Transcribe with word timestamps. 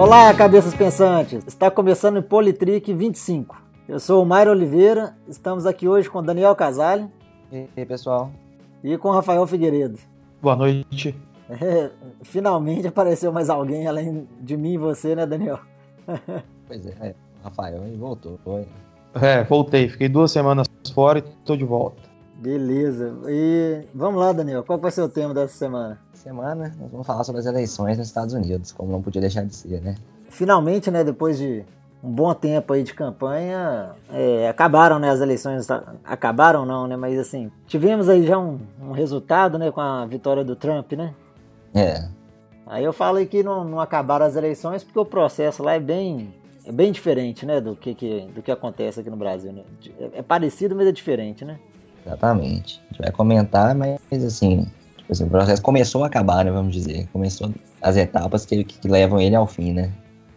Olá, 0.00 0.32
cabeças 0.32 0.74
pensantes! 0.74 1.46
Está 1.46 1.70
começando 1.70 2.16
o 2.16 2.22
Politrick 2.22 2.90
25. 2.90 3.62
Eu 3.86 4.00
sou 4.00 4.22
o 4.22 4.26
Mário 4.26 4.50
Oliveira, 4.50 5.14
estamos 5.28 5.66
aqui 5.66 5.86
hoje 5.86 6.08
com 6.08 6.22
Daniel 6.22 6.56
Casale. 6.56 7.06
E 7.52 7.68
aí, 7.76 7.84
pessoal? 7.84 8.30
E 8.82 8.96
com 8.96 9.10
Rafael 9.10 9.46
Figueiredo. 9.46 9.98
Boa 10.40 10.56
noite. 10.56 11.14
É, 11.50 11.90
finalmente 12.22 12.86
apareceu 12.86 13.30
mais 13.30 13.50
alguém 13.50 13.86
além 13.86 14.26
de 14.40 14.56
mim 14.56 14.72
e 14.72 14.78
você, 14.78 15.14
né, 15.14 15.26
Daniel? 15.26 15.60
pois 16.66 16.86
é, 16.86 16.94
é 17.02 17.14
Rafael 17.44 17.82
voltou. 17.98 18.38
Foi. 18.42 18.66
É, 19.20 19.44
voltei. 19.44 19.86
Fiquei 19.90 20.08
duas 20.08 20.32
semanas 20.32 20.66
fora 20.94 21.18
e 21.18 21.28
estou 21.28 21.58
de 21.58 21.64
volta. 21.64 22.00
Beleza. 22.36 23.18
E 23.28 23.84
vamos 23.94 24.18
lá, 24.18 24.32
Daniel. 24.32 24.64
Qual 24.64 24.78
vai 24.78 24.90
ser 24.90 25.02
o 25.02 25.10
tema 25.10 25.34
dessa 25.34 25.58
semana? 25.58 26.00
Semana, 26.20 26.70
nós 26.78 26.90
vamos 26.90 27.06
falar 27.06 27.24
sobre 27.24 27.40
as 27.40 27.46
eleições 27.46 27.96
nos 27.96 28.08
Estados 28.08 28.34
Unidos, 28.34 28.72
como 28.72 28.92
não 28.92 29.00
podia 29.00 29.22
deixar 29.22 29.42
de 29.42 29.56
ser, 29.56 29.80
né? 29.80 29.94
Finalmente, 30.28 30.90
né, 30.90 31.02
depois 31.02 31.38
de 31.38 31.64
um 32.04 32.10
bom 32.10 32.34
tempo 32.34 32.74
aí 32.74 32.82
de 32.82 32.92
campanha, 32.92 33.92
é, 34.12 34.46
acabaram, 34.46 34.98
né, 34.98 35.08
as 35.08 35.22
eleições, 35.22 35.66
acabaram 36.04 36.66
não, 36.66 36.86
né, 36.86 36.94
mas 36.94 37.18
assim, 37.18 37.50
tivemos 37.66 38.06
aí 38.10 38.26
já 38.26 38.38
um, 38.38 38.58
um, 38.82 38.92
resultado, 38.92 39.58
né, 39.58 39.70
com 39.70 39.80
a 39.80 40.04
vitória 40.04 40.44
do 40.44 40.54
Trump, 40.54 40.92
né? 40.92 41.14
É. 41.74 42.06
Aí 42.66 42.84
eu 42.84 42.92
falei 42.92 43.24
que 43.24 43.42
não, 43.42 43.64
não 43.64 43.80
acabaram 43.80 44.26
as 44.26 44.36
eleições 44.36 44.84
porque 44.84 44.98
o 44.98 45.06
processo 45.06 45.62
lá 45.62 45.72
é 45.72 45.80
bem, 45.80 46.34
é 46.66 46.70
bem 46.70 46.92
diferente, 46.92 47.46
né, 47.46 47.62
do 47.62 47.74
que, 47.74 47.94
que, 47.94 48.28
do 48.34 48.42
que 48.42 48.52
acontece 48.52 49.00
aqui 49.00 49.08
no 49.08 49.16
Brasil, 49.16 49.54
né? 49.54 49.62
É, 49.98 50.18
é 50.18 50.22
parecido, 50.22 50.76
mas 50.76 50.86
é 50.86 50.92
diferente, 50.92 51.46
né? 51.46 51.58
Exatamente. 52.04 52.78
A 52.84 52.88
gente 52.92 53.02
vai 53.02 53.10
comentar, 53.10 53.74
mas 53.74 53.98
assim, 54.12 54.70
assim, 55.10 55.24
o 55.24 55.30
processo 55.30 55.62
começou 55.62 56.04
a 56.04 56.06
acabar, 56.06 56.44
né? 56.44 56.50
Vamos 56.50 56.74
dizer. 56.74 57.08
Começou 57.12 57.52
as 57.80 57.96
etapas 57.96 58.44
que, 58.46 58.64
que 58.64 58.88
levam 58.88 59.20
ele 59.20 59.34
ao 59.34 59.46
fim, 59.46 59.72
né? 59.72 59.92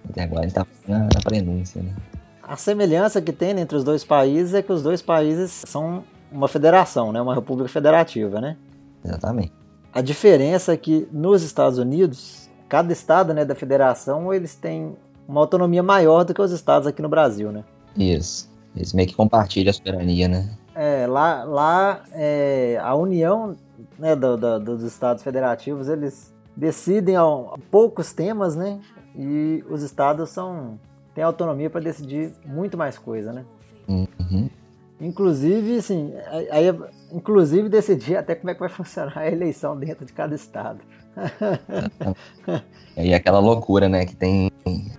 Até 0.09 0.23
agora 0.23 0.41
ele 0.41 0.47
está 0.47 0.65
na, 0.87 0.99
na 0.99 1.21
prenúncia, 1.23 1.81
né? 1.81 1.93
A 2.41 2.57
semelhança 2.57 3.21
que 3.21 3.31
tem 3.31 3.57
entre 3.57 3.77
os 3.77 3.83
dois 3.83 4.03
países 4.03 4.53
é 4.53 4.61
que 4.61 4.71
os 4.71 4.83
dois 4.83 5.01
países 5.01 5.63
são 5.65 6.03
uma 6.31 6.47
federação, 6.47 7.11
né? 7.11 7.21
Uma 7.21 7.35
república 7.35 7.69
federativa, 7.69 8.41
né? 8.41 8.57
Exatamente. 9.03 9.51
A 9.93 10.01
diferença 10.01 10.73
é 10.73 10.77
que 10.77 11.07
nos 11.11 11.43
Estados 11.43 11.77
Unidos, 11.77 12.49
cada 12.67 12.91
estado 12.91 13.33
né, 13.33 13.45
da 13.45 13.53
federação, 13.53 14.33
eles 14.33 14.55
têm 14.55 14.95
uma 15.27 15.39
autonomia 15.39 15.83
maior 15.83 16.23
do 16.25 16.33
que 16.33 16.41
os 16.41 16.51
estados 16.51 16.87
aqui 16.87 17.01
no 17.01 17.09
Brasil, 17.09 17.51
né? 17.51 17.63
Isso. 17.95 18.49
Eles 18.75 18.91
meio 18.91 19.07
que 19.07 19.15
compartilham 19.15 19.69
a 19.69 19.73
soberania, 19.73 20.27
né? 20.27 20.49
É, 20.75 21.05
lá, 21.05 21.43
lá 21.43 22.01
é, 22.11 22.79
a 22.81 22.95
união 22.95 23.55
né, 23.97 24.15
do, 24.15 24.37
do, 24.37 24.59
dos 24.59 24.83
estados 24.83 25.23
federativos, 25.23 25.87
eles 25.87 26.33
decidem 26.55 27.15
poucos 27.71 28.13
temas, 28.13 28.55
né? 28.55 28.79
E 29.15 29.63
os 29.69 29.81
estados 29.83 30.29
são 30.29 30.79
têm 31.13 31.23
autonomia 31.23 31.69
para 31.69 31.81
decidir 31.81 32.33
muito 32.45 32.77
mais 32.77 32.97
coisa, 32.97 33.31
né? 33.31 33.45
Uhum. 33.87 34.49
Inclusive, 34.99 35.77
assim, 35.77 36.13
aí, 36.49 36.65
inclusive 37.11 37.69
decidir 37.69 38.15
até 38.15 38.35
como 38.35 38.49
é 38.49 38.53
que 38.53 38.59
vai 38.59 38.69
funcionar 38.69 39.17
a 39.17 39.29
eleição 39.29 39.77
dentro 39.77 40.05
de 40.05 40.13
cada 40.13 40.33
estado. 40.33 40.79
e 42.97 43.13
aquela 43.13 43.39
loucura, 43.39 43.87
né? 43.87 44.05
Que 44.05 44.15
tem 44.15 44.51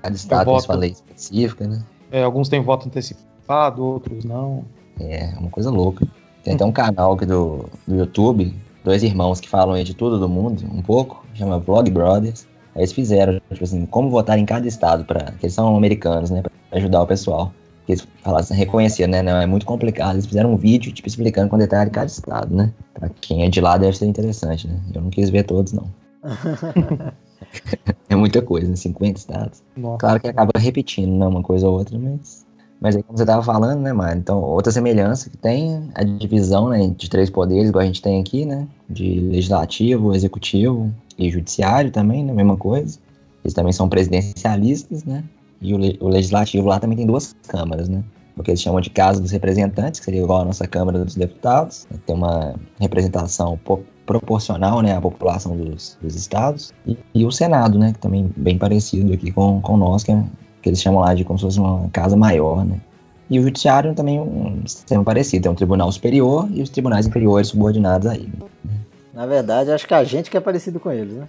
cada 0.03 0.15
estado 0.15 0.51
tem 0.51 0.61
sua 0.61 0.77
lei 0.77 0.91
específica, 0.91 1.67
né? 1.67 1.83
É, 2.11 2.23
alguns 2.23 2.49
têm 2.49 2.63
voto 2.63 2.87
antecipado, 2.87 3.83
outros 3.83 4.25
não. 4.25 4.65
É, 5.01 5.35
uma 5.39 5.51
coisa 5.51 5.71
louca. 5.71 6.07
Tem 6.45 6.55
até 6.55 6.65
um 6.65 6.71
canal 6.71 7.15
aqui 7.15 7.25
do, 7.25 7.69
do 7.89 7.97
YouTube, 7.97 8.55
dois 8.85 9.03
irmãos 9.03 9.41
que 9.41 9.49
falam 9.49 9.75
aí 9.75 9.83
de 9.83 9.95
tudo 9.95 10.19
do 10.19 10.29
mundo, 10.29 10.63
um 10.73 10.83
pouco, 10.83 11.25
chama 11.35 11.59
Vlog 11.59 11.91
Brothers. 11.91 12.47
Aí 12.75 12.83
eles 12.83 12.93
fizeram, 12.93 13.41
tipo 13.51 13.65
assim, 13.65 13.87
como 13.87 14.11
votar 14.11 14.39
em 14.39 14.45
cada 14.45 14.69
estado, 14.69 15.05
para 15.05 15.33
que 15.33 15.47
eles 15.47 15.55
são 15.55 15.77
americanos, 15.77 16.31
né, 16.31 16.43
pra 16.43 16.53
ajudar 16.73 17.03
o 17.03 17.07
pessoal. 17.07 17.53
Que 17.87 17.93
eles 17.93 18.07
falassem, 18.23 18.57
reconhecer, 18.57 19.07
né, 19.07 19.23
não 19.23 19.41
é 19.41 19.47
muito 19.47 19.67
complicado. 19.67 20.15
Eles 20.15 20.27
fizeram 20.27 20.53
um 20.53 20.57
vídeo, 20.57 20.93
tipo, 20.93 21.09
explicando 21.09 21.49
com 21.49 21.59
detalhe 21.59 21.91
cada 21.91 22.07
estado, 22.07 22.55
né. 22.55 22.73
Pra 22.93 23.09
quem 23.21 23.45
é 23.45 23.49
de 23.49 23.61
lá 23.61 23.77
deve 23.77 23.97
ser 23.97 24.07
interessante, 24.07 24.69
né. 24.69 24.79
Eu 24.95 25.03
não 25.03 25.11
quis 25.11 25.31
ver 25.31 25.45
todos, 25.45 25.73
não. 25.73 25.89
é 28.09 28.17
muita 28.17 28.43
coisa, 28.43 28.75
50 28.75 29.07
né, 29.07 29.15
estados. 29.17 29.63
Nossa. 29.77 29.99
Claro 29.99 30.21
que 30.21 30.29
acaba 30.29 30.53
repetindo, 30.59 31.17
né, 31.17 31.27
uma 31.27 31.43
coisa 31.43 31.69
ou 31.69 31.79
outra, 31.79 31.99
mas 31.99 32.44
mas 32.85 32.95
aí, 32.95 33.03
como 33.03 33.17
você 33.17 33.23
estava 33.23 33.43
falando, 33.43 33.81
né, 33.81 33.95
Mário? 33.95 34.19
Então, 34.19 34.43
outra 34.43 34.71
semelhança 34.71 35.31
que 35.31 35.39
tem 35.39 35.89
a 35.95 36.05
divisão 36.05 36.69
né, 36.69 36.87
de 36.95 37.09
três 37.09 37.31
poderes, 37.31 37.71
igual 37.71 37.83
a 37.83 37.87
gente 37.87 38.03
tem 38.03 38.21
aqui, 38.21 38.45
né? 38.45 38.69
De 38.91 39.21
legislativo, 39.21 40.15
executivo 40.15 40.93
e 41.19 41.31
judiciário 41.31 41.91
também, 41.91 42.23
né? 42.23 42.35
Mesma 42.35 42.59
coisa. 42.59 42.99
Eles 43.43 43.55
também 43.55 43.73
são 43.73 43.89
presidencialistas, 43.89 45.03
né? 45.03 45.25
E 45.63 45.73
o, 45.73 45.79
o 46.05 46.09
legislativo 46.11 46.69
lá 46.69 46.79
também 46.79 46.99
tem 46.99 47.07
duas 47.07 47.35
câmaras, 47.49 47.89
né? 47.89 48.05
O 48.37 48.43
que 48.43 48.51
eles 48.51 48.61
chamam 48.61 48.83
de 48.83 48.91
Casa 48.91 49.19
dos 49.19 49.31
Representantes, 49.31 50.01
que 50.01 50.05
seria 50.05 50.21
igual 50.21 50.43
a 50.43 50.45
nossa 50.45 50.67
Câmara 50.69 51.03
dos 51.03 51.15
Deputados. 51.15 51.87
Né, 51.91 51.99
tem 52.05 52.15
uma 52.15 52.55
representação 52.79 53.59
proporcional 54.05 54.83
né, 54.83 54.95
à 54.95 55.01
população 55.01 55.57
dos, 55.57 55.97
dos 56.03 56.15
estados. 56.15 56.75
E, 56.87 56.99
e, 57.15 57.25
o 57.25 57.31
Senado, 57.33 57.79
né? 57.79 57.95
Que 57.95 57.99
também 57.99 58.31
bem 58.37 58.59
parecido 58.59 59.15
aqui 59.15 59.33
com, 59.33 59.63
com 59.63 59.79
nós, 59.79 60.05
que 60.05 60.13
é 60.13 60.23
que 60.65 60.71
eles 60.71 60.81
chamam 60.81 61.01
lá 61.03 61.13
de 61.13 61.25
como 61.25 61.39
se 61.39 61.45
fosse 61.45 61.61
uma 61.61 61.91
casa 61.91 62.17
maior, 62.17 62.65
né? 62.65 62.81
E 63.29 63.39
o 63.39 63.43
judiciário 63.43 63.95
também 63.95 64.17
é 64.17 64.21
um 64.21 64.67
sistema 64.67 65.05
parecido, 65.05 65.43
tem 65.43 65.53
um 65.53 65.55
tribunal 65.55 65.93
superior 65.93 66.49
e 66.51 66.63
os 66.63 66.71
tribunais 66.71 67.07
inferiores 67.07 67.49
subordinados 67.49 68.07
a 68.07 68.15
ele. 68.15 68.33
Né? 68.65 68.73
Na 69.13 69.27
verdade, 69.27 69.71
acho 69.71 69.87
que 69.87 69.93
a 69.93 70.03
gente 70.05 70.31
que 70.31 70.37
é 70.39 70.41
parecido 70.41 70.81
com 70.81 70.91
eles, 70.91 71.15
né? 71.15 71.29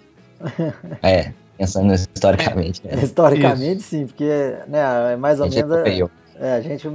é, 1.04 1.34
pensando 1.58 1.94
historicamente. 2.16 2.82
Né? 2.86 3.04
Historicamente, 3.04 3.82
Isso. 3.82 3.90
sim, 3.90 4.08
porque 4.08 4.56
né, 4.70 5.14
é 5.14 5.16
mais 5.18 5.42
ou 5.42 5.50
menos. 5.50 5.70
Copiou. 5.70 6.10
É, 6.40 6.54
a 6.54 6.62
gente 6.62 6.90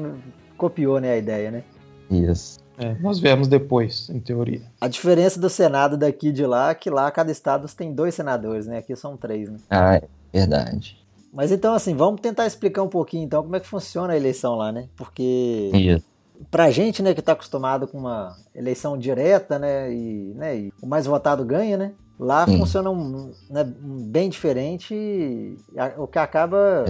copiou 0.57 0.99
né, 0.99 1.13
a 1.13 1.17
ideia, 1.19 1.51
né? 1.51 1.63
Isso. 2.11 2.59
É, 2.79 2.95
nós 3.01 3.21
viemos 3.21 3.49
depois, 3.49 4.09
em 4.09 4.19
teoria. 4.19 4.63
A 4.81 4.89
diferença 4.89 5.39
do 5.39 5.51
Senado 5.51 5.99
daqui 5.99 6.29
e 6.29 6.33
de 6.33 6.47
lá 6.47 6.71
é 6.71 6.75
que 6.75 6.89
lá 6.89 7.11
cada 7.11 7.31
estado 7.31 7.69
tem 7.69 7.93
dois 7.93 8.15
senadores, 8.15 8.67
né? 8.67 8.79
Aqui 8.79 8.97
são 8.97 9.15
três, 9.19 9.51
né? 9.51 9.59
Ah, 9.69 9.97
é 9.97 10.03
verdade. 10.33 11.00
Mas 11.33 11.53
então, 11.53 11.75
assim, 11.75 11.95
vamos 11.95 12.21
tentar 12.21 12.47
explicar 12.47 12.83
um 12.83 12.89
pouquinho 12.89 13.25
então 13.25 13.43
como 13.43 13.55
é 13.57 13.61
que 13.61 13.67
funciona 13.67 14.13
a 14.13 14.17
eleição 14.17 14.57
lá, 14.57 14.73
né? 14.73 14.89
Porque 14.97 15.71
Isso. 15.73 16.05
pra 16.51 16.71
gente, 16.71 17.03
né, 17.03 17.15
que 17.15 17.23
tá 17.23 17.33
acostumado 17.33 17.87
com 17.87 17.99
uma 17.99 18.37
eleição 18.55 18.99
direta, 18.99 19.59
né, 19.59 19.93
e, 19.93 20.35
né, 20.35 20.57
e 20.59 20.73
o 20.83 20.87
mais 20.87 21.07
votado 21.07 21.45
ganha, 21.45 21.77
né? 21.77 21.93
Lá 22.19 22.47
Sim. 22.47 22.59
funciona 22.59 22.91
um, 22.91 23.31
né, 23.49 23.65
bem 23.65 24.29
diferente, 24.29 25.57
o 25.97 26.07
que 26.07 26.19
acaba 26.19 26.85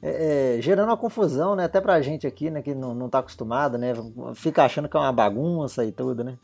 é, 0.00 0.56
é, 0.58 0.62
gerando 0.62 0.88
uma 0.88 0.96
confusão, 0.96 1.56
né? 1.56 1.64
Até 1.64 1.80
pra 1.80 2.00
gente 2.02 2.26
aqui, 2.26 2.50
né, 2.50 2.60
que 2.60 2.74
não, 2.74 2.94
não 2.94 3.08
tá 3.08 3.20
acostumado, 3.20 3.78
né? 3.78 3.94
Fica 4.34 4.62
achando 4.62 4.88
que 4.88 4.96
é 4.96 5.00
uma 5.00 5.12
bagunça 5.12 5.84
e 5.84 5.90
tudo, 5.90 6.22
né? 6.22 6.36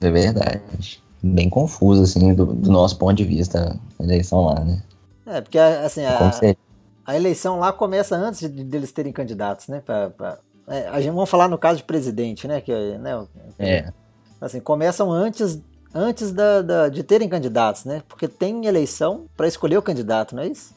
É 0.00 0.10
verdade. 0.10 1.02
Bem 1.22 1.48
confuso, 1.48 2.02
assim, 2.02 2.34
do, 2.34 2.46
do 2.46 2.70
nosso 2.70 2.98
ponto 2.98 3.14
de 3.14 3.24
vista, 3.24 3.78
a 3.98 4.02
eleição 4.02 4.46
lá, 4.46 4.64
né? 4.64 4.82
É, 5.26 5.40
porque, 5.40 5.58
assim, 5.58 6.04
a, 6.04 6.30
a 7.06 7.16
eleição 7.16 7.58
lá 7.58 7.72
começa 7.72 8.16
antes 8.16 8.40
de, 8.40 8.64
deles 8.64 8.92
terem 8.92 9.12
candidatos, 9.12 9.68
né? 9.68 9.82
Pra, 9.84 10.10
pra, 10.10 10.38
é, 10.68 10.88
a 10.88 11.00
gente 11.00 11.12
vamos 11.12 11.30
falar 11.30 11.48
no 11.48 11.58
caso 11.58 11.78
de 11.78 11.84
presidente, 11.84 12.46
né? 12.46 12.60
Que, 12.60 12.72
né 12.98 13.26
é. 13.58 13.92
Assim, 14.40 14.60
começam 14.60 15.10
antes, 15.10 15.60
antes 15.94 16.32
da, 16.32 16.62
da, 16.62 16.88
de 16.88 17.02
terem 17.02 17.28
candidatos, 17.28 17.84
né? 17.84 18.02
Porque 18.08 18.28
tem 18.28 18.66
eleição 18.66 19.26
para 19.36 19.48
escolher 19.48 19.76
o 19.76 19.82
candidato, 19.82 20.34
não 20.34 20.42
é 20.42 20.48
isso? 20.48 20.74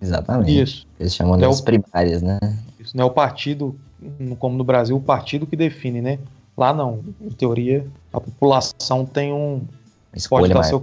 Exatamente. 0.00 0.60
Isso. 0.60 0.86
Eles 0.98 1.14
chamam 1.14 1.36
é 1.36 1.38
das 1.38 1.60
primárias, 1.60 2.22
né? 2.22 2.38
Isso 2.78 2.96
não 2.96 3.04
é 3.04 3.06
o 3.06 3.10
partido, 3.10 3.78
como 4.38 4.56
no 4.56 4.64
Brasil, 4.64 4.96
o 4.96 5.00
partido 5.00 5.46
que 5.46 5.56
define, 5.56 6.00
né? 6.00 6.18
Lá 6.56 6.72
não. 6.72 7.00
Em 7.20 7.30
teoria, 7.30 7.86
a 8.12 8.20
população 8.20 9.04
tem 9.04 9.32
um. 9.32 9.62
Escolha 10.14 10.42
pode 10.42 10.54
dar 10.54 10.62
seu, 10.64 10.82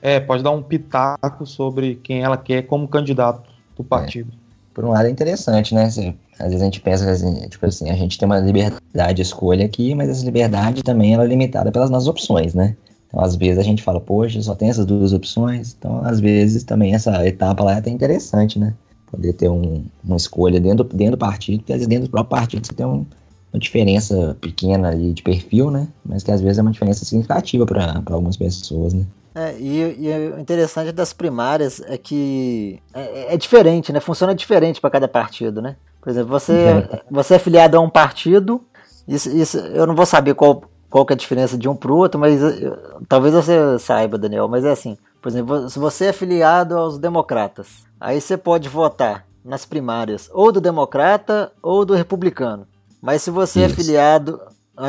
é, 0.00 0.18
pode 0.18 0.42
dar 0.42 0.50
um 0.50 0.62
pitaco 0.62 1.46
sobre 1.46 1.96
quem 1.96 2.22
ela 2.22 2.36
quer 2.36 2.62
como 2.62 2.88
candidato 2.88 3.51
do 3.82 3.88
partido. 3.88 4.30
É. 4.32 4.42
Por 4.74 4.84
um 4.84 4.90
lado 4.90 5.06
é 5.06 5.10
interessante, 5.10 5.74
né? 5.74 5.84
Assim, 5.84 6.14
às 6.38 6.46
vezes 6.46 6.62
a 6.62 6.64
gente 6.64 6.80
pensa 6.80 7.10
assim, 7.10 7.48
tipo 7.48 7.66
assim, 7.66 7.90
a 7.90 7.94
gente 7.94 8.18
tem 8.18 8.26
uma 8.26 8.38
liberdade 8.38 9.14
de 9.14 9.22
escolha 9.22 9.66
aqui, 9.66 9.94
mas 9.94 10.08
essa 10.08 10.24
liberdade 10.24 10.82
também 10.82 11.14
ela 11.14 11.24
é 11.24 11.26
limitada 11.26 11.70
pelas 11.70 11.90
nossas 11.90 12.08
opções, 12.08 12.54
né? 12.54 12.74
Então, 13.08 13.22
às 13.22 13.36
vezes 13.36 13.58
a 13.58 13.62
gente 13.62 13.82
fala, 13.82 14.00
poxa, 14.00 14.40
só 14.40 14.54
tem 14.54 14.70
essas 14.70 14.86
duas 14.86 15.12
opções. 15.12 15.76
Então, 15.78 16.02
às 16.04 16.18
vezes 16.18 16.64
também 16.64 16.94
essa 16.94 17.26
etapa 17.26 17.62
lá 17.62 17.74
é 17.74 17.78
até 17.78 17.90
interessante, 17.90 18.58
né? 18.58 18.72
Poder 19.10 19.34
ter 19.34 19.50
um, 19.50 19.84
uma 20.02 20.16
escolha 20.16 20.58
dentro, 20.58 20.84
dentro 20.84 21.16
do 21.16 21.18
partido, 21.18 21.58
porque 21.58 21.74
às 21.74 21.78
vezes 21.78 21.88
dentro 21.88 22.06
do 22.06 22.10
próprio 22.10 22.38
partido 22.38 22.66
você 22.66 22.72
tem 22.72 22.86
um, 22.86 23.04
uma 23.52 23.60
diferença 23.60 24.34
pequena 24.40 24.88
ali 24.88 25.12
de 25.12 25.22
perfil, 25.22 25.70
né? 25.70 25.86
Mas 26.04 26.22
que 26.22 26.30
às 26.30 26.40
vezes 26.40 26.58
é 26.58 26.62
uma 26.62 26.70
diferença 26.70 27.04
significativa 27.04 27.66
para 27.66 28.02
algumas 28.06 28.38
pessoas, 28.38 28.94
né? 28.94 29.04
É, 29.34 29.54
e, 29.58 30.06
e, 30.06 30.28
o 30.34 30.38
interessante 30.38 30.92
das 30.92 31.12
primárias 31.12 31.80
é 31.86 31.96
que 31.96 32.80
é, 32.92 33.34
é 33.34 33.36
diferente, 33.36 33.92
né? 33.92 34.00
Funciona 34.00 34.34
diferente 34.34 34.80
para 34.80 34.90
cada 34.90 35.08
partido, 35.08 35.62
né? 35.62 35.76
Por 36.00 36.10
exemplo, 36.10 36.28
você, 36.28 36.88
você 37.10 37.34
é 37.34 37.38
filiado 37.38 37.76
a 37.76 37.80
um 37.80 37.88
partido, 37.88 38.62
isso, 39.06 39.30
isso, 39.30 39.58
eu 39.58 39.86
não 39.86 39.94
vou 39.94 40.06
saber 40.06 40.34
qual, 40.34 40.62
qual 40.90 41.06
que 41.06 41.12
é 41.12 41.16
a 41.16 41.18
diferença 41.18 41.56
de 41.56 41.68
um 41.68 41.74
para 41.74 41.92
o 41.92 41.96
outro, 41.96 42.20
mas 42.20 42.42
eu, 42.42 42.76
talvez 43.08 43.34
você 43.34 43.78
saiba, 43.78 44.18
Daniel, 44.18 44.48
mas 44.48 44.64
é 44.64 44.70
assim, 44.70 44.98
por 45.20 45.28
exemplo, 45.28 45.70
se 45.70 45.78
você 45.78 46.06
é 46.06 46.12
filiado 46.12 46.76
aos 46.76 46.98
democratas, 46.98 47.86
Aí 48.02 48.20
você 48.20 48.36
pode 48.36 48.68
votar 48.68 49.28
nas 49.44 49.64
primárias 49.64 50.28
ou 50.32 50.50
do 50.50 50.60
democrata 50.60 51.52
ou 51.62 51.84
do 51.84 51.94
republicano. 51.94 52.66
Mas 53.00 53.22
se 53.22 53.30
você 53.30 53.60
é 53.60 53.66
Isso. 53.66 53.74
é 53.74 53.76
filiado. 53.76 54.40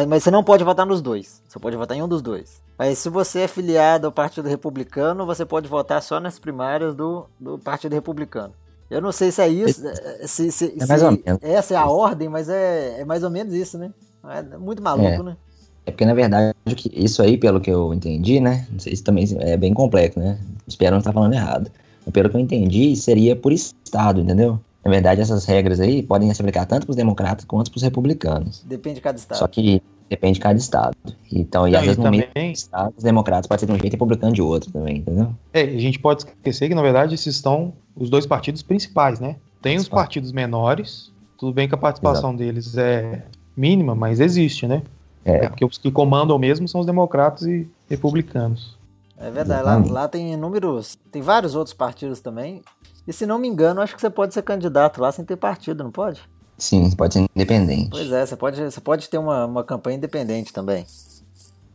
Mas 0.08 0.24
você 0.24 0.32
não 0.32 0.44
pode 0.44 0.64
votar 0.64 0.84
nos 0.84 1.00
dois. 1.00 1.40
Você 1.48 1.60
pode 1.60 1.78
votar 1.78 1.96
em 1.96 2.02
um 2.02 2.08
dos 2.08 2.24
dois. 2.24 2.63
Mas 2.78 2.98
se 2.98 3.10
você 3.10 3.42
é 3.42 3.48
filiado 3.48 4.08
ao 4.08 4.12
Partido 4.12 4.48
Republicano, 4.48 5.26
você 5.26 5.46
pode 5.46 5.68
votar 5.68 6.02
só 6.02 6.20
nas 6.20 6.40
primárias 6.40 6.96
do, 6.96 7.26
do 7.40 7.58
Partido 7.58 7.94
Republicano. 7.94 8.54
Eu 8.90 9.02
não 9.02 9.12
sei 9.12 9.32
se 9.32 9.42
é 9.42 9.48
isso. 9.48 9.88
É, 9.88 10.28
se, 10.28 10.52
se, 10.52 10.74
é 10.80 10.86
mais 10.86 11.02
se 11.02 11.06
ou 11.06 11.12
menos. 11.12 11.40
Essa 11.42 11.74
é 11.74 11.78
a 11.78 11.88
ordem, 11.88 12.30
mas 12.30 12.50
é, 12.50 13.02
é 13.02 13.06
mais 13.06 13.24
ou 13.24 13.30
menos 13.30 13.54
isso, 13.54 13.78
né? 13.78 13.92
É 14.28 14.58
muito 14.58 14.82
maluco, 14.82 15.08
é. 15.08 15.24
né? 15.24 15.38
É 15.86 15.92
porque, 15.92 16.06
na 16.06 16.14
verdade, 16.14 16.54
isso 16.94 17.22
aí, 17.22 17.38
pelo 17.38 17.60
que 17.60 17.70
eu 17.70 17.94
entendi, 17.94 18.40
né? 18.40 18.68
Não 18.72 18.80
sei 18.80 18.96
se 18.96 19.04
também 19.04 19.26
é 19.40 19.58
bem 19.58 19.74
complexo, 19.74 20.20
né? 20.20 20.40
Espero 20.68 20.92
não 20.92 21.00
estar 21.00 21.12
falando 21.12 21.34
errado. 21.34 21.70
Mas 22.06 22.14
pelo 22.14 22.30
que 22.30 22.36
eu 22.36 22.40
entendi, 22.40 22.96
seria 22.96 23.36
por 23.36 23.52
estado, 23.52 24.22
entendeu? 24.22 24.60
Na 24.84 24.92
verdade, 24.92 25.22
essas 25.22 25.46
regras 25.46 25.80
aí 25.80 26.04
podem 26.04 26.34
se 26.34 26.42
aplicar 26.42 26.66
tanto 26.66 26.86
para 26.86 26.92
os 26.92 26.98
democratas 26.98 27.46
quanto 27.46 27.72
para 27.72 27.78
os 27.78 27.84
republicanos. 27.84 28.64
Depende 28.66 28.96
de 28.96 29.02
cada 29.02 29.18
estado. 29.18 29.40
Só 29.40 29.48
que 29.48 29.82
depende 30.10 30.36
de 30.36 30.40
cada 30.40 30.58
estado. 30.58 30.96
Então, 31.32 31.68
e 31.68 31.76
às 31.76 31.82
vezes 31.84 31.98
no 31.98 32.10
meio 32.10 32.28
estado, 32.52 32.94
os 32.98 33.04
democratas 33.04 33.48
podem 33.48 33.60
ser 33.60 33.66
de 33.66 33.72
um 33.72 33.76
jeito 33.76 33.94
e 33.94 33.96
republicano 33.96 34.34
de 34.34 34.42
outro 34.42 34.72
também, 34.72 34.98
entendeu? 34.98 35.34
É, 35.52 35.62
a 35.62 35.80
gente 35.80 36.00
pode 36.00 36.24
esquecer 36.24 36.68
que, 36.68 36.76
na 36.76 36.82
verdade, 36.82 37.16
esses 37.16 37.36
estão 37.36 37.74
os 37.96 38.10
dois 38.10 38.26
partidos 38.26 38.62
principais, 38.62 39.20
né? 39.20 39.36
Tem 39.62 39.78
os 39.78 39.88
partidos 39.88 40.32
menores, 40.32 41.12
tudo 41.38 41.54
bem 41.54 41.68
que 41.68 41.76
a 41.76 41.78
participação 41.78 42.32
Exato. 42.32 42.38
deles 42.38 42.78
é 42.78 43.24
mínima, 43.56 43.96
mas 43.96 44.20
existe, 44.20 44.68
né? 44.68 44.84
É. 45.26 45.46
é. 45.46 45.50
Porque 45.50 45.64
os 45.64 45.78
que 45.78 45.92
comandam 45.92 46.38
mesmo 46.38 46.68
são 46.68 46.82
os 46.82 46.88
democratas 46.88 47.44
e 47.44 47.68
republicanos. 47.90 48.78
É 49.18 49.32
verdade, 49.32 49.64
lá, 49.64 50.02
lá, 50.02 50.08
tem 50.08 50.34
inúmeros. 50.34 50.98
Tem 51.12 51.22
vários 51.22 51.56
outros 51.56 51.74
partidos 51.74 52.20
também. 52.20 52.62
E 53.08 53.14
se 53.14 53.26
não 53.26 53.38
me 53.38 53.48
engano, 53.48 53.82
acho 53.82 53.96
que 53.96 54.02
você 54.02 54.10
pode 54.10 54.34
ser 54.34 54.42
candidato 54.42 55.02
lá 55.02 55.12
sem 55.12 55.24
ter 55.24 55.38
partido, 55.38 55.84
não 55.84 55.92
pode? 55.92 56.22
Sim, 56.58 56.90
pode 56.92 57.14
ser 57.14 57.26
independente. 57.36 57.90
Pois 57.90 58.12
é, 58.12 58.26
você 58.26 58.36
pode, 58.36 58.62
você 58.62 58.82
pode 58.82 59.10
ter 59.10 59.18
uma, 59.18 59.46
uma 59.46 59.64
campanha 59.64 59.98
independente 59.98 60.54
também. 60.54 60.86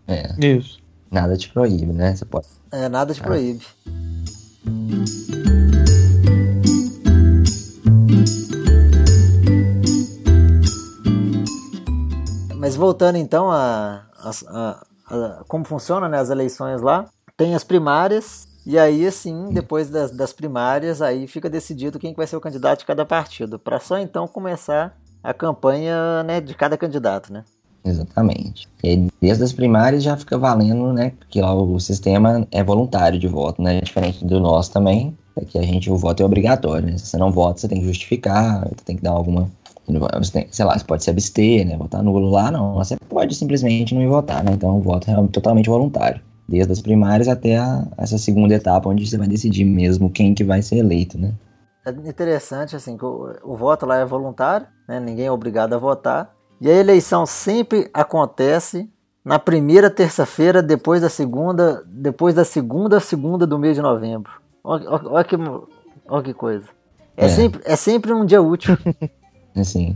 É. 0.06 0.34
Isso. 0.44 0.78
Nada 1.10 1.36
te 1.36 1.48
proíbe, 1.50 1.92
né? 1.92 2.16
Você 2.16 2.25
pode. 2.25 2.46
É, 2.72 2.88
nada 2.88 3.12
te 3.12 3.20
ah. 3.20 3.25
proíbe. 3.25 3.64
Mas 12.56 12.75
voltando 12.76 13.16
então 13.16 13.50
a, 13.50 14.06
a, 14.19 14.30
a, 14.48 14.86
a, 15.10 15.44
como 15.46 15.64
funciona 15.64 16.08
né, 16.08 16.19
as 16.19 16.28
eleições 16.28 16.82
lá, 16.82 17.06
tem 17.36 17.54
as 17.54 17.64
primárias 17.64 18.47
e 18.68 18.78
aí 18.78 19.06
assim 19.06 19.48
depois 19.50 19.90
das, 19.90 20.12
das 20.12 20.32
primárias 20.32 21.02
aí 21.02 21.26
fica 21.26 21.50
decidido 21.50 21.98
quem 21.98 22.14
vai 22.14 22.26
ser 22.26 22.36
o 22.36 22.40
candidato 22.40 22.80
de 22.80 22.86
cada 22.86 23.04
partido 23.04 23.58
para 23.58 23.80
só 23.80 23.98
então 23.98 24.28
começar 24.28 24.96
a 25.24 25.34
campanha 25.34 26.22
né, 26.22 26.40
de 26.40 26.54
cada 26.54 26.76
candidato, 26.76 27.32
né? 27.32 27.42
Exatamente. 27.84 28.68
E 28.82 28.88
aí, 28.88 29.08
desde 29.20 29.44
as 29.44 29.52
primárias 29.52 30.02
já 30.02 30.16
fica 30.16 30.36
valendo, 30.36 30.92
né? 30.92 31.12
Porque 31.18 31.40
lá 31.40 31.54
o 31.54 31.78
sistema 31.80 32.46
é 32.50 32.62
voluntário 32.62 33.18
de 33.18 33.26
voto, 33.26 33.62
né? 33.62 33.80
Diferente 33.80 34.24
do 34.24 34.38
nosso 34.40 34.70
também, 34.70 35.16
é 35.36 35.44
que 35.44 35.58
a 35.58 35.62
gente 35.62 35.90
o 35.90 35.96
voto 35.96 36.22
é 36.22 36.26
obrigatório. 36.26 36.86
Né? 36.86 36.98
Se 36.98 37.06
você 37.06 37.16
não 37.16 37.30
vota, 37.32 37.60
você 37.60 37.68
tem 37.68 37.80
que 37.80 37.86
justificar, 37.86 38.60
você 38.68 38.84
tem 38.84 38.96
que 38.96 39.02
dar 39.02 39.12
alguma 39.12 39.50
você 40.20 40.32
tem, 40.32 40.46
sei 40.50 40.66
lá, 40.66 40.78
você 40.78 40.84
pode 40.84 41.02
se 41.02 41.08
abster, 41.08 41.66
né? 41.66 41.74
Votar 41.78 42.02
nulo 42.02 42.28
lá, 42.28 42.50
não. 42.50 42.74
Você 42.74 42.94
pode 43.08 43.34
simplesmente 43.34 43.94
não 43.94 44.02
ir 44.02 44.08
votar, 44.08 44.44
né? 44.44 44.52
Então 44.52 44.76
o 44.76 44.82
voto 44.82 45.10
é 45.10 45.14
totalmente 45.28 45.70
voluntário. 45.70 46.20
Desde 46.48 46.72
as 46.72 46.80
primárias 46.80 47.28
até 47.28 47.58
a, 47.58 47.86
essa 47.98 48.16
segunda 48.16 48.54
etapa, 48.54 48.88
onde 48.88 49.06
você 49.06 49.18
vai 49.18 49.28
decidir 49.28 49.64
mesmo 49.64 50.10
quem 50.10 50.34
que 50.34 50.42
vai 50.42 50.62
ser 50.62 50.76
eleito, 50.76 51.18
né? 51.18 51.34
É 51.84 51.90
interessante, 51.90 52.74
assim, 52.74 52.96
que 52.96 53.04
o, 53.04 53.34
o 53.42 53.56
voto 53.56 53.84
lá 53.86 53.96
é 53.98 54.04
voluntário, 54.04 54.66
né? 54.88 54.98
Ninguém 54.98 55.26
é 55.26 55.32
obrigado 55.32 55.74
a 55.74 55.78
votar. 55.78 56.34
E 56.60 56.68
a 56.68 56.74
eleição 56.74 57.24
sempre 57.24 57.88
acontece 57.92 58.90
na 59.24 59.38
primeira 59.38 59.90
terça-feira 59.90 60.62
depois 60.62 61.02
da 61.02 61.08
segunda, 61.08 61.82
depois 61.86 62.34
da 62.34 62.44
segunda 62.44 62.98
segunda 62.98 63.46
do 63.46 63.58
mês 63.58 63.76
de 63.76 63.82
novembro. 63.82 64.32
Olha, 64.64 64.90
olha, 64.90 65.24
que, 65.24 65.36
olha 66.08 66.22
que 66.22 66.34
coisa. 66.34 66.66
É, 67.16 67.26
é. 67.26 67.28
Sempre, 67.28 67.60
é 67.64 67.76
sempre 67.76 68.12
um 68.12 68.24
dia 68.24 68.40
útil. 68.40 68.76
Assim. 69.54 69.94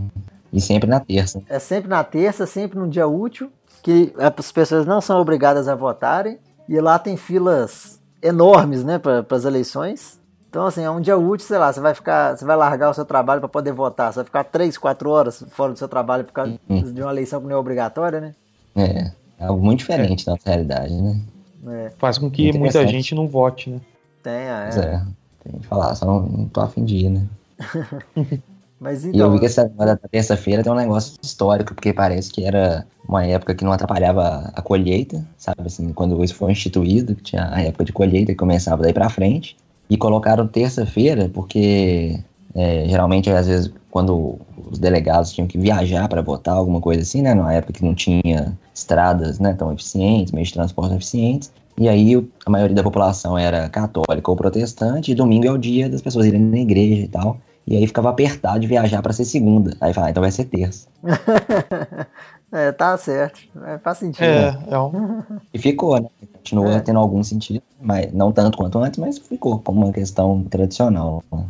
E 0.52 0.60
sempre 0.60 0.88
na 0.88 1.00
terça. 1.00 1.42
É 1.48 1.58
sempre 1.58 1.88
na 1.88 2.04
terça, 2.04 2.46
sempre 2.46 2.78
num 2.78 2.88
dia 2.88 3.06
útil, 3.06 3.50
que 3.82 4.12
as 4.16 4.52
pessoas 4.52 4.86
não 4.86 5.00
são 5.00 5.20
obrigadas 5.20 5.68
a 5.68 5.74
votarem. 5.74 6.38
E 6.68 6.80
lá 6.80 6.98
tem 6.98 7.16
filas 7.16 8.00
enormes, 8.22 8.84
né, 8.84 8.98
para 8.98 9.26
as 9.28 9.44
eleições. 9.44 10.20
Então, 10.48 10.66
assim, 10.66 10.82
é 10.82 10.90
um 10.90 11.00
dia 11.00 11.16
útil, 11.16 11.46
sei 11.46 11.58
lá, 11.58 11.72
você 11.72 11.80
vai 11.80 11.94
ficar, 11.94 12.36
você 12.36 12.44
vai 12.44 12.56
largar 12.56 12.90
o 12.90 12.94
seu 12.94 13.04
trabalho 13.04 13.40
para 13.40 13.48
poder 13.48 13.72
votar. 13.72 14.12
Você 14.12 14.16
vai 14.16 14.24
ficar 14.26 14.44
três, 14.44 14.76
quatro 14.78 15.10
horas 15.10 15.42
fora 15.50 15.72
do 15.72 15.78
seu 15.78 15.88
trabalho 15.88 16.24
por 16.24 16.32
causa 16.32 16.58
uhum. 16.68 16.92
de 16.92 17.02
uma 17.02 17.10
eleição 17.10 17.40
que 17.40 17.46
não 17.46 17.56
é 17.56 17.58
obrigatória, 17.58 18.20
né? 18.20 18.34
É, 18.76 19.10
é 19.38 19.46
algo 19.46 19.64
muito 19.64 19.78
diferente 19.78 20.28
é. 20.28 20.32
da 20.32 20.38
realidade, 20.44 20.94
né? 20.94 21.20
É. 21.68 21.92
Faz 21.98 22.18
com 22.18 22.30
que 22.30 22.56
muita 22.56 22.86
gente 22.86 23.14
não 23.14 23.26
vote, 23.26 23.70
né? 23.70 23.80
Tem, 24.22 24.32
é. 24.32 24.68
Pois 24.70 24.76
é. 24.76 25.02
Tem 25.42 25.60
que 25.60 25.66
falar, 25.66 25.94
só 25.94 26.06
não, 26.06 26.20
não 26.20 26.48
tô 26.48 26.60
afim 26.60 26.84
de 26.84 26.96
ir, 26.96 27.10
né? 27.10 27.26
Mas 28.82 29.04
então... 29.04 29.16
E 29.16 29.20
eu 29.20 29.30
vi 29.30 29.36
então, 29.36 29.38
que 29.38 29.46
essa 29.46 29.68
da 29.68 29.96
terça-feira 29.96 30.62
tem 30.64 30.72
um 30.72 30.74
negócio 30.74 31.14
histórico, 31.22 31.72
porque 31.72 31.92
parece 31.92 32.30
que 32.32 32.44
era 32.44 32.84
uma 33.08 33.24
época 33.24 33.54
que 33.54 33.64
não 33.64 33.70
atrapalhava 33.70 34.50
a 34.52 34.60
colheita, 34.60 35.24
sabe 35.38 35.62
assim, 35.66 35.92
quando 35.92 36.22
isso 36.24 36.34
foi 36.34 36.50
instituído, 36.50 37.14
que 37.14 37.22
tinha 37.22 37.48
a 37.52 37.62
época 37.62 37.84
de 37.84 37.92
colheita 37.92 38.32
que 38.32 38.38
começava 38.38 38.82
daí 38.82 38.92
para 38.92 39.08
frente, 39.08 39.56
e 39.88 39.96
colocaram 39.96 40.48
terça-feira 40.48 41.30
porque 41.32 42.18
é, 42.54 42.88
geralmente 42.88 43.30
às 43.30 43.46
vezes 43.46 43.72
quando 43.90 44.38
os 44.70 44.78
delegados 44.78 45.32
tinham 45.32 45.46
que 45.46 45.58
viajar 45.58 46.08
para 46.08 46.22
votar, 46.22 46.56
alguma 46.56 46.80
coisa 46.80 47.02
assim, 47.02 47.22
né, 47.22 47.34
numa 47.34 47.52
época 47.52 47.74
que 47.74 47.84
não 47.84 47.94
tinha 47.94 48.58
estradas, 48.74 49.38
né, 49.38 49.54
tão 49.54 49.72
eficientes, 49.72 50.32
meios 50.32 50.48
de 50.48 50.54
transporte 50.54 50.94
eficientes, 50.94 51.52
e 51.78 51.88
aí 51.88 52.16
a 52.44 52.50
maioria 52.50 52.74
da 52.74 52.82
população 52.82 53.38
era 53.38 53.68
católica 53.68 54.30
ou 54.30 54.36
protestante, 54.36 55.12
e 55.12 55.14
domingo 55.14 55.46
é 55.46 55.52
o 55.52 55.58
dia 55.58 55.88
das 55.88 56.02
pessoas 56.02 56.26
irem 56.26 56.40
na 56.40 56.58
igreja 56.58 57.02
e 57.02 57.08
tal. 57.08 57.38
E 57.66 57.76
aí 57.76 57.86
ficava 57.86 58.10
apertado 58.10 58.60
de 58.60 58.66
viajar 58.66 59.02
para 59.02 59.12
ser 59.12 59.24
segunda. 59.24 59.76
Aí 59.80 59.92
fala, 59.94 60.08
ah, 60.08 60.10
então 60.10 60.20
vai 60.20 60.30
ser 60.30 60.44
terça. 60.44 60.88
é, 62.50 62.72
tá 62.72 62.96
certo. 62.96 63.40
É, 63.64 63.78
faz 63.78 63.98
sentido. 63.98 64.24
É, 64.24 64.58
é 64.68 64.78
um... 64.78 65.22
E 65.54 65.58
ficou, 65.58 66.00
né? 66.00 66.08
Continua 66.34 66.74
é. 66.74 66.80
tendo 66.80 66.98
algum 66.98 67.22
sentido, 67.22 67.62
mas 67.80 68.12
não 68.12 68.32
tanto 68.32 68.58
quanto 68.58 68.78
antes, 68.78 68.98
mas 68.98 69.18
ficou 69.18 69.60
como 69.60 69.84
uma 69.84 69.92
questão 69.92 70.42
tradicional. 70.44 71.22
Né? 71.32 71.44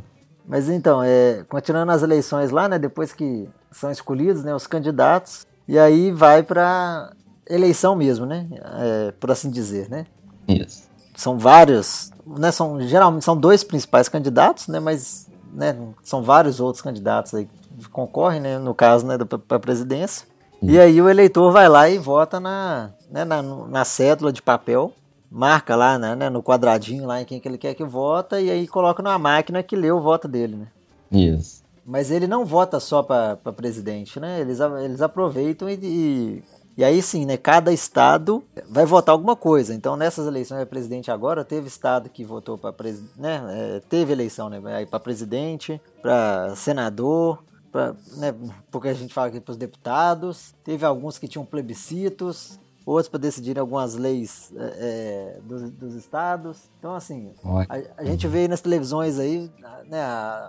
Mas 0.47 0.69
então, 0.69 1.03
é, 1.03 1.45
continuando 1.49 1.93
as 1.93 2.03
eleições 2.03 2.51
lá, 2.51 2.69
né? 2.69 2.79
Depois 2.79 3.13
que 3.13 3.49
são 3.71 3.91
escolhidos, 3.91 4.45
né? 4.45 4.55
Os 4.55 4.67
candidatos, 4.67 5.47
e 5.67 5.79
aí 5.79 6.11
vai 6.13 6.43
para 6.43 7.13
eleição 7.49 7.97
mesmo, 7.97 8.27
né? 8.27 8.47
É, 8.53 9.13
por 9.13 9.31
assim 9.31 9.51
dizer, 9.51 9.89
né? 9.89 10.07
Isso. 10.47 10.83
São 11.17 11.39
vários, 11.39 12.11
né? 12.27 12.51
São 12.53 12.81
geralmente 12.81 13.25
são 13.25 13.37
dois 13.37 13.65
principais 13.65 14.09
candidatos, 14.09 14.69
né? 14.69 14.79
Mas 14.79 15.27
né, 15.53 15.77
são 16.03 16.23
vários 16.23 16.61
outros 16.61 16.83
candidatos 16.83 17.35
aí 17.35 17.49
que 17.79 17.89
concorrem, 17.89 18.41
né, 18.41 18.59
no 18.59 18.75
caso, 18.75 19.07
né, 19.07 19.17
para 19.19 19.57
a 19.57 19.61
presidência. 19.61 20.27
E 20.63 20.79
aí 20.79 21.03
o 21.03 21.09
eleitor 21.09 21.51
vai 21.51 21.69
lá 21.69 21.89
e 21.91 21.99
vota 21.99 22.39
na, 22.39 22.91
né, 23.11 23.25
na, 23.25 23.43
na 23.43 23.85
cédula 23.85 24.33
de 24.33 24.41
papel, 24.41 24.93
marca 25.29 25.75
lá 25.75 25.99
né, 25.99 26.15
né, 26.15 26.31
no 26.31 26.43
quadradinho 26.43 27.07
lá 27.07 27.21
em 27.21 27.25
quem 27.25 27.41
que 27.41 27.49
ele 27.49 27.59
quer 27.59 27.75
que 27.75 27.83
vota 27.83 28.41
e 28.41 28.49
aí 28.49 28.69
coloca 28.69 29.03
na 29.03 29.19
máquina 29.19 29.63
que 29.63 29.75
lê 29.75 29.91
o 29.91 30.01
voto 30.01 30.29
dele, 30.29 30.57
né? 30.57 30.67
Isso. 31.11 31.63
Mas 31.85 32.13
ele 32.13 32.29
não 32.29 32.45
vota 32.45 32.79
só 32.79 33.03
para 33.03 33.37
presidente, 33.57 34.21
né? 34.21 34.41
Eles, 34.41 34.61
eles 34.61 35.03
aproveitam 35.03 35.69
e, 35.69 35.79
e 35.83 36.43
e 36.76 36.83
aí 36.83 37.02
sim, 37.02 37.26
né, 37.26 37.37
cada 37.37 37.73
estado 37.73 38.43
vai 38.69 38.87
votar 38.87 39.12
alguma 39.12 39.37
coisa. 39.37 39.75
Então, 39.75 39.97
nessas 39.97 40.26
eleições 40.26 40.61
de 40.61 40.67
presidente 40.67 41.11
agora, 41.11 41.45
teve 41.45 41.69
estado 41.69 42.09
que 42.09 42.25
votou 42.25 42.57
para 42.57 42.73
presidente, 42.73 43.21
né, 43.21 43.43
é, 43.50 43.81
teve 43.88 44.12
eleição 44.12 44.49
né, 44.49 44.87
para 44.87 44.99
presidente, 44.99 45.81
para 46.00 46.55
senador, 46.57 47.43
pra, 47.71 47.95
né, 48.17 48.35
porque 48.71 48.88
a 48.88 48.95
gente 48.95 49.12
fala 49.12 49.29
aqui 49.29 49.41
para 49.41 49.52
os 49.52 49.59
deputados. 49.59 50.55
Teve 50.64 50.87
alguns 50.87 51.19
que 51.19 51.29
tinham 51.29 51.45
plebiscitos, 51.45 52.59
outros 52.87 53.09
para 53.09 53.21
decidir 53.21 53.59
algumas 53.59 53.95
leis 53.95 54.50
é, 54.57 54.62
é, 54.64 55.41
dos, 55.45 55.71
dos, 55.73 55.95
estados. 55.95 56.71
Então, 56.79 56.95
assim, 56.95 57.35
a, 57.69 58.02
a, 58.02 58.05
gente 58.05 58.26
vê 58.26 58.49
nas 58.49 58.62
televisões 58.62 59.19
aí, 59.19 59.50
né, 59.88 60.00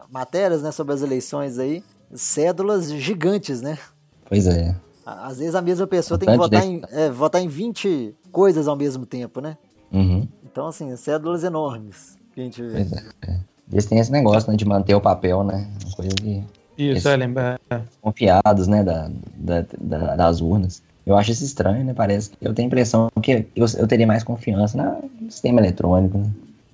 matérias 0.09 0.61
né, 0.61 0.71
sobre 0.71 0.93
as 0.93 1.01
eleições 1.01 1.59
aí, 1.59 1.83
cédulas 2.13 2.91
gigantes, 2.93 3.61
né? 3.61 3.77
Pois 4.25 4.47
é. 4.47 4.73
Às 5.05 5.39
vezes 5.39 5.55
a 5.55 5.61
mesma 5.61 5.85
pessoa 5.85 6.17
tem 6.17 6.29
que 6.29 6.37
votar 6.37 6.65
em, 6.65 6.81
é, 6.91 7.09
votar 7.09 7.41
em 7.41 7.47
20 7.47 8.15
coisas 8.31 8.67
ao 8.67 8.75
mesmo 8.75 9.05
tempo, 9.05 9.41
né? 9.41 9.57
Uhum. 9.91 10.27
Então, 10.43 10.67
assim, 10.67 10.95
cédulas 10.95 11.43
enormes 11.43 12.17
que 12.33 12.41
a 12.41 12.43
gente 12.43 12.61
vê. 12.61 12.81
É, 12.81 13.31
é. 13.31 13.39
Eles 13.71 13.85
têm 13.85 13.99
esse 13.99 14.11
negócio 14.11 14.49
né, 14.49 14.57
de 14.57 14.65
manter 14.65 14.95
o 14.95 15.01
papel, 15.01 15.43
né? 15.43 15.67
Uma 15.85 15.95
coisa 15.95 16.15
de. 16.15 16.43
Isso, 16.77 17.07
é, 17.07 17.15
lembrar. 17.15 17.59
Confiados, 18.01 18.67
né, 18.67 18.83
da, 18.83 19.09
da, 19.35 19.65
da, 19.79 20.15
das 20.15 20.41
urnas. 20.41 20.81
Eu 21.05 21.17
acho 21.17 21.31
isso 21.31 21.43
estranho, 21.43 21.83
né? 21.83 21.93
Parece 21.93 22.31
que 22.31 22.37
eu 22.41 22.53
tenho 22.53 22.67
a 22.67 22.67
impressão 22.67 23.09
que 23.21 23.45
eu, 23.55 23.65
eu 23.77 23.87
teria 23.87 24.07
mais 24.07 24.23
confiança 24.23 24.77
no 25.19 25.31
sistema 25.31 25.59
eletrônico, 25.59 26.17
né? 26.17 26.29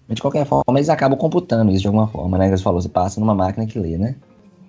Mas 0.07 0.15
de 0.15 0.21
qualquer 0.21 0.45
forma, 0.45 0.77
eles 0.77 0.89
acabam 0.89 1.17
computando 1.17 1.71
isso 1.71 1.81
de 1.81 1.87
alguma 1.87 2.07
forma, 2.07 2.37
né? 2.37 2.49
Você 2.49 2.63
falou, 2.63 2.81
você 2.81 2.89
passa 2.89 3.19
numa 3.19 3.35
máquina 3.35 3.65
que 3.65 3.77
lê, 3.77 3.97
né? 3.97 4.15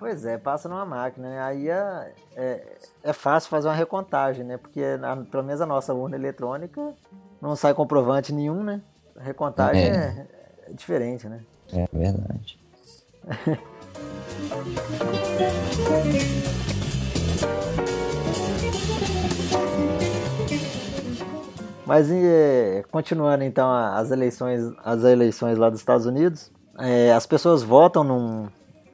Pois 0.01 0.25
é, 0.25 0.35
passa 0.35 0.67
numa 0.67 0.83
máquina, 0.83 1.29
né? 1.29 1.39
Aí 1.43 1.69
é, 1.69 2.11
é, 2.35 2.75
é, 3.03 3.13
fácil 3.13 3.51
fazer 3.51 3.67
uma 3.67 3.75
recontagem, 3.75 4.43
né? 4.43 4.57
Porque 4.57 4.97
na, 4.97 5.15
pelo 5.17 5.43
menos 5.43 5.61
a 5.61 5.65
nossa 5.67 5.93
urna 5.93 6.15
eletrônica 6.15 6.95
não 7.39 7.55
sai 7.55 7.75
comprovante 7.75 8.33
nenhum, 8.33 8.63
né? 8.63 8.81
A 9.15 9.21
recontagem 9.21 9.83
é, 9.83 9.93
é, 9.93 10.27
é 10.71 10.73
diferente, 10.73 11.29
né? 11.29 11.41
É 11.71 11.85
verdade. 11.93 12.59
Mas 21.85 22.09
é, 22.09 22.83
continuando 22.89 23.43
então 23.43 23.71
as 23.71 24.09
eleições, 24.09 24.63
as 24.83 25.03
eleições 25.03 25.59
lá 25.59 25.69
dos 25.69 25.77
Estados 25.79 26.07
Unidos, 26.07 26.51
é, 26.79 27.13
as 27.13 27.27
pessoas 27.27 27.61
votam 27.61 28.03
num, 28.03 28.49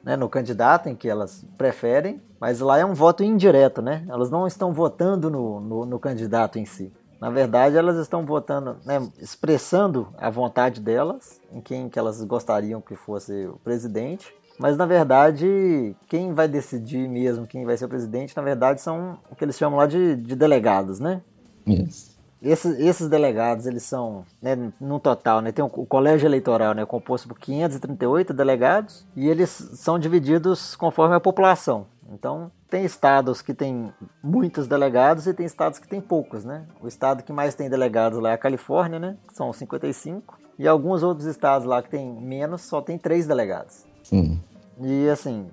né, 0.08 0.16
no 0.16 0.26
candidato 0.26 0.88
em 0.88 0.94
que 0.94 1.06
elas 1.06 1.44
preferem, 1.58 2.18
mas 2.40 2.60
lá 2.60 2.78
é 2.78 2.84
um 2.84 2.94
voto 2.94 3.22
indireto, 3.22 3.82
né? 3.82 4.06
Elas 4.08 4.30
não 4.30 4.46
estão 4.46 4.72
votando 4.72 5.28
no, 5.28 5.60
no, 5.60 5.84
no 5.84 5.98
candidato 5.98 6.58
em 6.58 6.64
si. 6.64 6.90
Na 7.20 7.28
verdade, 7.28 7.76
elas 7.76 7.98
estão 7.98 8.24
votando, 8.24 8.78
né, 8.86 9.06
expressando 9.18 10.08
a 10.16 10.30
vontade 10.30 10.80
delas, 10.80 11.38
em 11.52 11.60
quem 11.60 11.90
que 11.90 11.98
elas 11.98 12.24
gostariam 12.24 12.80
que 12.80 12.96
fosse 12.96 13.48
o 13.48 13.58
presidente. 13.62 14.34
Mas 14.58 14.78
na 14.78 14.86
verdade, 14.86 15.94
quem 16.08 16.32
vai 16.32 16.48
decidir 16.48 17.06
mesmo 17.06 17.46
quem 17.46 17.66
vai 17.66 17.76
ser 17.76 17.84
o 17.84 17.88
presidente, 17.88 18.34
na 18.34 18.42
verdade, 18.42 18.80
são 18.80 19.18
o 19.30 19.36
que 19.36 19.44
eles 19.44 19.58
chamam 19.58 19.78
lá 19.78 19.86
de, 19.86 20.16
de 20.16 20.34
delegados, 20.34 20.98
né? 20.98 21.20
Isso. 21.66 22.07
Esses, 22.40 23.08
delegados, 23.08 23.66
eles 23.66 23.82
são, 23.82 24.24
né, 24.40 24.56
no 24.80 25.00
total, 25.00 25.40
né, 25.40 25.50
tem 25.50 25.64
o, 25.64 25.68
colégio 25.68 26.26
eleitoral, 26.26 26.72
né, 26.72 26.86
composto 26.86 27.26
por 27.26 27.38
538 27.38 28.32
delegados, 28.32 29.06
e 29.16 29.28
eles 29.28 29.50
são 29.50 29.98
divididos 29.98 30.76
conforme 30.76 31.16
a 31.16 31.20
população. 31.20 31.86
Então, 32.10 32.50
tem 32.70 32.84
estados 32.84 33.42
que 33.42 33.52
tem 33.52 33.92
muitos 34.22 34.66
delegados 34.66 35.26
e 35.26 35.34
tem 35.34 35.44
estados 35.44 35.78
que 35.78 35.88
tem 35.88 36.00
poucos, 36.00 36.44
né? 36.44 36.64
O 36.80 36.88
estado 36.88 37.22
que 37.22 37.32
mais 37.32 37.54
tem 37.54 37.68
delegados 37.68 38.18
lá 38.18 38.30
é 38.30 38.34
a 38.34 38.38
Califórnia, 38.38 38.98
né, 38.98 39.16
que 39.26 39.34
são 39.34 39.52
55, 39.52 40.38
e 40.58 40.66
alguns 40.66 41.02
outros 41.02 41.26
estados 41.26 41.66
lá 41.66 41.82
que 41.82 41.90
tem 41.90 42.08
menos 42.08 42.62
só 42.62 42.80
tem 42.80 42.96
três 42.96 43.26
delegados. 43.26 43.84
Sim. 44.02 44.40
E 44.80 45.08
assim, 45.08 45.46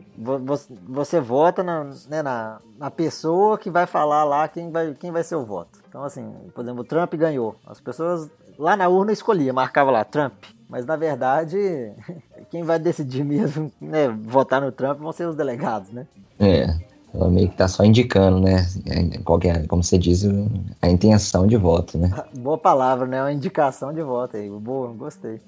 você 0.88 1.20
vota 1.20 1.64
na, 1.64 1.86
né, 2.08 2.22
na, 2.22 2.60
na, 2.78 2.92
pessoa 2.92 3.58
que 3.58 3.72
vai 3.72 3.88
falar 3.88 4.24
lá 4.24 4.48
quem 4.48 4.70
vai, 4.70 4.94
quem 4.94 5.12
vai 5.12 5.24
ser 5.24 5.36
o 5.36 5.44
voto. 5.44 5.80
Então, 5.90 6.04
assim, 6.04 6.32
por 6.54 6.64
exemplo, 6.64 6.82
o 6.82 6.86
Trump 6.86 7.14
ganhou. 7.16 7.56
As 7.66 7.80
pessoas 7.80 8.30
lá 8.58 8.78
na 8.78 8.88
urna 8.88 9.12
escolhiam, 9.12 9.54
marcava 9.54 9.90
lá 9.90 10.04
Trump. 10.04 10.34
Mas 10.70 10.86
na 10.86 10.96
verdade, 10.96 11.58
quem 12.52 12.64
vai 12.64 12.78
decidir 12.78 13.24
mesmo 13.24 13.72
né, 13.82 14.08
votar 14.08 14.62
no 14.62 14.72
Trump 14.72 15.00
vão 15.00 15.12
ser 15.12 15.28
os 15.28 15.36
delegados, 15.36 15.90
né? 15.92 16.06
É. 16.40 16.96
Ela 17.14 17.30
meio 17.30 17.50
que 17.50 17.56
tá 17.56 17.68
só 17.68 17.84
indicando, 17.84 18.42
né? 18.42 18.68
Qualquer, 19.24 19.64
é, 19.64 19.68
como 19.68 19.82
você 19.82 19.98
diz, 19.98 20.26
a 20.82 20.90
intenção 20.90 21.48
de 21.48 21.56
voto, 21.56 21.98
né? 21.98 22.12
Boa 22.38 22.58
palavra, 22.58 23.08
né? 23.08 23.22
Uma 23.22 23.32
indicação 23.32 23.94
de 23.94 24.02
voto 24.02 24.36
aí. 24.36 24.50
Boa, 24.50 24.92
gostei. 24.92 25.40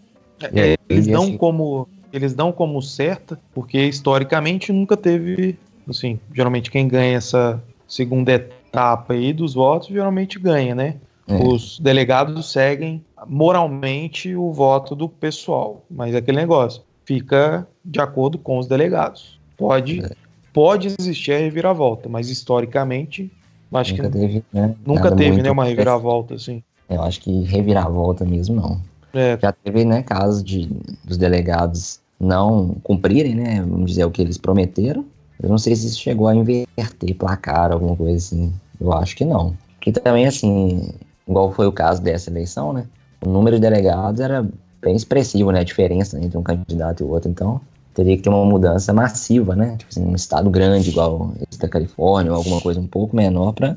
É, 0.54 0.78
eles 0.88 1.08
dão 1.08 1.24
assim, 1.24 1.38
como 1.38 1.88
eles 2.12 2.34
dão 2.34 2.52
como 2.52 2.82
certa, 2.82 3.40
porque 3.54 3.86
historicamente 3.86 4.72
nunca 4.72 4.96
teve, 4.96 5.58
assim, 5.88 6.20
geralmente 6.34 6.72
quem 6.72 6.88
ganha 6.88 7.18
essa 7.18 7.62
segunda 7.88 8.32
etapa 8.32 9.14
aí 9.14 9.34
dos 9.34 9.54
votos, 9.54 9.90
geralmente 9.90 10.40
ganha, 10.40 10.76
né? 10.76 10.96
É. 11.28 11.36
Os 11.44 11.80
delegados 11.80 12.52
seguem 12.52 13.04
moralmente 13.28 14.34
o 14.36 14.52
voto 14.52 14.96
do 14.96 15.10
pessoal, 15.10 15.84
mas 15.90 16.16
é 16.16 16.20
aquele 16.20 16.38
negócio 16.38 16.82
fica 17.08 17.66
de 17.84 18.02
acordo 18.02 18.38
com 18.38 18.58
os 18.58 18.68
delegados. 18.68 19.40
Pode, 19.56 20.04
é. 20.04 20.12
pode 20.52 20.94
existir 21.00 21.32
a 21.32 21.38
reviravolta, 21.38 22.10
mas 22.10 22.30
historicamente 22.30 23.32
acho 23.74 23.96
nunca 23.96 24.10
que 24.10 24.20
teve, 24.20 24.44
né? 24.52 24.76
nunca 24.86 25.16
teve 25.16 25.42
né, 25.42 25.50
uma 25.50 25.64
reviravolta 25.64 26.36
assim. 26.36 26.62
Eu 26.90 27.02
acho 27.02 27.22
que 27.22 27.44
reviravolta 27.44 28.26
mesmo 28.26 28.56
não. 28.58 28.82
É. 29.18 29.38
Já 29.42 29.52
teve, 29.52 29.84
né, 29.84 30.04
casos 30.04 30.44
de 30.44 30.70
dos 31.04 31.18
delegados 31.18 32.00
não 32.20 32.76
cumprirem, 32.84 33.36
né, 33.36 33.62
vamos 33.62 33.92
dizer, 33.92 34.06
o 34.06 34.12
que 34.12 34.22
eles 34.22 34.38
prometeram. 34.38 35.06
Eu 35.42 35.50
não 35.50 35.58
sei 35.58 35.76
se 35.76 35.88
isso 35.88 36.00
chegou 36.00 36.28
a 36.28 36.36
inverter 36.36 37.16
placar, 37.16 37.72
alguma 37.72 37.96
coisa 37.96 38.16
assim. 38.18 38.54
Eu 38.80 38.94
acho 38.94 39.16
que 39.16 39.26
não. 39.26 39.56
Que 39.82 39.92
também, 39.92 40.26
assim, 40.28 40.94
igual 41.28 41.52
foi 41.52 41.68
o 41.68 41.72
caso 41.72 42.02
dessa 42.02 42.30
eleição, 42.30 42.74
né, 42.74 42.86
o 43.26 43.30
número 43.30 43.58
de 43.58 43.62
delegados 43.62 44.22
era 44.22 44.48
bem 44.82 44.96
expressivo, 44.96 45.52
né, 45.52 45.62
a 45.62 45.64
diferença 45.64 46.20
entre 46.24 46.38
um 46.38 46.44
candidato 46.44 47.02
e 47.02 47.04
o 47.04 47.10
outro. 47.10 47.30
Então, 47.30 47.60
teria 47.94 48.16
que 48.16 48.22
ter 48.22 48.30
uma 48.30 48.46
mudança 48.46 48.94
massiva, 48.94 49.56
né, 49.56 49.76
tipo 49.78 49.90
assim, 49.90 50.06
um 50.06 50.16
estado 50.16 50.50
grande, 50.52 50.92
igual 50.92 51.34
esse 51.50 51.60
da 51.60 51.68
Califórnia, 51.68 52.32
ou 52.32 52.38
alguma 52.38 52.62
coisa 52.62 52.80
um 52.80 52.88
pouco 52.88 53.16
menor 53.16 53.54
para 53.54 53.76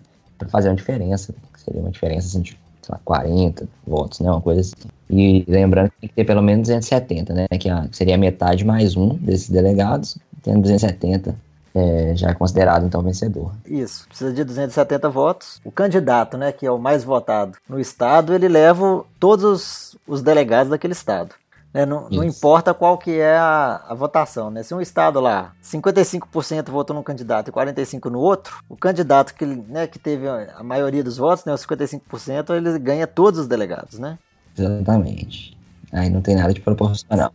fazer 0.49 0.69
uma 0.69 0.77
diferença. 0.77 1.35
Seria 1.57 1.81
uma 1.81 1.91
diferença, 1.91 2.27
assim, 2.27 2.43
de 2.43 2.59
sei 2.83 2.93
lá, 2.93 3.01
40 3.05 3.69
votos, 3.87 4.21
né? 4.21 4.31
Uma 4.31 4.41
coisa 4.41 4.61
assim. 4.61 4.89
E 5.09 5.45
lembrando 5.49 5.91
que 5.91 6.01
tem 6.01 6.09
que 6.09 6.15
ter 6.15 6.25
pelo 6.25 6.43
menos 6.43 6.69
270, 6.69 7.35
né? 7.35 7.47
Que 7.59 7.69
seria 7.93 8.15
a 8.15 8.19
metade 8.19 8.65
mais 8.65 8.97
um 8.97 9.17
desses 9.17 9.51
delegados, 9.51 10.19
tendo 10.43 10.63
270 10.63 11.35
é, 11.75 12.13
já 12.17 12.31
é 12.31 12.35
considerado 12.35 12.85
então 12.85 13.03
vencedor. 13.03 13.53
Isso, 13.65 14.07
precisa 14.09 14.33
de 14.33 14.45
270 14.45 15.09
votos. 15.09 15.61
O 15.65 15.71
candidato, 15.71 16.37
né, 16.37 16.53
que 16.53 16.67
é 16.67 16.71
o 16.71 16.79
mais 16.79 17.05
votado 17.05 17.57
no 17.69 17.79
estado, 17.79 18.35
ele 18.35 18.49
leva 18.49 19.05
todos 19.19 19.45
os, 19.45 19.97
os 20.07 20.23
delegados 20.23 20.71
daquele 20.71 20.93
estado. 20.93 21.35
Né? 21.73 21.87
Não, 21.87 22.09
não, 22.11 22.25
importa 22.25 22.75
qual 22.75 22.99
que 22.99 23.12
é 23.12 23.37
a, 23.37 23.81
a, 23.89 23.95
votação, 23.95 24.50
né? 24.50 24.62
Se 24.62 24.75
um 24.75 24.81
estado 24.81 25.21
lá, 25.21 25.53
55% 25.62 26.69
votou 26.69 26.95
num 26.95 27.03
candidato 27.03 27.49
e 27.49 27.53
45% 27.53 28.11
no 28.11 28.19
outro, 28.19 28.59
o 28.69 28.77
candidato 28.77 29.35
que, 29.35 29.47
né, 29.47 29.87
que 29.87 29.99
teve 29.99 30.27
a 30.29 30.62
maioria 30.65 31.05
dos 31.05 31.17
votos, 31.17 31.45
né, 31.45 31.55
os 31.55 31.65
55%, 31.65 32.57
ele 32.57 32.79
ganha 32.79 33.07
todos 33.07 33.39
os 33.39 33.47
delegados, 33.47 34.00
né? 34.00 34.19
Exatamente. 34.59 35.57
Aí 35.93 36.11
não 36.11 36.21
tem 36.21 36.35
nada 36.35 36.53
de 36.53 36.61
proporcional. 36.61 37.33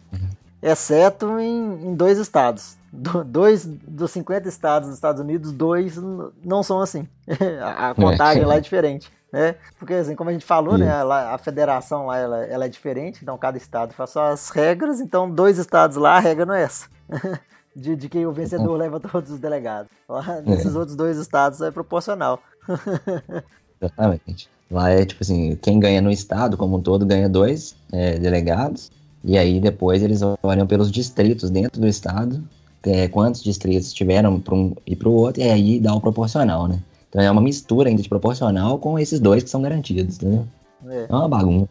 Exceto 0.61 1.39
em, 1.39 1.89
em 1.89 1.95
dois 1.95 2.17
estados. 2.17 2.75
Do, 2.91 3.23
dois 3.23 3.65
dos 3.65 4.11
50 4.11 4.49
estados 4.49 4.89
dos 4.89 4.97
Estados 4.97 5.21
Unidos, 5.21 5.51
dois 5.51 5.95
não 6.43 6.61
são 6.61 6.81
assim. 6.81 7.07
a, 7.61 7.89
a 7.89 7.95
contagem 7.95 8.43
é. 8.43 8.45
lá 8.45 8.55
é 8.55 8.61
diferente 8.61 9.09
né? 9.35 9.55
Porque, 9.77 9.93
assim, 9.93 10.15
como 10.15 10.29
a 10.29 10.33
gente 10.33 10.45
falou, 10.45 10.77
né, 10.77 10.89
a, 10.89 11.33
a 11.33 11.37
federação 11.37 12.05
lá 12.05 12.17
ela, 12.17 12.45
ela, 12.45 12.65
é 12.65 12.69
diferente, 12.69 13.19
então 13.21 13.37
cada 13.37 13.57
estado 13.57 13.93
faz 13.93 14.11
suas 14.11 14.49
regras, 14.49 15.01
então 15.01 15.29
dois 15.29 15.57
estados 15.57 15.97
lá 15.97 16.15
a 16.15 16.19
regra 16.19 16.45
não 16.45 16.53
é 16.53 16.63
essa. 16.63 16.87
de, 17.75 17.97
de 17.97 18.07
que 18.07 18.25
o 18.25 18.31
vencedor 18.31 18.69
uhum. 18.69 18.77
leva 18.77 18.97
todos 18.97 19.29
os 19.29 19.37
delegados. 19.37 19.91
Lá, 20.07 20.41
nesses 20.45 20.73
é. 20.73 20.79
outros 20.79 20.95
dois 20.95 21.17
estados 21.17 21.59
é 21.59 21.69
proporcional. 21.69 22.39
Exatamente. 23.81 24.49
Lá 24.71 24.89
é 24.89 25.05
tipo 25.05 25.21
assim, 25.21 25.57
quem 25.61 25.81
ganha 25.81 26.01
no 26.01 26.09
estado 26.09 26.55
como 26.55 26.77
um 26.77 26.81
todo 26.81 27.05
ganha 27.05 27.27
dois 27.27 27.75
é, 27.91 28.17
delegados, 28.17 28.89
e 29.21 29.37
aí 29.37 29.59
depois 29.59 30.01
eles 30.01 30.21
olham 30.41 30.65
pelos 30.65 30.89
distritos 30.89 31.49
dentro 31.49 31.81
do 31.81 31.87
estado, 31.87 32.41
é, 32.83 33.09
quantos 33.09 33.43
distritos 33.43 33.91
tiveram 33.91 34.39
para 34.39 34.55
um 34.55 34.73
e 34.87 34.95
para 34.95 35.09
o 35.09 35.13
outro, 35.13 35.41
e 35.41 35.49
aí 35.49 35.77
dá 35.77 35.93
o 35.93 35.99
proporcional, 35.99 36.69
né? 36.69 36.79
Então 37.15 37.23
é 37.23 37.31
uma 37.31 37.41
mistura 37.41 37.87
ainda 37.87 38.01
de 38.01 38.09
proporcional 38.09 38.77
com 38.77 38.99
esses 38.99 39.21
dois 39.21 39.41
que 39.41 39.49
são 39.49 39.61
garantidos, 39.61 40.17
entendeu? 40.17 40.45
É, 40.85 41.05
é 41.07 41.15
uma 41.15 41.29
bagunça. 41.29 41.69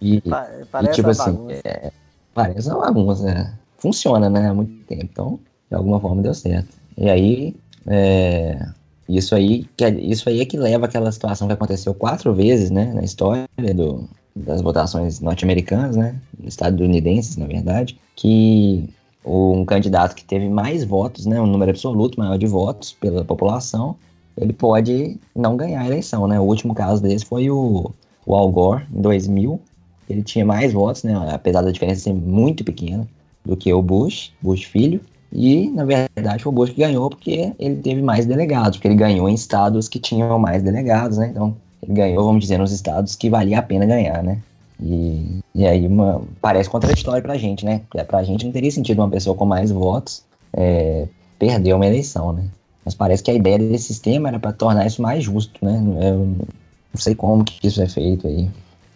E, 0.00 0.22
parece 0.70 0.92
e 0.92 0.94
tipo 0.94 1.10
assim, 1.10 1.36
é, 1.64 1.90
parece 2.32 2.68
uma 2.68 2.82
bagunça. 2.82 3.24
Né? 3.24 3.52
Funciona, 3.78 4.30
né? 4.30 4.48
Há 4.48 4.54
muito 4.54 4.86
tempo. 4.86 5.02
Então, 5.02 5.40
de 5.68 5.74
alguma 5.74 5.98
forma 5.98 6.22
deu 6.22 6.32
certo. 6.34 6.68
E 6.96 7.10
aí, 7.10 7.56
é, 7.88 8.64
isso 9.08 9.34
aí, 9.34 9.66
que, 9.76 9.84
é, 9.84 9.90
isso 9.90 10.28
aí 10.28 10.40
é 10.40 10.44
que 10.44 10.56
leva 10.56 10.86
aquela 10.86 11.10
situação 11.10 11.48
que 11.48 11.54
aconteceu 11.54 11.92
quatro 11.94 12.32
vezes, 12.32 12.70
né? 12.70 12.94
Na 12.94 13.02
história 13.02 13.48
do, 13.74 14.08
das 14.36 14.62
votações 14.62 15.18
norte-americanas, 15.18 15.96
né? 15.96 16.14
Estadunidenses, 16.44 17.36
na 17.36 17.46
verdade, 17.46 17.98
que 18.14 18.88
um 19.26 19.64
candidato 19.64 20.14
que 20.14 20.24
teve 20.24 20.48
mais 20.48 20.84
votos, 20.84 21.26
né, 21.26 21.40
um 21.40 21.46
número 21.46 21.72
absoluto 21.72 22.18
maior 22.18 22.38
de 22.38 22.46
votos 22.46 22.92
pela 22.92 23.24
população, 23.24 23.96
ele 24.38 24.52
pode 24.52 25.18
não 25.34 25.56
ganhar 25.56 25.80
a 25.80 25.86
eleição, 25.86 26.26
né? 26.28 26.38
O 26.38 26.44
último 26.44 26.74
caso 26.74 27.02
desse 27.02 27.24
foi 27.24 27.50
o, 27.50 27.90
o 28.24 28.34
Al 28.34 28.50
Gore, 28.50 28.86
em 28.94 29.00
2000. 29.00 29.60
Ele 30.08 30.22
tinha 30.22 30.44
mais 30.44 30.72
votos, 30.72 31.02
né, 31.02 31.14
apesar 31.32 31.62
da 31.62 31.70
diferença 31.70 32.02
ser 32.02 32.12
muito 32.12 32.62
pequena, 32.62 33.08
do 33.44 33.56
que 33.56 33.72
o 33.72 33.82
Bush, 33.82 34.32
Bush 34.40 34.64
filho. 34.64 35.00
E, 35.32 35.68
na 35.70 35.84
verdade, 35.84 36.42
foi 36.42 36.52
o 36.52 36.54
Bush 36.54 36.70
que 36.70 36.80
ganhou 36.80 37.10
porque 37.10 37.52
ele 37.58 37.76
teve 37.76 38.02
mais 38.02 38.26
delegados, 38.26 38.76
porque 38.76 38.88
ele 38.88 38.94
ganhou 38.94 39.28
em 39.28 39.34
estados 39.34 39.88
que 39.88 39.98
tinham 39.98 40.38
mais 40.38 40.62
delegados, 40.62 41.18
né? 41.18 41.28
Então, 41.30 41.56
ele 41.82 41.94
ganhou, 41.94 42.24
vamos 42.24 42.42
dizer, 42.42 42.58
nos 42.58 42.70
estados 42.70 43.16
que 43.16 43.28
valia 43.28 43.58
a 43.58 43.62
pena 43.62 43.86
ganhar, 43.86 44.22
né? 44.22 44.40
E, 44.80 45.40
e 45.54 45.66
aí 45.66 45.86
uma, 45.86 46.22
parece 46.40 46.68
contraditório 46.68 47.22
pra 47.22 47.36
gente, 47.36 47.64
né? 47.64 47.82
Pra 48.06 48.22
gente 48.22 48.44
não 48.44 48.52
teria 48.52 48.70
sentido 48.70 49.00
uma 49.00 49.10
pessoa 49.10 49.36
com 49.36 49.46
mais 49.46 49.70
votos 49.70 50.22
é, 50.52 51.06
perder 51.38 51.74
uma 51.74 51.86
eleição, 51.86 52.32
né? 52.32 52.44
Mas 52.84 52.94
parece 52.94 53.22
que 53.22 53.30
a 53.30 53.34
ideia 53.34 53.58
desse 53.58 53.84
sistema 53.84 54.28
era 54.28 54.38
para 54.38 54.52
tornar 54.52 54.86
isso 54.86 55.02
mais 55.02 55.24
justo, 55.24 55.64
né? 55.64 55.76
Eu 56.08 56.18
não 56.18 56.46
sei 56.94 57.14
como 57.14 57.44
que 57.44 57.66
isso 57.66 57.82
é 57.82 57.88
feito 57.88 58.26
aí. 58.26 58.48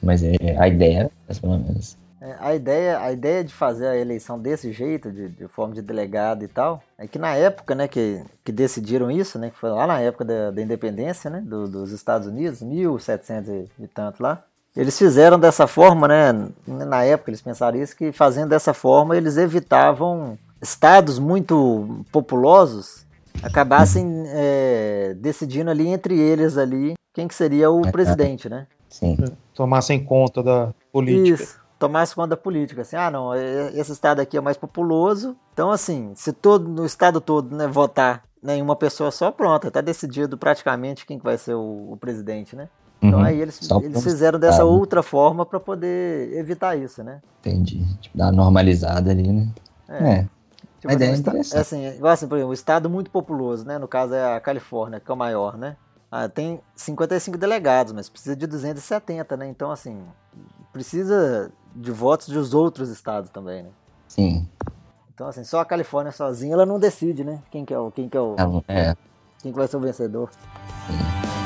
Mas 0.03 0.23
é, 0.23 0.37
a 0.59 0.69
ideia 0.69 1.11
pelo 1.41 1.59
menos. 1.59 1.97
É, 2.21 2.37
a, 2.39 2.55
ideia, 2.55 3.01
a 3.01 3.13
ideia 3.13 3.43
de 3.43 3.53
fazer 3.53 3.87
a 3.87 3.97
eleição 3.97 4.39
desse 4.39 4.73
jeito, 4.73 5.11
de, 5.11 5.29
de, 5.29 5.49
forma 5.49 5.75
de 5.75 5.81
delegado 5.81 6.45
e 6.45 6.49
tal, 6.49 6.83
é 6.99 7.07
que 7.07 7.19
na 7.19 7.35
época 7.35 7.75
né, 7.75 7.89
que, 7.89 8.23
que 8.45 8.53
decidiram 8.53 9.11
isso, 9.11 9.39
né, 9.39 9.49
que 9.49 9.57
foi 9.57 9.71
lá 9.71 9.87
na 9.87 10.01
época 10.01 10.25
da, 10.25 10.51
da 10.51 10.61
independência 10.61 11.31
né, 11.31 11.41
do, 11.41 11.67
dos 11.67 11.93
Estados 11.93 12.27
Unidos, 12.27 12.61
1700 12.61 13.71
e 13.79 13.87
tanto 13.89 14.23
lá, 14.23 14.45
eles 14.77 14.97
fizeram 14.99 15.39
dessa 15.39 15.67
forma, 15.67 16.07
né, 16.07 16.49
na 16.67 17.05
época 17.05 17.31
eles 17.31 17.43
pensaram 17.43 17.81
isso, 17.81 17.97
que 17.97 18.13
fazendo 18.13 18.51
dessa 18.51 18.73
forma 18.73 19.17
eles 19.17 19.37
evitavam 19.37 20.39
estados 20.63 21.19
muito 21.19 22.05
populosos 22.13 23.07
acabassem 23.43 24.25
é, 24.27 25.15
decidindo 25.19 25.71
ali 25.71 25.89
entre 25.89 26.19
eles 26.19 26.59
ali 26.59 26.95
quem 27.13 27.27
que 27.27 27.35
seria 27.35 27.71
o 27.71 27.91
presidente, 27.91 28.49
né? 28.49 28.67
Sim. 28.89 29.17
Tomassem 29.55 30.05
conta 30.05 30.43
da 30.43 30.73
política. 30.93 31.43
Isso, 31.43 31.61
tomasse 31.79 32.15
conta 32.15 32.29
da 32.29 32.37
política, 32.37 32.83
assim, 32.83 32.97
ah 32.97 33.11
não, 33.11 33.35
esse 33.35 33.91
estado 33.91 34.21
aqui 34.21 34.37
é 34.37 34.41
mais 34.41 34.57
populoso, 34.57 35.35
então 35.53 35.71
assim, 35.71 36.13
se 36.15 36.33
todo 36.33 36.69
no 36.69 36.85
estado 36.85 37.21
todo, 37.21 37.57
né, 37.57 37.67
votar 37.67 38.23
em 38.47 38.61
uma 38.61 38.77
pessoa 38.77 39.11
só, 39.11 39.31
pronto, 39.31 39.69
está 39.69 39.81
decidido 39.81 40.37
praticamente 40.37 41.07
quem 41.07 41.19
que 41.19 41.25
vai 41.25 41.39
ser 41.39 41.55
o, 41.55 41.93
o 41.93 41.97
presidente, 41.97 42.55
né? 42.55 42.69
Então 43.03 43.21
uhum. 43.21 43.25
aí 43.25 43.41
eles, 43.41 43.59
eles 43.83 44.03
fizeram 44.03 44.39
dessa 44.39 44.65
outra 44.65 45.03
forma 45.03 45.47
para 45.47 45.59
poder 45.59 46.37
evitar 46.37 46.77
isso, 46.77 47.03
né? 47.03 47.21
Entendi. 47.41 47.83
Tipo, 48.01 48.19
dar 48.19 48.27
uma 48.27 48.33
normalizada 48.33 49.11
ali, 49.11 49.33
né? 49.33 49.49
É. 49.89 50.13
é. 50.13 50.29
Tipo, 50.81 50.93
a 50.93 50.95
ideia 50.95 51.13
assim, 51.13 51.31
é 51.31 51.57
É 51.57 51.61
assim, 51.61 51.87
igual 51.89 52.13
assim, 52.13 52.29
por 52.29 52.37
exemplo, 52.37 52.51
um 52.51 52.55
estado 52.55 52.91
muito 52.91 53.11
populoso, 53.11 53.67
né? 53.67 53.79
No 53.79 53.89
caso 53.89 54.15
é 54.15 54.37
a 54.37 54.41
Califórnia, 54.41 55.01
que 55.01 55.11
é 55.11 55.15
o 55.15 55.17
maior, 55.17 55.57
né? 55.57 55.77
Ah, 56.11 56.29
tem 56.29 56.61
55 56.75 57.39
delegados, 57.39 57.93
mas 57.93 58.09
precisa 58.09 58.35
de 58.35 58.47
270, 58.47 59.37
né? 59.37 59.49
Então, 59.49 59.71
assim, 59.71 60.03
precisa 60.73 61.51
de 61.75 61.91
votos 61.91 62.29
dos 62.29 62.53
outros 62.53 62.91
estados 62.91 63.31
também, 63.31 63.63
né? 63.63 63.69
Sim. 64.09 64.49
Então, 65.15 65.29
assim, 65.29 65.45
só 65.45 65.61
a 65.61 65.65
Califórnia 65.65 66.13
sozinha, 66.13 66.55
ela 66.55 66.67
não 66.67 66.81
decide, 66.81 67.23
né? 67.23 67.41
Quem 67.51 67.65
que 67.65 67.73
é 67.73 67.79
o... 67.79 67.91
Quem 67.91 68.09
que 68.09 68.17
é 68.17 68.21
o... 68.21 68.35
É. 68.67 68.97
Quem 69.41 69.53
que 69.53 69.59
vai 69.59 69.69
ser 69.69 69.77
o 69.77 69.81
vencedor. 69.81 70.31
Sim. 70.33 71.40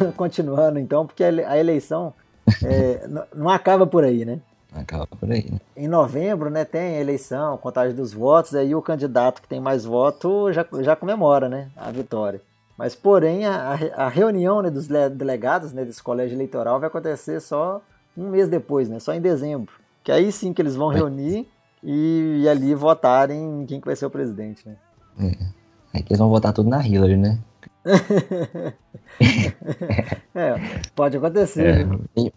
continuando 0.16 0.78
então, 0.78 1.06
porque 1.06 1.24
a 1.24 1.56
eleição 1.56 2.12
é, 2.64 3.08
não 3.34 3.48
acaba 3.48 3.86
por 3.86 4.04
aí, 4.04 4.24
né? 4.24 4.40
Acaba 4.72 5.06
por 5.06 5.30
aí. 5.30 5.48
Né? 5.50 5.58
Em 5.76 5.88
novembro, 5.88 6.50
né, 6.50 6.64
tem 6.64 6.96
a 6.96 7.00
eleição, 7.00 7.56
contagem 7.56 7.96
dos 7.96 8.12
votos, 8.12 8.54
aí 8.54 8.74
o 8.74 8.82
candidato 8.82 9.40
que 9.40 9.48
tem 9.48 9.60
mais 9.60 9.84
voto 9.84 10.52
já, 10.52 10.66
já 10.80 10.94
comemora, 10.94 11.48
né, 11.48 11.68
a 11.76 11.90
vitória. 11.90 12.40
Mas, 12.76 12.94
porém, 12.94 13.44
a, 13.44 13.76
a 13.96 14.08
reunião 14.08 14.62
né, 14.62 14.70
dos 14.70 14.86
delegados 14.86 15.72
né, 15.72 15.84
desse 15.84 16.02
colégio 16.02 16.36
eleitoral 16.36 16.78
vai 16.78 16.88
acontecer 16.88 17.40
só 17.40 17.82
um 18.16 18.28
mês 18.30 18.48
depois, 18.48 18.88
né, 18.88 19.00
só 19.00 19.12
em 19.12 19.20
dezembro. 19.20 19.72
Que 20.04 20.12
aí 20.12 20.30
sim 20.30 20.52
que 20.52 20.62
eles 20.62 20.76
vão 20.76 20.88
reunir 20.88 21.48
e, 21.82 22.42
e 22.42 22.48
ali 22.48 22.74
votarem 22.74 23.64
quem 23.66 23.80
que 23.80 23.86
vai 23.86 23.96
ser 23.96 24.06
o 24.06 24.10
presidente, 24.10 24.66
né? 24.66 24.76
É. 25.20 25.46
Aí 25.92 26.02
que 26.02 26.12
eles 26.12 26.18
vão 26.18 26.28
votar 26.28 26.52
tudo 26.52 26.68
na 26.68 26.86
Hillary, 26.86 27.16
né? 27.16 27.38
É, 30.34 30.54
pode 30.94 31.16
acontecer. 31.16 31.86
É, 32.16 32.32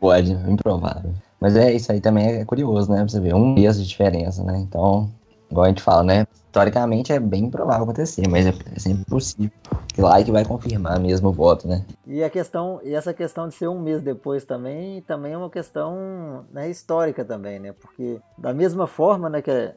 pode, 0.00 0.32
improvável. 0.32 1.12
Mas 1.40 1.56
é 1.56 1.72
isso 1.72 1.92
aí 1.92 2.00
também 2.00 2.40
é 2.40 2.44
curioso, 2.44 2.90
né? 2.90 2.98
Pra 2.98 3.08
você 3.08 3.20
ver, 3.20 3.34
um 3.34 3.52
mês 3.54 3.78
de 3.78 3.86
diferença, 3.86 4.42
né? 4.42 4.58
Então, 4.58 5.10
igual 5.50 5.66
a 5.66 5.68
gente 5.68 5.82
fala, 5.82 6.02
né? 6.02 6.26
Teoricamente 6.50 7.12
é 7.12 7.18
bem 7.18 7.44
improvável 7.44 7.82
acontecer, 7.82 8.26
mas 8.28 8.46
é, 8.46 8.54
é 8.74 8.78
sempre 8.78 9.04
possível. 9.04 9.50
Que 9.88 10.00
lá 10.00 10.18
é 10.18 10.24
que 10.24 10.32
vai 10.32 10.44
confirmar 10.44 10.98
mesmo 10.98 11.28
o 11.28 11.32
voto, 11.32 11.68
né? 11.68 11.84
E 12.06 12.22
a 12.22 12.30
questão, 12.30 12.80
e 12.82 12.94
essa 12.94 13.12
questão 13.12 13.48
de 13.48 13.54
ser 13.54 13.68
um 13.68 13.80
mês 13.80 14.02
depois 14.02 14.44
também, 14.44 15.02
também 15.02 15.32
é 15.32 15.36
uma 15.36 15.50
questão 15.50 16.44
né, 16.52 16.70
histórica 16.70 17.24
também, 17.24 17.58
né? 17.58 17.72
Porque 17.72 18.18
da 18.38 18.54
mesma 18.54 18.86
forma, 18.86 19.28
né, 19.28 19.42
que, 19.42 19.74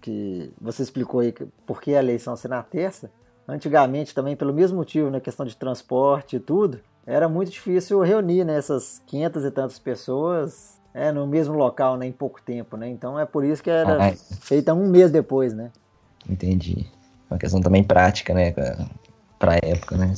que 0.00 0.52
você 0.60 0.82
explicou 0.82 1.20
aí 1.20 1.32
por 1.66 1.80
que 1.80 1.94
a 1.94 1.98
eleição 1.98 2.36
ser 2.36 2.48
na 2.48 2.62
terça, 2.62 3.10
antigamente 3.48 4.14
também 4.14 4.36
pelo 4.36 4.52
mesmo 4.52 4.76
motivo, 4.76 5.06
na 5.06 5.12
né, 5.12 5.20
questão 5.20 5.46
de 5.46 5.56
transporte 5.56 6.36
e 6.36 6.40
tudo, 6.40 6.80
era 7.06 7.28
muito 7.28 7.50
difícil 7.50 8.00
reunir 8.00 8.44
né, 8.44 8.56
essas 8.56 9.00
500 9.06 9.44
e 9.44 9.50
tantas 9.50 9.78
pessoas 9.78 10.80
é, 10.92 11.12
no 11.12 11.26
mesmo 11.26 11.54
local 11.54 11.96
né, 11.96 12.06
em 12.06 12.12
pouco 12.12 12.40
tempo, 12.42 12.76
né? 12.76 12.88
Então 12.88 13.18
é 13.18 13.24
por 13.24 13.44
isso 13.44 13.62
que 13.62 13.70
era 13.70 14.02
ah, 14.02 14.08
é. 14.08 14.16
feita 14.40 14.74
um 14.74 14.88
mês 14.88 15.10
depois, 15.10 15.52
né? 15.52 15.70
Entendi. 16.28 16.86
Uma 17.30 17.38
questão 17.38 17.60
também 17.60 17.84
prática, 17.84 18.32
né? 18.32 18.52
Pra 19.38 19.56
época, 19.62 19.96
né? 19.96 20.14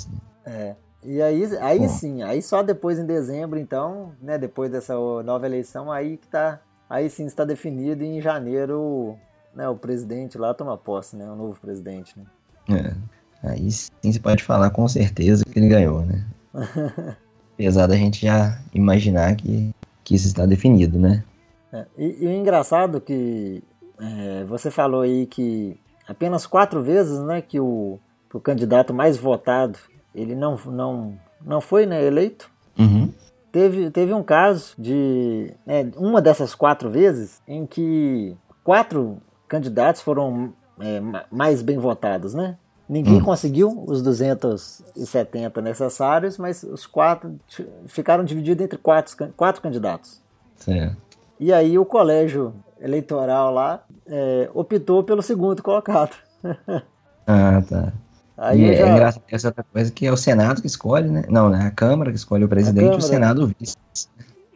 É. 0.46 0.74
E 1.04 1.20
aí, 1.20 1.44
aí 1.60 1.88
sim, 1.88 2.22
aí 2.22 2.40
só 2.40 2.62
depois 2.62 2.98
em 2.98 3.06
dezembro, 3.06 3.58
então, 3.58 4.12
né? 4.22 4.38
Depois 4.38 4.70
dessa 4.70 4.94
nova 5.22 5.46
eleição, 5.46 5.90
aí 5.90 6.16
que 6.16 6.28
tá. 6.28 6.60
Aí 6.88 7.10
sim 7.10 7.26
está 7.26 7.44
definido 7.44 8.02
em 8.02 8.20
janeiro 8.20 9.18
né, 9.54 9.68
o 9.68 9.74
presidente 9.74 10.38
lá 10.38 10.54
toma 10.54 10.78
posse, 10.78 11.16
né? 11.16 11.28
O 11.28 11.34
novo 11.34 11.58
presidente, 11.60 12.14
né? 12.16 12.24
É. 12.70 13.17
Aí 13.42 13.70
sim 13.70 13.90
você 14.02 14.18
pode 14.18 14.42
falar 14.42 14.70
com 14.70 14.86
certeza 14.88 15.44
que 15.44 15.58
ele 15.58 15.68
ganhou, 15.68 16.02
né? 16.02 16.24
Apesar 17.54 17.86
da 17.86 17.96
gente 17.96 18.24
já 18.24 18.58
imaginar 18.74 19.34
que, 19.36 19.74
que 20.04 20.14
isso 20.14 20.26
está 20.26 20.46
definido, 20.46 20.98
né? 20.98 21.24
É, 21.72 21.86
e, 21.96 22.24
e, 22.24 22.26
o 22.26 22.32
engraçado 22.32 23.00
que 23.00 23.62
é, 24.00 24.44
você 24.44 24.70
falou 24.70 25.02
aí 25.02 25.26
que 25.26 25.76
apenas 26.06 26.46
quatro 26.46 26.82
vezes, 26.82 27.20
né, 27.20 27.42
que 27.42 27.60
o, 27.60 27.98
o 28.32 28.40
candidato 28.40 28.94
mais 28.94 29.18
votado 29.18 29.78
ele 30.14 30.34
não, 30.34 30.56
não, 30.66 31.18
não 31.44 31.60
foi 31.60 31.84
né, 31.84 32.04
eleito. 32.04 32.50
Uhum. 32.78 33.12
Teve, 33.52 33.90
teve 33.90 34.12
um 34.12 34.22
caso 34.22 34.74
de 34.78 35.52
né, 35.66 35.90
uma 35.96 36.20
dessas 36.20 36.54
quatro 36.54 36.90
vezes 36.90 37.42
em 37.46 37.66
que 37.66 38.36
quatro 38.62 39.18
candidatos 39.46 40.02
foram 40.02 40.52
é, 40.80 41.00
mais 41.30 41.62
bem 41.62 41.78
votados, 41.78 42.34
né? 42.34 42.56
Ninguém 42.88 43.16
hum. 43.16 43.24
conseguiu 43.24 43.84
os 43.86 44.00
270 44.02 45.60
necessários, 45.60 46.38
mas 46.38 46.62
os 46.62 46.86
quatro 46.86 47.38
ficaram 47.86 48.24
divididos 48.24 48.64
entre 48.64 48.78
quatro, 48.78 49.14
quatro 49.36 49.60
candidatos. 49.60 50.22
Certo. 50.56 50.96
E 51.38 51.52
aí 51.52 51.78
o 51.78 51.84
colégio 51.84 52.54
eleitoral 52.80 53.52
lá 53.52 53.82
é, 54.06 54.48
optou 54.54 55.04
pelo 55.04 55.22
segundo 55.22 55.62
colocado. 55.62 56.16
ah, 57.26 57.62
tá. 57.68 57.92
Aí 58.36 58.62
e 58.62 58.70
é 58.70 58.76
já... 58.76 58.86
é 58.86 58.92
engraçado 58.92 59.22
essa 59.30 59.48
outra 59.48 59.64
coisa 59.64 59.90
que 59.90 60.06
é 60.06 60.12
o 60.12 60.16
Senado 60.16 60.60
que 60.60 60.66
escolhe, 60.66 61.08
né? 61.08 61.24
Não, 61.28 61.50
né? 61.50 61.66
A 61.66 61.70
Câmara 61.70 62.10
que 62.10 62.16
escolhe 62.16 62.44
o 62.44 62.48
presidente 62.48 62.94
e 62.94 62.98
o 62.98 63.00
Senado 63.00 63.44
o 63.44 63.46
vice. 63.48 63.76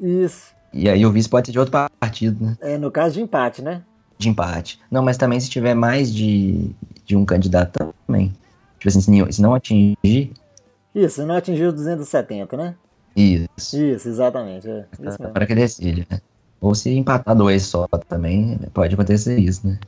Isso. 0.00 0.54
E 0.72 0.88
aí 0.88 1.04
o 1.04 1.12
vice 1.12 1.28
pode 1.28 1.48
ser 1.48 1.52
de 1.52 1.58
outro 1.58 1.72
partido, 2.00 2.44
né? 2.44 2.56
É, 2.60 2.78
no 2.78 2.90
caso 2.90 3.14
de 3.14 3.20
empate, 3.20 3.60
né? 3.60 3.82
De 4.16 4.28
empate. 4.28 4.80
Não, 4.90 5.02
mas 5.02 5.16
também 5.16 5.38
se 5.38 5.50
tiver 5.50 5.74
mais 5.74 6.12
de, 6.14 6.70
de 7.04 7.16
um 7.16 7.24
candidato. 7.24 7.91
Tipo 8.82 8.88
assim, 8.88 9.30
se 9.30 9.40
não 9.40 9.54
atingir. 9.54 10.32
Isso, 10.92 11.14
se 11.14 11.24
não 11.24 11.36
atingir 11.36 11.66
os 11.66 11.74
270, 11.74 12.56
né? 12.56 12.74
Isso. 13.14 13.76
Isso, 13.76 14.08
exatamente. 14.08 14.68
É, 14.68 14.86
isso 15.00 15.18
Para 15.18 15.46
que 15.46 15.54
decide, 15.54 16.04
né? 16.10 16.20
Ou 16.60 16.74
se 16.74 16.90
empatar 16.90 17.36
dois 17.36 17.62
só 17.62 17.86
também, 18.08 18.58
pode 18.74 18.94
acontecer 18.94 19.38
isso, 19.38 19.68
né? 19.68 19.78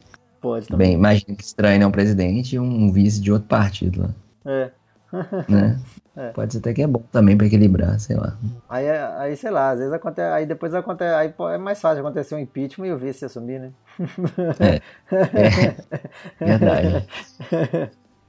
Pode 0.41 0.69
também. 0.69 0.91
Bem, 0.91 0.97
imagina 0.97 1.35
que 1.35 1.43
estranho, 1.43 1.81
né? 1.81 1.87
Um 1.87 1.91
presidente 1.91 2.55
e 2.55 2.61
um 2.61 2.93
vice 2.93 3.21
de 3.21 3.33
outro 3.33 3.49
partido 3.49 4.03
lá. 4.03 4.11
É. 4.45 4.71
né? 5.49 5.81
É. 6.17 6.29
Pode 6.29 6.53
ser 6.53 6.61
até 6.61 6.73
que 6.73 6.81
é 6.81 6.87
bom 6.87 7.03
também 7.11 7.37
para 7.37 7.49
equilibrar, 7.49 7.99
sei 7.99 8.15
lá. 8.15 8.39
Aí, 8.69 8.89
aí, 8.89 9.37
sei 9.37 9.51
lá, 9.51 9.71
às 9.71 9.81
vezes 9.81 9.93
acontece, 9.93 10.33
aí 10.33 10.47
depois 10.47 10.73
acontece, 10.73 11.13
aí 11.13 11.35
é 11.53 11.59
mais 11.59 11.81
fácil 11.81 12.07
acontecer 12.07 12.37
um 12.37 12.39
impeachment 12.39 12.87
e 12.87 12.93
o 12.93 12.97
vice 12.97 13.25
assumir, 13.25 13.59
né? 13.59 13.73
É, 14.61 14.81
é 16.39 16.45
verdade. 16.47 17.09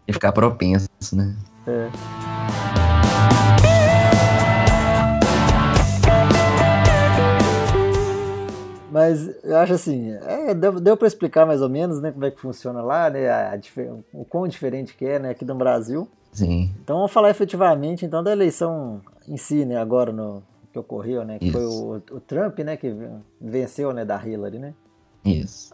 E 0.07 0.13
ficar 0.13 0.31
propenso, 0.31 0.87
né? 1.13 1.35
É. 1.67 1.89
Mas 8.95 9.29
eu 9.43 9.57
acho 9.57 9.73
assim, 9.73 10.11
é, 10.25 10.53
deu, 10.53 10.79
deu 10.79 10.95
para 10.95 11.07
explicar 11.07 11.45
mais 11.45 11.61
ou 11.61 11.67
menos 11.67 11.99
né, 11.99 12.13
como 12.13 12.23
é 12.23 12.31
que 12.31 12.39
funciona 12.39 12.81
lá, 12.81 13.09
né, 13.09 13.29
a, 13.29 13.53
a, 13.53 13.59
o 14.13 14.23
quão 14.23 14.47
diferente 14.47 14.95
que 14.95 15.05
é 15.05 15.19
né, 15.19 15.31
aqui 15.31 15.43
no 15.43 15.53
Brasil. 15.53 16.07
Sim. 16.31 16.71
Então 16.81 16.95
vamos 16.95 17.11
falar 17.11 17.29
efetivamente 17.29 18.05
então 18.05 18.23
da 18.23 18.31
eleição 18.31 19.01
em 19.27 19.35
si, 19.35 19.65
né, 19.65 19.75
agora 19.75 20.13
no 20.13 20.41
que 20.71 20.79
ocorreu, 20.79 21.25
né, 21.25 21.39
que 21.39 21.47
Isso. 21.47 21.53
foi 21.53 21.65
o, 21.65 22.17
o, 22.17 22.19
Trump, 22.21 22.59
né, 22.59 22.77
que 22.77 22.95
venceu, 23.41 23.91
né, 23.91 24.05
da 24.05 24.15
Hillary, 24.25 24.59
né? 24.59 24.73
Isso. 25.25 25.73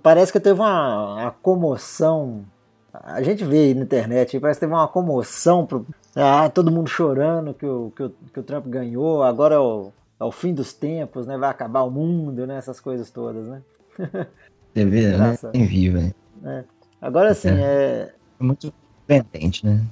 Parece 0.00 0.32
que 0.32 0.38
teve 0.38 0.60
uma, 0.60 1.14
uma 1.14 1.30
comoção. 1.30 2.44
A 2.92 3.22
gente 3.22 3.44
vê 3.44 3.58
aí 3.58 3.74
na 3.74 3.82
internet, 3.82 4.38
parece 4.38 4.60
que 4.60 4.66
teve 4.66 4.72
uma 4.74 4.86
comoção. 4.86 5.64
Pro, 5.64 5.86
ah, 6.14 6.50
todo 6.50 6.70
mundo 6.70 6.88
chorando 6.88 7.54
que 7.54 7.64
o, 7.64 7.90
que 7.96 8.02
o, 8.02 8.10
que 8.10 8.40
o 8.40 8.42
Trump 8.42 8.66
ganhou, 8.66 9.22
agora 9.22 9.54
é 9.54 9.58
o, 9.58 9.92
é 10.20 10.24
o 10.24 10.30
fim 10.30 10.52
dos 10.52 10.74
tempos, 10.74 11.26
né? 11.26 11.38
Vai 11.38 11.48
acabar 11.48 11.82
o 11.82 11.90
mundo, 11.90 12.46
né? 12.46 12.56
Essas 12.56 12.80
coisas 12.80 13.10
todas, 13.10 13.46
né? 13.46 13.62
Você 14.74 14.84
vê, 14.84 15.16
né? 15.16 15.38
Em 15.54 15.66
vivo, 15.66 16.14
É. 16.44 16.64
Agora 17.00 17.34
sim, 17.34 17.48
é. 17.48 18.12
muito 18.38 18.72
surpreendente, 19.06 19.66
né? 19.66 19.84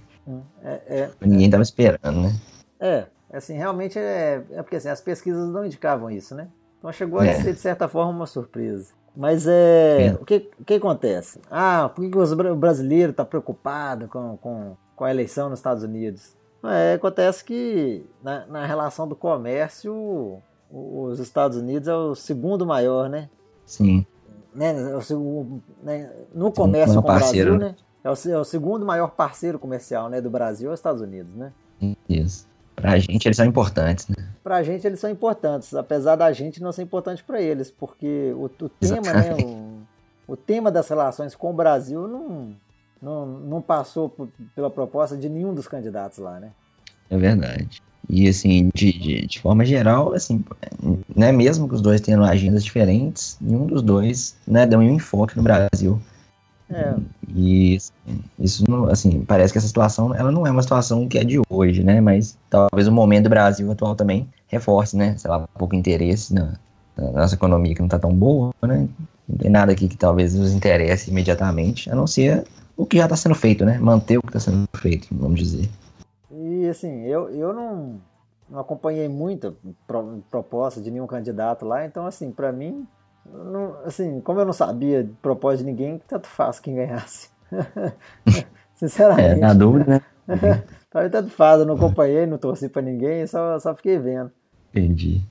É, 0.63 0.81
é, 0.87 1.11
Ninguém 1.21 1.47
estava 1.47 1.63
esperando, 1.63 2.23
né? 2.23 2.41
É, 2.79 3.07
assim, 3.33 3.55
realmente 3.55 3.99
é, 3.99 4.43
é 4.51 4.63
porque 4.63 4.77
assim, 4.77 4.89
as 4.89 5.01
pesquisas 5.01 5.49
não 5.49 5.65
indicavam 5.65 6.11
isso, 6.11 6.35
né? 6.35 6.49
Então 6.79 6.93
chegou 6.93 7.21
a 7.21 7.27
é. 7.27 7.35
ser, 7.35 7.53
de 7.53 7.59
certa 7.61 7.89
forma, 7.89 8.13
uma 8.13 8.27
surpresa. 8.27 8.93
Mas 9.17 9.47
é. 9.47 10.17
O, 10.21 10.25
que, 10.25 10.51
o 10.59 10.65
que 10.65 10.75
acontece? 10.75 11.41
Ah, 11.51 11.91
por 11.95 12.09
que, 12.09 12.17
o 12.17 12.57
brasileiro 12.57 13.11
está 13.11 13.25
preocupado 13.25 14.09
com, 14.09 14.37
com, 14.37 14.77
com 14.95 15.05
a 15.05 15.11
eleição 15.11 15.51
nos 15.51 15.59
Estados 15.59 15.83
Unidos? 15.83 16.37
É, 16.63 16.95
acontece 16.95 17.45
que 17.45 18.05
na, 18.23 18.47
na 18.47 18.67
relação 18.67 19.09
do 19.09 19.17
comércio, 19.17 20.39
os 20.71 21.19
Estados 21.19 21.57
Unidos 21.57 21.89
é 21.89 21.95
o 21.95 22.15
segundo 22.15 22.67
maior, 22.67 23.09
né? 23.09 23.29
Sim. 23.65 24.07
Né, 24.55 24.75
é 24.91 25.15
o 25.15 25.61
né, 25.83 26.11
no 26.35 26.51
comércio 26.51 27.01
com 27.01 27.09
o 27.09 27.15
Brasil, 27.15 27.57
né? 27.57 27.75
É 28.03 28.11
o, 28.11 28.15
é 28.31 28.39
o, 28.39 28.45
segundo 28.45 28.85
maior 28.85 29.11
parceiro 29.11 29.59
comercial 29.59 30.09
né, 30.09 30.21
do 30.21 30.31
Brasil, 30.31 30.71
é 30.71 30.73
os 30.73 30.81
Estados 30.81 31.01
Unidos, 31.01 31.35
né? 31.35 31.53
Isso. 32.09 32.49
Pra 32.75 32.99
gente 32.99 33.27
eles 33.27 33.37
são 33.37 33.47
importantes, 33.47 34.09
né? 34.09 34.17
Pra 34.43 34.63
gente 34.63 34.87
eles 34.87 35.01
são 35.01 35.11
importantes, 35.11 35.75
apesar 35.75 36.17
da 36.17 36.33
gente 36.33 36.63
não 36.63 36.73
ser 36.73 36.83
importante 36.83 37.23
para 37.23 37.41
eles, 37.41 37.71
porque 37.71 38.33
o, 38.35 38.45
o 38.45 38.69
tema, 38.69 39.13
né, 39.13 39.35
o, 39.45 40.33
o, 40.33 40.37
tema 40.37 40.71
das 40.71 40.89
relações 40.89 41.35
com 41.35 41.51
o 41.51 41.53
Brasil 41.53 42.09
não, 42.09 42.57
não, 43.03 43.27
não 43.27 43.63
passou 43.63 44.09
por, 44.09 44.29
pela 44.55 44.71
proposta 44.71 45.17
de 45.17 45.29
nenhum 45.29 45.53
dos 45.53 45.69
candidatos 45.69 46.19
lá, 46.19 46.41
né? 46.41 46.53
É 47.11 47.19
verdade. 47.19 47.83
E 48.09 48.29
assim, 48.29 48.71
de, 48.75 48.93
de, 48.93 49.27
de, 49.27 49.41
forma 49.41 49.65
geral, 49.65 50.13
assim, 50.15 50.45
né, 51.15 51.31
mesmo 51.31 51.69
que 51.69 51.75
os 51.75 51.81
dois 51.81 52.01
tenham 52.01 52.25
agendas 52.25 52.65
diferentes, 52.65 53.37
nenhum 53.41 53.67
dos 53.67 53.83
dois 53.83 54.37
né, 54.47 54.67
deu 54.67 54.81
um 54.81 54.83
enfoque 54.83 55.37
no 55.37 55.43
Brasil. 55.43 56.01
É. 56.73 56.95
E 57.35 57.79
isso, 58.39 58.65
assim, 58.91 59.25
parece 59.25 59.53
que 59.53 59.59
essa 59.59 59.67
situação, 59.67 60.15
ela 60.15 60.31
não 60.31 60.47
é 60.47 60.51
uma 60.51 60.63
situação 60.63 61.09
que 61.09 61.19
é 61.19 61.25
de 61.25 61.41
hoje, 61.49 61.83
né? 61.83 62.01
Mas 62.01 62.39
talvez 62.49 62.87
o 62.87 62.93
momento 62.93 63.25
do 63.25 63.31
Brasil 63.31 63.71
atual 63.71 63.95
também 63.95 64.29
reforce, 64.47 64.97
né? 64.97 65.17
Sei 65.19 65.31
lá, 65.31 65.47
pouco 65.59 65.75
interesse 65.75 66.33
na, 66.33 66.55
na 66.97 67.11
nossa 67.13 67.35
economia 67.35 67.75
que 67.75 67.81
não 67.81 67.87
está 67.87 67.99
tão 67.99 68.15
boa, 68.15 68.55
né? 68.63 68.89
Não 69.29 69.37
tem 69.37 69.51
nada 69.51 69.73
aqui 69.73 69.89
que 69.89 69.97
talvez 69.97 70.35
nos 70.35 70.53
interesse 70.53 71.11
imediatamente, 71.11 71.91
a 71.91 71.95
não 71.95 72.07
ser 72.07 72.45
o 72.77 72.87
que 72.87 72.97
já 72.97 73.05
está 73.05 73.17
sendo 73.17 73.35
feito, 73.35 73.65
né? 73.65 73.79
Manter 73.79 74.19
o 74.19 74.23
que 74.23 74.29
está 74.29 74.41
sendo 74.41 74.67
feito, 74.75 75.09
vamos 75.11 75.39
dizer. 75.39 75.69
E 76.31 76.69
assim, 76.69 77.03
eu, 77.03 77.29
eu 77.31 77.53
não, 77.53 78.01
não 78.49 78.61
acompanhei 78.61 79.09
muita 79.09 79.55
proposta 80.31 80.81
de 80.81 80.91
nenhum 80.91 81.07
candidato 81.07 81.65
lá, 81.65 81.85
então 81.85 82.07
assim, 82.07 82.31
para 82.31 82.53
mim 82.53 82.87
não, 83.27 83.77
assim, 83.85 84.21
como 84.21 84.41
eu 84.41 84.45
não 84.45 84.53
sabia 84.53 85.05
de 85.05 85.13
propósito 85.15 85.65
de 85.65 85.71
ninguém, 85.71 86.01
tanto 86.07 86.27
faz 86.27 86.59
quem 86.59 86.75
ganhasse. 86.75 87.31
Sinceramente. 88.75 89.31
É, 89.31 89.37
na 89.37 89.55
dúvida, 89.55 90.03
né? 90.27 90.65
tanto 91.11 91.31
faz, 91.31 91.61
eu 91.61 91.67
não 91.67 91.75
acompanhei, 91.75 92.27
não 92.27 92.39
torci 92.39 92.69
para 92.69 92.83
ninguém, 92.83 93.27
só, 93.27 93.59
só 93.59 93.75
fiquei 93.75 93.99
vendo. 93.99 94.33
Entendi. 94.71 95.23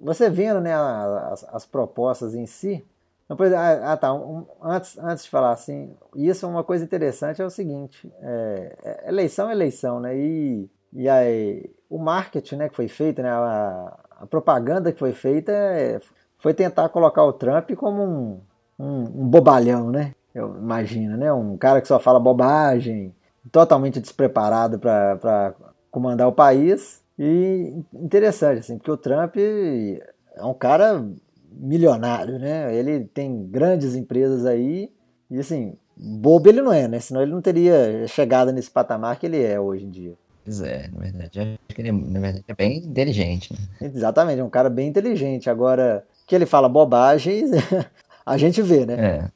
Você 0.00 0.28
vendo, 0.28 0.60
né, 0.60 0.74
as, 0.74 1.44
as 1.44 1.66
propostas 1.66 2.34
em 2.34 2.46
si. 2.46 2.84
Ah, 3.28 3.92
ah, 3.92 3.96
tá. 3.96 4.14
Um, 4.14 4.46
antes, 4.62 4.96
antes 4.98 5.24
de 5.24 5.30
falar 5.30 5.50
assim, 5.50 5.96
isso 6.14 6.46
é 6.46 6.48
uma 6.48 6.62
coisa 6.62 6.84
interessante, 6.84 7.42
é 7.42 7.44
o 7.44 7.50
seguinte: 7.50 8.12
é, 8.20 8.76
é, 8.84 9.08
eleição 9.08 9.48
é 9.48 9.52
eleição, 9.52 9.98
né? 9.98 10.16
E, 10.16 10.70
e 10.92 11.08
aí, 11.08 11.68
o 11.90 11.98
marketing 11.98 12.56
né, 12.56 12.68
que 12.68 12.76
foi 12.76 12.86
feito, 12.86 13.22
né, 13.22 13.30
a, 13.30 13.98
a 14.20 14.26
propaganda 14.26 14.92
que 14.92 14.98
foi 14.98 15.12
feita 15.12 15.50
é, 15.50 16.00
foi 16.38 16.54
tentar 16.54 16.88
colocar 16.88 17.24
o 17.24 17.32
Trump 17.32 17.70
como 17.72 18.02
um, 18.02 18.40
um, 18.78 19.02
um 19.22 19.28
bobalhão, 19.28 19.90
né? 19.90 20.14
Eu 20.34 20.54
imagino, 20.56 21.16
né? 21.16 21.32
Um 21.32 21.56
cara 21.56 21.80
que 21.80 21.88
só 21.88 21.98
fala 21.98 22.20
bobagem, 22.20 23.14
totalmente 23.50 24.00
despreparado 24.00 24.78
para 24.78 25.54
comandar 25.90 26.28
o 26.28 26.32
país. 26.32 27.02
E 27.18 27.74
interessante, 27.94 28.58
assim, 28.58 28.76
porque 28.76 28.90
o 28.90 28.96
Trump 28.96 29.36
é 29.36 30.44
um 30.44 30.52
cara 30.52 31.02
milionário, 31.50 32.38
né? 32.38 32.74
Ele 32.74 33.04
tem 33.04 33.46
grandes 33.46 33.94
empresas 33.94 34.44
aí 34.44 34.90
e, 35.30 35.38
assim, 35.38 35.74
bobo 35.96 36.48
ele 36.48 36.60
não 36.60 36.72
é, 36.72 36.86
né? 36.86 37.00
Senão 37.00 37.22
ele 37.22 37.32
não 37.32 37.40
teria 37.40 38.06
chegado 38.06 38.52
nesse 38.52 38.70
patamar 38.70 39.18
que 39.18 39.24
ele 39.24 39.42
é 39.42 39.58
hoje 39.58 39.86
em 39.86 39.90
dia. 39.90 40.14
Pois 40.44 40.60
é, 40.60 40.88
na 40.92 41.00
verdade, 41.00 41.40
acho 41.40 41.74
que 41.74 41.80
ele, 41.80 41.90
na 41.90 42.20
verdade, 42.20 42.44
é 42.46 42.54
bem 42.54 42.76
inteligente. 42.78 43.52
Né? 43.52 43.58
Exatamente, 43.80 44.40
é 44.40 44.44
um 44.44 44.50
cara 44.50 44.70
bem 44.70 44.88
inteligente. 44.88 45.50
Agora, 45.50 46.04
que 46.26 46.34
ele 46.34 46.46
fala 46.46 46.68
bobagens, 46.68 47.50
a 48.26 48.36
gente 48.36 48.60
vê, 48.60 48.84
né? 48.84 48.94
É. 48.94 49.30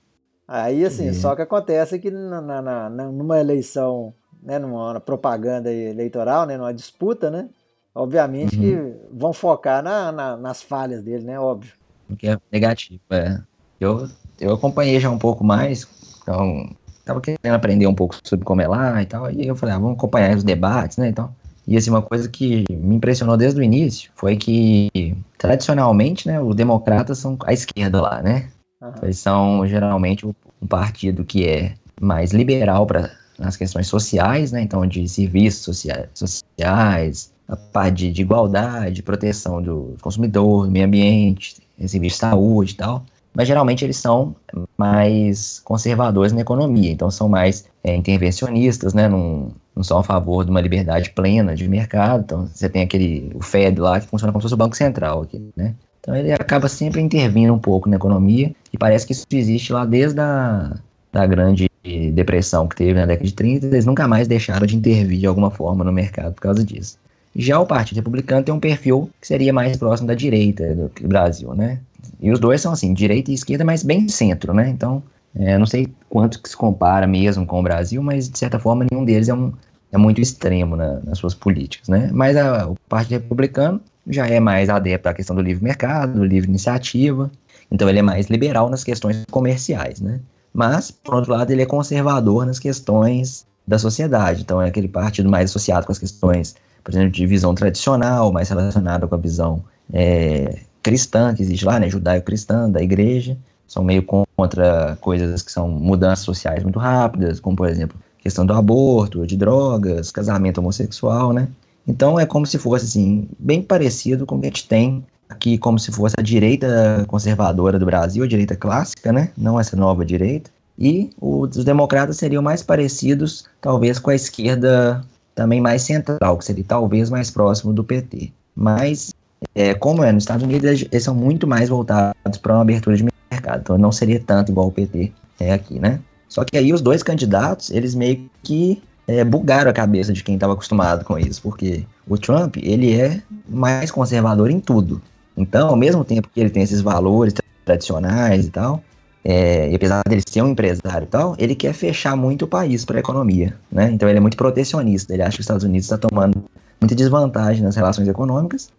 Aí, 0.46 0.84
assim, 0.84 1.08
é. 1.08 1.12
só 1.12 1.36
que 1.36 1.42
acontece 1.42 1.98
que 2.00 2.10
na, 2.10 2.40
na, 2.40 2.60
na, 2.60 2.90
numa 2.90 3.38
eleição, 3.38 4.12
né, 4.42 4.58
numa 4.58 4.98
propaganda 4.98 5.72
eleitoral, 5.72 6.44
né, 6.44 6.56
numa 6.56 6.74
disputa, 6.74 7.30
né, 7.30 7.48
obviamente 7.94 8.56
uhum. 8.56 8.62
que 8.62 8.96
vão 9.12 9.32
focar 9.32 9.80
na, 9.80 10.10
na, 10.10 10.36
nas 10.36 10.60
falhas 10.60 11.04
dele, 11.04 11.24
né, 11.24 11.38
óbvio. 11.38 11.72
Que 12.18 12.30
é 12.30 12.36
negativo, 12.50 13.00
é. 13.10 13.40
Eu, 13.78 14.08
eu 14.40 14.52
acompanhei 14.52 14.98
já 14.98 15.08
um 15.08 15.18
pouco 15.18 15.44
mais, 15.44 15.86
então, 16.20 16.68
tava 17.04 17.20
querendo 17.20 17.54
aprender 17.54 17.86
um 17.86 17.94
pouco 17.94 18.16
sobre 18.24 18.44
como 18.44 18.60
é 18.60 18.66
lá 18.66 19.00
e 19.00 19.06
tal, 19.06 19.30
e 19.30 19.46
eu 19.46 19.54
falei, 19.54 19.76
ah, 19.76 19.78
vamos 19.78 19.96
acompanhar 19.96 20.36
os 20.36 20.42
debates, 20.42 20.96
né, 20.96 21.08
então... 21.08 21.32
E 21.70 21.76
assim, 21.76 21.88
uma 21.88 22.02
coisa 22.02 22.28
que 22.28 22.64
me 22.68 22.96
impressionou 22.96 23.36
desde 23.36 23.60
o 23.60 23.62
início 23.62 24.10
foi 24.16 24.36
que, 24.36 25.16
tradicionalmente, 25.38 26.26
né, 26.26 26.40
os 26.40 26.56
democratas 26.56 27.18
são 27.18 27.38
a 27.44 27.52
esquerda 27.52 28.02
lá, 28.02 28.20
né? 28.20 28.48
Uhum. 28.82 28.92
Eles 29.04 29.18
são 29.20 29.64
geralmente 29.68 30.26
um 30.26 30.34
partido 30.68 31.24
que 31.24 31.46
é 31.46 31.74
mais 32.00 32.32
liberal 32.32 32.84
para 32.86 33.12
nas 33.38 33.56
questões 33.56 33.86
sociais, 33.86 34.50
né? 34.50 34.60
Então, 34.62 34.84
de 34.84 35.08
serviços 35.08 35.62
sociais, 35.62 36.08
sociais 36.12 37.32
a 37.46 37.56
parte 37.56 38.10
de 38.10 38.20
igualdade, 38.20 39.02
proteção 39.02 39.62
do 39.62 39.94
consumidor, 40.02 40.66
do 40.66 40.72
meio 40.72 40.86
ambiente, 40.86 41.56
serviço 41.86 42.16
de 42.16 42.20
saúde 42.20 42.72
e 42.72 42.76
tal 42.76 43.04
mas 43.34 43.46
geralmente 43.46 43.84
eles 43.84 43.96
são 43.96 44.34
mais 44.76 45.60
conservadores 45.60 46.32
na 46.32 46.40
economia, 46.40 46.90
então 46.90 47.10
são 47.10 47.28
mais 47.28 47.64
é, 47.82 47.94
intervencionistas, 47.94 48.94
né, 48.94 49.08
não, 49.08 49.52
não 49.74 49.82
são 49.82 49.98
a 49.98 50.02
favor 50.02 50.44
de 50.44 50.50
uma 50.50 50.60
liberdade 50.60 51.10
plena 51.10 51.54
de 51.54 51.68
mercado, 51.68 52.22
então 52.24 52.46
você 52.46 52.68
tem 52.68 52.82
aquele, 52.82 53.30
o 53.34 53.42
Fed 53.42 53.80
lá 53.80 54.00
que 54.00 54.06
funciona 54.06 54.32
como 54.32 54.40
se 54.40 54.44
fosse 54.44 54.54
o 54.54 54.58
Banco 54.58 54.76
Central 54.76 55.22
aqui, 55.22 55.42
né, 55.56 55.74
então 56.00 56.14
ele 56.16 56.32
acaba 56.32 56.68
sempre 56.68 57.00
intervindo 57.00 57.52
um 57.52 57.58
pouco 57.58 57.88
na 57.88 57.96
economia, 57.96 58.52
e 58.72 58.78
parece 58.78 59.06
que 59.06 59.12
isso 59.12 59.26
existe 59.30 59.72
lá 59.72 59.84
desde 59.84 60.20
a 60.20 60.76
da 61.12 61.26
grande 61.26 61.68
depressão 62.12 62.68
que 62.68 62.76
teve 62.76 62.94
na 62.94 63.06
década 63.06 63.26
de 63.26 63.34
30, 63.34 63.66
eles 63.66 63.86
nunca 63.86 64.06
mais 64.06 64.28
deixaram 64.28 64.66
de 64.66 64.76
intervir 64.76 65.18
de 65.18 65.26
alguma 65.26 65.50
forma 65.50 65.82
no 65.84 65.92
mercado 65.92 66.34
por 66.34 66.40
causa 66.40 66.64
disso. 66.64 66.98
Já 67.34 67.60
o 67.60 67.66
Partido 67.66 67.96
Republicano 67.96 68.44
tem 68.44 68.54
um 68.54 68.60
perfil 68.60 69.08
que 69.20 69.26
seria 69.26 69.52
mais 69.52 69.76
próximo 69.76 70.08
da 70.08 70.14
direita 70.14 70.74
do 70.74 71.08
Brasil, 71.08 71.54
né? 71.54 71.80
E 72.20 72.30
os 72.30 72.38
dois 72.38 72.60
são 72.60 72.72
assim, 72.72 72.92
direita 72.92 73.30
e 73.30 73.34
esquerda, 73.34 73.64
mas 73.64 73.82
bem 73.82 74.08
centro, 74.08 74.52
né? 74.52 74.68
Então, 74.68 75.02
é, 75.34 75.56
não 75.56 75.66
sei 75.66 75.88
quanto 76.08 76.42
que 76.42 76.48
se 76.48 76.56
compara 76.56 77.06
mesmo 77.06 77.46
com 77.46 77.60
o 77.60 77.62
Brasil, 77.62 78.02
mas 78.02 78.28
de 78.28 78.38
certa 78.38 78.58
forma 78.58 78.86
nenhum 78.90 79.04
deles 79.04 79.28
é, 79.28 79.34
um, 79.34 79.52
é 79.92 79.98
muito 79.98 80.20
extremo 80.20 80.76
na, 80.76 81.00
nas 81.00 81.18
suas 81.18 81.34
políticas, 81.34 81.88
né? 81.88 82.10
Mas 82.12 82.36
a, 82.36 82.68
o 82.68 82.76
Partido 82.88 83.22
Republicano 83.22 83.80
já 84.06 84.26
é 84.26 84.40
mais 84.40 84.68
adepto 84.68 85.08
à 85.08 85.14
questão 85.14 85.36
do 85.36 85.42
livre 85.42 85.62
mercado, 85.62 86.14
do 86.14 86.24
livre 86.24 86.48
iniciativa, 86.48 87.30
então 87.70 87.88
ele 87.88 88.00
é 88.00 88.02
mais 88.02 88.26
liberal 88.26 88.68
nas 88.68 88.82
questões 88.82 89.24
comerciais, 89.30 90.00
né? 90.00 90.20
Mas, 90.52 90.90
por 90.90 91.14
outro 91.14 91.32
lado, 91.32 91.50
ele 91.52 91.62
é 91.62 91.66
conservador 91.66 92.44
nas 92.44 92.58
questões 92.58 93.46
da 93.66 93.78
sociedade, 93.78 94.42
então 94.42 94.60
é 94.60 94.68
aquele 94.68 94.88
partido 94.88 95.30
mais 95.30 95.50
associado 95.50 95.86
com 95.86 95.92
as 95.92 95.98
questões, 95.98 96.56
por 96.82 96.92
exemplo, 96.92 97.10
de 97.10 97.24
visão 97.24 97.54
tradicional, 97.54 98.32
mais 98.32 98.48
relacionado 98.48 99.06
com 99.06 99.14
a 99.14 99.18
visão 99.18 99.62
é, 99.92 100.58
cristã 100.82 101.34
que 101.34 101.42
existe 101.42 101.64
lá, 101.64 101.78
né, 101.78 101.88
judaico-cristã 101.88 102.70
da 102.70 102.82
igreja, 102.82 103.36
são 103.66 103.84
meio 103.84 104.04
contra 104.36 104.96
coisas 105.00 105.42
que 105.42 105.52
são 105.52 105.68
mudanças 105.68 106.24
sociais 106.24 106.62
muito 106.62 106.78
rápidas, 106.78 107.38
como 107.38 107.56
por 107.56 107.68
exemplo, 107.68 107.96
questão 108.18 108.44
do 108.44 108.52
aborto, 108.52 109.26
de 109.26 109.36
drogas, 109.36 110.10
casamento 110.10 110.58
homossexual, 110.58 111.32
né? 111.32 111.48
Então 111.86 112.18
é 112.18 112.26
como 112.26 112.46
se 112.46 112.58
fosse 112.58 112.84
assim, 112.84 113.28
bem 113.38 113.62
parecido 113.62 114.26
com 114.26 114.36
o 114.36 114.40
que 114.40 114.46
a 114.46 114.50
gente 114.50 114.68
tem 114.68 115.04
aqui, 115.28 115.56
como 115.56 115.78
se 115.78 115.92
fosse 115.92 116.14
a 116.18 116.22
direita 116.22 117.04
conservadora 117.06 117.78
do 117.78 117.86
Brasil, 117.86 118.24
a 118.24 118.26
direita 118.26 118.56
clássica, 118.56 119.12
né? 119.12 119.30
Não 119.36 119.58
essa 119.58 119.76
nova 119.76 120.04
direita. 120.04 120.50
E 120.78 121.10
os 121.20 121.64
democratas 121.64 122.16
seriam 122.16 122.42
mais 122.42 122.62
parecidos, 122.62 123.44
talvez, 123.60 123.98
com 123.98 124.10
a 124.10 124.14
esquerda 124.14 125.04
também 125.34 125.60
mais 125.60 125.82
central, 125.82 126.38
que 126.38 126.44
seria 126.44 126.64
talvez 126.66 127.10
mais 127.10 127.30
próximo 127.30 127.72
do 127.72 127.84
PT. 127.84 128.32
Mas 128.54 129.09
é, 129.54 129.74
como 129.74 130.02
é 130.02 130.12
nos 130.12 130.22
Estados 130.22 130.44
Unidos, 130.44 130.86
eles 130.90 131.02
são 131.02 131.14
muito 131.14 131.46
mais 131.46 131.68
voltados 131.68 132.38
para 132.40 132.54
uma 132.54 132.62
abertura 132.62 132.96
de 132.96 133.04
mercado. 133.30 133.60
Então 133.60 133.78
não 133.78 133.92
seria 133.92 134.20
tanto 134.20 134.52
igual 134.52 134.68
o 134.68 134.72
PT 134.72 135.12
é 135.38 135.52
aqui, 135.52 135.78
né? 135.78 136.00
Só 136.28 136.44
que 136.44 136.56
aí 136.56 136.72
os 136.72 136.80
dois 136.80 137.02
candidatos, 137.02 137.70
eles 137.70 137.94
meio 137.94 138.30
que 138.42 138.82
é, 139.08 139.24
bugaram 139.24 139.70
a 139.70 139.74
cabeça 139.74 140.12
de 140.12 140.22
quem 140.22 140.36
estava 140.36 140.52
acostumado 140.52 141.04
com 141.04 141.18
isso, 141.18 141.42
porque 141.42 141.84
o 142.06 142.16
Trump, 142.16 142.56
ele 142.58 142.98
é 142.98 143.20
mais 143.48 143.90
conservador 143.90 144.50
em 144.50 144.60
tudo. 144.60 145.02
Então, 145.36 145.68
ao 145.68 145.76
mesmo 145.76 146.04
tempo 146.04 146.28
que 146.32 146.40
ele 146.40 146.50
tem 146.50 146.62
esses 146.62 146.80
valores 146.80 147.34
tradicionais 147.64 148.46
e 148.46 148.50
tal, 148.50 148.82
é, 149.24 149.70
e 149.70 149.74
apesar 149.74 150.02
dele 150.08 150.22
ser 150.26 150.42
um 150.42 150.50
empresário 150.50 151.04
e 151.04 151.08
tal, 151.08 151.34
ele 151.38 151.54
quer 151.54 151.72
fechar 151.72 152.16
muito 152.16 152.44
o 152.44 152.48
país 152.48 152.84
para 152.84 152.98
a 152.98 153.00
economia, 153.00 153.56
né? 153.70 153.90
Então 153.90 154.08
ele 154.08 154.18
é 154.18 154.20
muito 154.20 154.36
protecionista. 154.36 155.12
Ele 155.12 155.22
acha 155.22 155.32
que 155.32 155.40
os 155.40 155.44
Estados 155.44 155.64
Unidos 155.64 155.86
está 155.86 155.98
tomando 155.98 156.44
muita 156.80 156.94
desvantagem 156.94 157.62
nas 157.62 157.76
relações 157.76 158.08
econômicas 158.08 158.70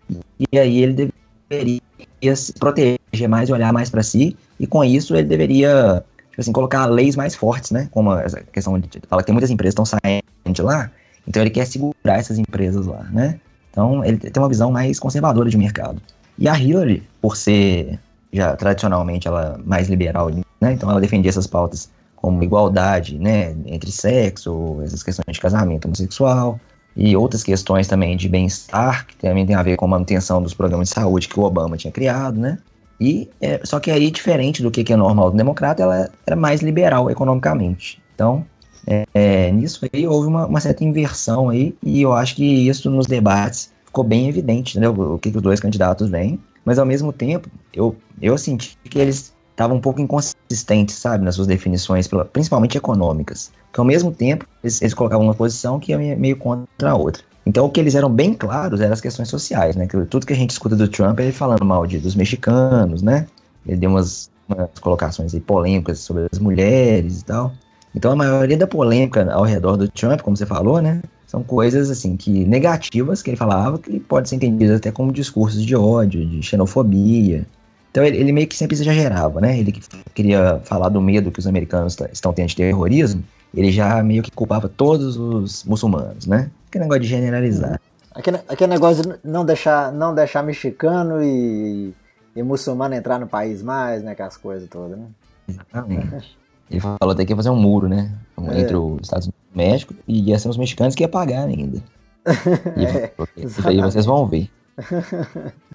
e 0.52 0.58
aí 0.58 0.82
ele 0.82 1.12
deveria 1.50 2.36
se 2.36 2.54
proteger 2.54 3.28
mais 3.30 3.50
e 3.50 3.54
olhar 3.54 3.72
mais 3.72 3.90
para 3.90 4.02
si 4.02 4.36
e 4.60 4.66
com 4.66 4.84
isso 4.84 5.16
ele 5.16 5.28
deveria 5.28 6.04
tipo 6.30 6.42
assim 6.42 6.52
colocar 6.52 6.86
leis 6.86 7.16
mais 7.16 7.36
fortes, 7.36 7.72
né? 7.72 7.90
Como 7.92 8.14
essa 8.14 8.42
questão 8.42 8.78
de 8.80 8.90
fala 9.08 9.22
que 9.22 9.28
tem 9.28 9.34
muitas 9.34 9.52
empresas 9.52 9.76
que 9.76 9.82
estão 9.82 10.00
saindo 10.02 10.24
de 10.54 10.62
lá, 10.62 10.90
então 11.28 11.42
ele 11.42 11.52
quer 11.52 11.66
segurar 11.66 12.18
essas 12.18 12.40
empresas 12.40 12.86
lá, 12.86 13.04
né? 13.12 13.40
Então 13.70 14.04
ele 14.04 14.18
tem 14.18 14.42
uma 14.42 14.50
visão 14.50 14.72
mais 14.72 15.00
conservadora 15.00 15.50
de 15.50 15.58
mercado. 15.58 16.02
E 16.38 16.48
a 16.48 16.58
Hillary, 16.58 17.04
por 17.22 17.38
ser 17.38 18.00
já 18.34 18.56
tradicionalmente 18.56 19.28
ela 19.28 19.60
mais 19.64 19.90
liberal, 19.90 20.30
né? 20.60 20.74
Então 20.74 20.90
ela 20.90 21.00
defendia 21.00 21.30
essas 21.30 21.48
pautas 21.48 21.90
como 22.16 22.44
igualdade, 22.44 23.18
né, 23.18 23.56
entre 23.66 23.92
sexo, 23.92 24.80
essas 24.84 25.02
questões 25.02 25.34
de 25.34 25.42
casamento 25.42 25.86
homossexual 25.86 26.60
e 26.96 27.16
outras 27.16 27.44
questões 27.44 27.88
também 27.88 28.18
de 28.18 28.28
bem-estar, 28.28 29.08
que 29.08 29.16
também 29.18 29.46
tem 29.46 29.56
a 29.56 29.64
ver 29.64 29.78
com 29.78 29.86
a 29.86 29.88
manutenção 29.88 30.42
dos 30.42 30.54
programas 30.54 30.90
de 30.90 30.96
saúde 30.96 31.28
que 31.28 31.40
o 31.40 31.44
Obama 31.44 31.78
tinha 31.78 31.92
criado, 31.92 32.40
né? 32.40 32.58
E 33.00 33.30
é, 33.42 33.60
só 33.64 33.80
que 33.80 33.90
aí 33.90 34.12
diferente 34.12 34.62
do 34.62 34.70
que 34.70 34.92
é 34.92 34.96
normal 34.96 35.32
do 35.32 35.38
democrata, 35.38 35.82
ela 35.82 36.10
era 36.26 36.36
mais 36.36 36.62
liberal 36.62 37.10
economicamente. 37.10 38.02
Então 38.14 38.46
é, 38.86 39.06
é, 39.14 39.52
nisso 39.52 39.88
aí 39.92 40.08
houve 40.08 40.28
uma, 40.28 40.46
uma, 40.46 40.60
certa 40.60 40.84
inversão 40.84 41.50
aí 41.50 41.76
e 41.84 42.02
eu 42.02 42.14
acho 42.14 42.36
que 42.36 42.44
isso 42.44 42.90
nos 42.90 43.08
debates 43.08 43.72
ficou 43.86 44.04
bem 44.04 44.28
evidente, 44.28 44.78
entendeu? 44.78 45.14
O 45.14 45.18
que, 45.18 45.32
que 45.32 45.38
os 45.38 45.44
dois 45.44 45.60
candidatos 45.60 46.10
vêm 46.10 46.40
mas 46.64 46.78
ao 46.78 46.86
mesmo 46.86 47.12
tempo, 47.12 47.50
eu, 47.74 47.96
eu 48.22 48.38
senti 48.38 48.78
que 48.84 49.00
eles 49.00 49.34
estavam 49.62 49.78
um 49.78 49.82
pouco 49.82 50.02
inconsistentes, 50.02 50.96
sabe, 50.96 51.24
nas 51.24 51.36
suas 51.36 51.48
definições, 51.48 52.10
principalmente 52.34 52.78
econômicas. 52.78 53.52
Que 53.72 53.80
ao 53.80 53.86
mesmo 53.86 54.12
tempo, 54.12 54.46
eles, 54.64 54.82
eles 54.82 54.94
colocavam 54.94 55.26
uma 55.26 55.36
posição 55.36 55.80
que 55.80 55.92
ia 55.92 56.16
meio 56.16 56.36
contra 56.36 56.92
a 56.92 56.96
outra. 56.96 57.24
Então, 57.46 57.66
o 57.66 57.70
que 57.70 57.80
eles 57.80 57.96
eram 57.96 58.10
bem 58.10 58.34
claros 58.34 58.82
eram 58.82 58.94
as 58.94 59.02
questões 59.02 59.30
sociais, 59.30 59.76
né? 59.76 59.88
Tudo 60.10 60.26
que 60.26 60.34
a 60.34 60.36
gente 60.36 60.52
escuta 60.52 60.76
do 60.76 60.88
Trump 60.88 61.20
é 61.20 61.24
ele 61.24 61.32
falando 61.32 61.64
mal 61.66 61.86
de, 61.88 62.00
dos 62.00 62.16
mexicanos, 62.16 63.02
né? 63.02 63.28
Ele 63.66 63.78
deu 63.78 63.90
umas, 63.90 64.30
umas 64.48 64.70
colocações 64.80 65.34
polêmicas 65.40 66.00
sobre 66.00 66.28
as 66.32 66.40
mulheres 66.40 67.22
e 67.22 67.26
tal. 67.26 67.52
Então, 67.96 68.12
a 68.12 68.16
maioria 68.16 68.58
da 68.58 68.68
polêmica 68.68 69.32
ao 69.32 69.44
redor 69.44 69.76
do 69.76 69.88
Trump, 69.88 70.22
como 70.22 70.38
você 70.38 70.46
falou, 70.46 70.82
né? 70.82 71.02
São 71.28 71.44
coisas 71.44 71.90
assim 71.90 72.18
que 72.18 72.46
negativas 72.46 73.22
que 73.22 73.30
ele 73.30 73.38
falava 73.38 73.80
que 73.80 74.00
pode 74.00 74.30
ser 74.30 74.36
entendidas 74.36 74.78
até 74.78 74.92
como 74.92 75.12
discursos 75.12 75.66
de 75.66 75.76
ódio, 75.76 76.26
de 76.26 76.42
xenofobia. 76.44 77.46
Então 77.92 78.06
ele, 78.06 78.18
ele 78.18 78.32
meio 78.32 78.48
que 78.48 78.56
sempre 78.56 78.76
exagerava, 78.76 79.42
né? 79.42 79.60
Ele 79.60 79.74
queria 80.14 80.60
falar 80.64 80.90
do 80.90 81.02
medo 81.02 81.30
que 81.30 81.40
os 81.40 81.46
americanos 81.46 81.98
estão 82.12 82.32
tendo 82.32 82.48
de 82.48 82.56
terrorismo, 82.56 83.24
ele 83.54 83.72
já 83.72 84.02
meio 84.02 84.24
que 84.24 84.32
culpava 84.32 84.70
todos 84.70 85.18
os 85.18 85.66
muçulmanos, 85.66 86.26
né? 86.26 86.50
Aquele 86.70 86.86
negócio 86.86 87.02
de 87.02 87.08
generalizar. 87.10 87.80
Aquele, 88.16 88.40
aquele 88.48 88.74
negócio 88.74 89.04
de 89.04 89.20
não 89.24 89.46
deixar, 89.46 89.92
não 89.92 90.16
deixar 90.16 90.42
mexicano 90.42 91.22
e, 91.22 91.94
e 92.34 92.42
muçulmano 92.42 92.96
entrar 92.96 93.20
no 93.20 93.28
país 93.28 93.62
mais, 93.62 94.04
né? 94.04 94.12
Aquelas 94.12 94.38
coisas 94.38 94.70
todas, 94.70 94.98
né? 94.98 95.06
Exatamente. 95.50 96.38
Ele 96.70 96.80
falou 96.80 97.12
até 97.12 97.26
que 97.26 97.34
ia 97.34 97.36
fazer 97.36 97.50
um 97.50 97.58
muro, 97.58 97.90
né? 97.90 98.14
É. 98.52 98.62
Entre 98.62 98.76
os 98.76 99.02
Estados 99.02 99.28
Unidos 99.28 99.42
e 99.50 99.54
o 99.54 99.58
México, 99.58 99.94
e 100.08 100.30
ia 100.30 100.40
ser 100.40 100.48
os 100.48 100.58
mexicanos 100.58 100.96
que 100.96 101.04
ia 101.04 101.10
pagar 101.10 101.48
ainda. 101.48 101.82
E 102.78 102.86
é, 102.86 103.12
isso 103.36 103.68
aí 103.68 103.82
vocês 103.82 104.06
vão 104.06 104.26
ver. 104.28 104.50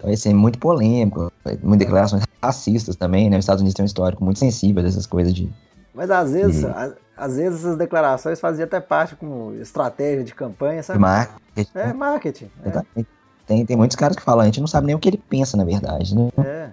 É, 0.00 0.06
então 0.06 0.10
ia 0.10 0.16
ser 0.16 0.34
muito 0.34 0.58
polêmico, 0.58 1.32
muitas 1.62 1.86
declarações 1.86 2.24
racistas 2.42 2.96
também, 2.96 3.30
né? 3.30 3.38
Os 3.38 3.44
Estados 3.44 3.60
Unidos 3.60 3.74
tem 3.74 3.84
um 3.84 3.86
histórico 3.86 4.24
muito 4.24 4.38
sensível 4.38 4.82
dessas 4.82 5.06
coisas 5.06 5.34
de. 5.34 5.50
Mas 5.94 6.10
às 6.10 6.32
vezes, 6.32 6.60
de... 6.60 6.94
às 7.16 7.36
vezes 7.36 7.60
essas 7.60 7.76
declarações 7.76 8.40
faziam 8.40 8.64
até 8.64 8.80
parte 8.80 9.16
como 9.16 9.54
estratégia 9.54 10.24
de 10.24 10.34
campanha, 10.34 10.82
sabe? 10.82 10.98
Marketing. 10.98 11.70
É, 11.74 11.92
marketing. 11.92 12.50
É. 12.64 13.04
Tem, 13.46 13.66
tem 13.66 13.76
muitos 13.76 13.96
caras 13.96 14.16
que 14.16 14.22
falam, 14.22 14.42
a 14.42 14.44
gente 14.44 14.60
não 14.60 14.68
sabe 14.68 14.86
nem 14.86 14.94
o 14.94 14.98
que 14.98 15.08
ele 15.08 15.20
pensa, 15.28 15.56
na 15.56 15.64
verdade, 15.64 16.14
né? 16.14 16.28
É 16.38 16.70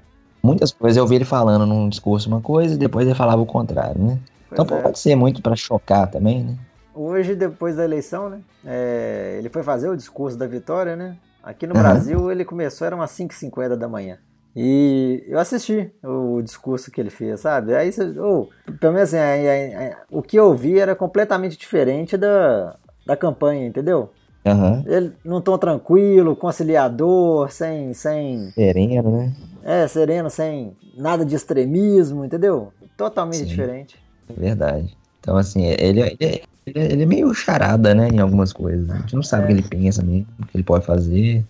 muitas 0.47 0.71
coisas 0.71 0.95
eu 0.95 1.03
ouvi 1.03 1.15
ele 1.15 1.25
falando 1.25 1.65
num 1.65 1.89
discurso 1.89 2.29
uma 2.29 2.39
coisa 2.39 2.75
e 2.75 2.77
depois 2.77 3.05
ele 3.05 3.15
falava 3.15 3.41
o 3.41 3.45
contrário, 3.45 4.01
né? 4.01 4.17
Pois 4.49 4.61
então 4.61 4.77
é. 4.77 4.81
pode 4.81 4.99
ser 4.99 5.15
muito 5.15 5.41
para 5.41 5.55
chocar 5.55 6.09
também, 6.09 6.43
né? 6.43 6.55
Hoje, 6.95 7.35
depois 7.35 7.75
da 7.75 7.83
eleição, 7.83 8.29
né? 8.29 8.39
É, 8.65 9.35
ele 9.37 9.49
foi 9.49 9.61
fazer 9.61 9.89
o 9.89 9.95
discurso 9.95 10.37
da 10.37 10.47
vitória, 10.47 10.95
né? 10.95 11.17
Aqui 11.47 11.65
no 11.65 11.73
uhum. 11.73 11.81
Brasil 11.81 12.29
ele 12.29 12.43
começou, 12.43 12.85
era 12.85 12.93
umas 12.93 13.09
5h50 13.11 13.77
da 13.77 13.87
manhã. 13.87 14.17
E 14.53 15.23
eu 15.27 15.39
assisti 15.39 15.89
o 16.03 16.41
discurso 16.41 16.91
que 16.91 16.99
ele 16.99 17.09
fez, 17.09 17.39
sabe? 17.39 17.73
Aí, 17.73 17.89
oh, 18.19 18.49
pelo 18.81 18.93
menos 18.93 19.13
assim, 19.13 19.17
aí, 19.17 19.47
aí, 19.47 19.75
aí, 19.75 19.95
o 20.11 20.21
que 20.21 20.35
eu 20.35 20.53
vi 20.53 20.77
era 20.77 20.93
completamente 20.93 21.57
diferente 21.57 22.17
da, 22.17 22.75
da 23.05 23.15
campanha, 23.15 23.65
entendeu? 23.65 24.09
Uhum. 24.45 24.83
Ele 24.85 25.13
não 25.23 25.39
tão 25.39 25.57
tranquilo, 25.57 26.35
conciliador, 26.35 27.49
sem, 27.49 27.93
sem. 27.93 28.51
Sereno, 28.51 29.09
né? 29.09 29.33
É, 29.63 29.87
sereno, 29.87 30.29
sem 30.29 30.75
nada 30.97 31.23
de 31.23 31.33
extremismo, 31.33 32.25
entendeu? 32.25 32.73
Totalmente 32.97 33.37
Sim, 33.37 33.45
diferente. 33.45 33.95
Verdade. 34.35 34.97
Então, 35.27 35.35
assim, 35.35 35.65
ele, 35.65 35.99
ele, 35.99 36.41
ele, 36.65 37.03
é 37.03 37.05
meio 37.05 37.33
charada, 37.33 37.93
né, 37.93 38.07
em 38.07 38.19
algumas 38.19 38.53
coisas. 38.53 38.89
A 38.89 38.95
gente 38.99 39.13
não 39.13 39.21
sabe 39.21 39.41
é. 39.41 39.45
o 39.45 39.47
que 39.47 39.53
ele 39.55 39.67
pensa 39.67 40.01
mesmo, 40.01 40.25
o 40.41 40.45
que 40.45 40.55
ele 40.55 40.63
pode 40.63 40.85
fazer. 40.85 41.43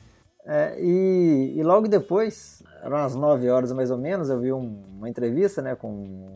É, 0.48 0.76
e, 0.82 1.54
e 1.56 1.62
logo 1.62 1.88
depois, 1.88 2.64
eram 2.82 2.98
umas 2.98 3.14
9 3.14 3.48
horas 3.52 3.72
mais 3.72 3.92
ou 3.92 3.98
menos, 4.00 4.32
eu 4.32 4.40
vi 4.40 4.52
um, 4.52 4.82
uma 4.98 5.08
entrevista 5.08 5.62
né, 5.62 5.76
com 5.76 5.90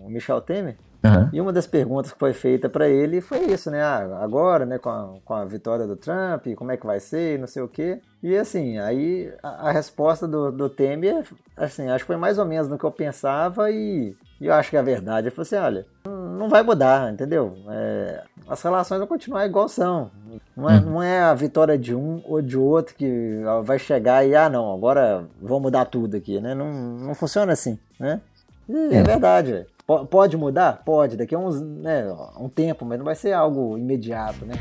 o 0.06 0.08
Michel 0.08 0.40
Temer. 0.40 0.78
Uhum. 1.04 1.30
E 1.34 1.42
uma 1.42 1.52
das 1.52 1.66
perguntas 1.66 2.12
que 2.12 2.20
foi 2.20 2.32
feita 2.32 2.70
para 2.70 2.88
ele 2.88 3.22
foi 3.22 3.40
isso, 3.46 3.72
né? 3.72 3.82
Ah, 3.82 4.20
agora, 4.22 4.64
né, 4.64 4.78
com 4.78 4.90
a, 4.90 5.16
com 5.26 5.34
a 5.34 5.44
vitória 5.44 5.88
do 5.88 5.96
Trump, 5.96 6.46
como 6.56 6.72
é 6.72 6.78
que 6.78 6.86
vai 6.86 7.00
ser, 7.00 7.40
não 7.40 7.48
sei 7.48 7.64
o 7.64 7.68
quê. 7.68 8.00
E 8.22 8.38
assim, 8.38 8.78
aí 8.78 9.34
a, 9.42 9.70
a 9.70 9.72
resposta 9.72 10.28
do, 10.28 10.52
do 10.52 10.70
Temer, 10.70 11.26
assim, 11.58 11.90
acho 11.90 12.04
que 12.04 12.08
foi 12.08 12.18
mais 12.18 12.38
ou 12.38 12.46
menos 12.46 12.68
no 12.68 12.78
que 12.78 12.84
eu 12.84 12.92
pensava 12.92 13.72
e, 13.72 14.16
e 14.40 14.46
eu 14.46 14.54
acho 14.54 14.70
que 14.70 14.78
a 14.78 14.84
verdade. 14.84 15.28
Ele 15.28 15.36
falou 15.36 15.42
assim: 15.42 15.56
olha, 15.56 15.88
não 16.38 16.50
vai 16.50 16.64
mudar, 16.64 17.12
entendeu? 17.12 17.56
É, 17.70 18.24
as 18.48 18.62
relações 18.62 19.00
vão 19.00 19.08
continuar 19.08 19.46
igual 19.46 19.68
são. 19.68 20.10
Não 20.56 20.70
é, 20.70 20.80
não 20.80 21.04
é 21.04 21.22
a 21.22 21.34
vitória 21.34 21.78
de 21.78 21.94
um 21.94 22.22
ou 22.26 22.42
de 22.42 22.58
outro 22.58 22.96
que 22.96 23.42
vai 23.64 23.78
chegar 23.78 24.26
e, 24.26 24.36
ah, 24.36 24.50
não, 24.50 24.74
agora 24.74 25.26
vou 25.42 25.60
mudar 25.60 25.86
tudo 25.86 26.18
aqui, 26.18 26.40
né? 26.40 26.56
Não, 26.56 26.72
não 26.72 27.14
funciona 27.14 27.54
assim, 27.54 27.78
né? 28.00 28.22
E 28.68 28.76
é, 28.76 28.98
é 28.98 29.04
verdade, 29.04 29.66
Pode 30.10 30.38
mudar? 30.38 30.84
Pode, 30.86 31.18
daqui 31.18 31.36
a 31.36 31.40
uns, 31.40 31.60
né, 31.60 32.06
um 32.40 32.48
tempo, 32.48 32.86
mas 32.86 32.98
não 32.98 33.04
vai 33.04 33.16
ser 33.16 33.34
algo 33.34 33.78
imediato, 33.78 34.46
né? 34.46 34.54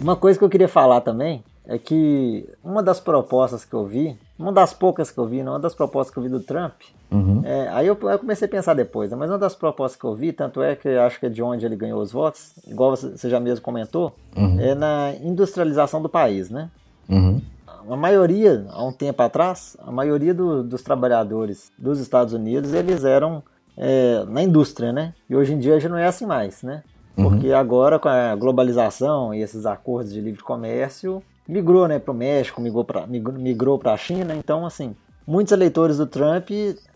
Uma 0.00 0.16
coisa 0.16 0.38
que 0.38 0.44
eu 0.44 0.48
queria 0.48 0.68
falar 0.68 1.02
também 1.02 1.44
é 1.70 1.78
que 1.78 2.48
uma 2.64 2.82
das 2.82 2.98
propostas 2.98 3.64
que 3.64 3.72
eu 3.72 3.86
vi, 3.86 4.18
uma 4.36 4.52
das 4.52 4.74
poucas 4.74 5.08
que 5.08 5.18
eu 5.18 5.24
vi, 5.24 5.40
não, 5.40 5.52
uma 5.52 5.60
das 5.60 5.72
propostas 5.72 6.12
que 6.12 6.18
eu 6.18 6.22
vi 6.24 6.28
do 6.28 6.40
Trump, 6.40 6.72
uhum. 7.12 7.42
é, 7.44 7.68
aí 7.68 7.86
eu, 7.86 7.96
eu, 8.02 8.18
comecei 8.18 8.48
a 8.48 8.50
pensar 8.50 8.74
depois, 8.74 9.08
né, 9.08 9.16
mas 9.16 9.30
uma 9.30 9.38
das 9.38 9.54
propostas 9.54 9.98
que 9.98 10.04
eu 10.04 10.12
vi, 10.16 10.32
tanto 10.32 10.60
é 10.60 10.74
que 10.74 10.88
eu 10.88 11.02
acho 11.02 11.20
que 11.20 11.26
é 11.26 11.28
de 11.28 11.40
onde 11.40 11.64
ele 11.64 11.76
ganhou 11.76 12.02
os 12.02 12.10
votos, 12.10 12.54
igual 12.66 12.96
você, 12.96 13.30
já 13.30 13.38
mesmo 13.38 13.64
comentou, 13.64 14.12
uhum. 14.36 14.58
é 14.58 14.74
na 14.74 15.14
industrialização 15.22 16.02
do 16.02 16.08
país, 16.08 16.50
né? 16.50 16.68
Uhum. 17.08 17.40
A 17.88 17.96
maioria, 17.96 18.66
há 18.70 18.84
um 18.84 18.92
tempo 18.92 19.22
atrás, 19.22 19.76
a 19.78 19.92
maioria 19.92 20.34
do, 20.34 20.64
dos 20.64 20.82
trabalhadores 20.82 21.70
dos 21.78 22.00
Estados 22.00 22.34
Unidos, 22.34 22.74
eles 22.74 23.04
eram 23.04 23.44
é, 23.76 24.24
na 24.28 24.42
indústria, 24.42 24.92
né? 24.92 25.14
E 25.28 25.36
hoje 25.36 25.54
em 25.54 25.58
dia 25.60 25.78
já 25.78 25.88
não 25.88 25.96
é 25.96 26.06
assim 26.06 26.26
mais, 26.26 26.64
né? 26.64 26.82
Uhum. 27.16 27.30
Porque 27.30 27.52
agora 27.52 27.98
com 27.98 28.08
a 28.08 28.34
globalização 28.34 29.32
e 29.32 29.40
esses 29.40 29.66
acordos 29.66 30.12
de 30.12 30.20
livre 30.20 30.42
comércio, 30.42 31.22
migrou 31.50 31.88
né, 31.88 31.98
para 31.98 32.12
o 32.12 32.14
México, 32.14 32.60
migrou 32.60 32.84
para 32.84 33.06
migrou 33.06 33.80
a 33.84 33.96
China, 33.96 34.34
então 34.34 34.64
assim, 34.64 34.94
muitos 35.26 35.52
eleitores 35.52 35.98
do 35.98 36.06
Trump, 36.06 36.50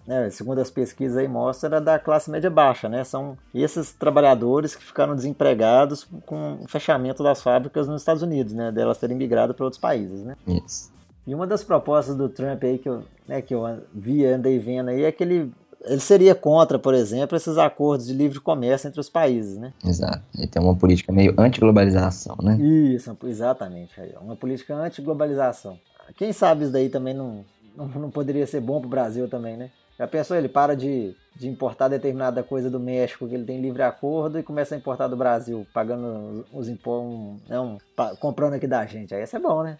né, 0.06 0.28
segundo 0.30 0.60
as 0.60 0.70
pesquisas 0.70 1.16
aí 1.16 1.28
mostram, 1.28 1.68
era 1.68 1.80
da 1.80 1.98
classe 1.98 2.30
média 2.30 2.50
baixa, 2.50 2.88
né? 2.88 3.04
São 3.04 3.36
esses 3.54 3.92
trabalhadores 3.92 4.74
que 4.74 4.84
ficaram 4.84 5.14
desempregados 5.14 6.06
com 6.26 6.58
o 6.62 6.68
fechamento 6.68 7.22
das 7.22 7.42
fábricas 7.42 7.88
nos 7.88 8.02
Estados 8.02 8.22
Unidos, 8.22 8.52
né? 8.52 8.70
Delas 8.70 8.98
terem 8.98 9.16
migrado 9.16 9.54
para 9.54 9.64
outros 9.64 9.80
países, 9.80 10.24
né? 10.24 10.36
Isso. 10.46 10.92
E 11.26 11.34
uma 11.34 11.46
das 11.46 11.64
propostas 11.64 12.14
do 12.14 12.28
Trump 12.28 12.62
aí 12.64 12.78
que 12.78 12.88
eu, 12.88 13.02
né, 13.26 13.40
que 13.40 13.54
eu 13.54 13.62
vi, 13.94 14.26
andei 14.26 14.58
vendo 14.58 14.90
aí, 14.90 15.04
é 15.04 15.12
que 15.12 15.22
ele, 15.22 15.50
ele 15.84 16.00
seria 16.00 16.34
contra, 16.34 16.78
por 16.78 16.94
exemplo, 16.94 17.36
esses 17.36 17.58
acordos 17.58 18.06
de 18.06 18.12
livre 18.12 18.40
comércio 18.40 18.88
entre 18.88 19.00
os 19.00 19.08
países, 19.08 19.58
né? 19.58 19.72
Exato. 19.84 20.22
Ele 20.36 20.46
tem 20.46 20.62
uma 20.62 20.74
política 20.74 21.12
meio 21.12 21.34
anti-globalização, 21.38 22.36
né? 22.42 22.56
Isso, 22.56 23.16
exatamente. 23.24 23.92
Uma 24.20 24.36
política 24.36 24.74
anti-globalização. 24.74 25.78
Quem 26.16 26.32
sabe 26.32 26.64
isso 26.64 26.72
daí 26.72 26.88
também 26.88 27.14
não, 27.14 27.44
não, 27.76 27.86
não 27.86 28.10
poderia 28.10 28.46
ser 28.46 28.60
bom 28.60 28.80
para 28.80 28.86
o 28.86 28.90
Brasil 28.90 29.28
também, 29.28 29.56
né? 29.56 29.70
Já 29.96 30.08
pensou, 30.08 30.36
ele 30.36 30.48
para 30.48 30.74
de, 30.74 31.14
de 31.36 31.48
importar 31.48 31.86
determinada 31.86 32.42
coisa 32.42 32.68
do 32.68 32.80
México, 32.80 33.28
que 33.28 33.34
ele 33.34 33.44
tem 33.44 33.60
livre 33.60 33.82
acordo, 33.82 34.40
e 34.40 34.42
começa 34.42 34.74
a 34.74 34.78
importar 34.78 35.06
do 35.06 35.16
Brasil, 35.16 35.64
pagando 35.72 36.44
os 36.52 36.68
impostos, 36.68 37.40
não, 37.48 37.78
comprando 38.18 38.54
aqui 38.54 38.66
da 38.66 38.84
gente. 38.86 39.14
Aí 39.14 39.20
ia 39.20 39.26
ser 39.26 39.38
bom, 39.38 39.62
né? 39.62 39.78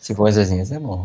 Se 0.00 0.14
fosse 0.14 0.38
assim, 0.38 0.58
ia 0.58 0.64
ser 0.64 0.78
bom. 0.78 1.02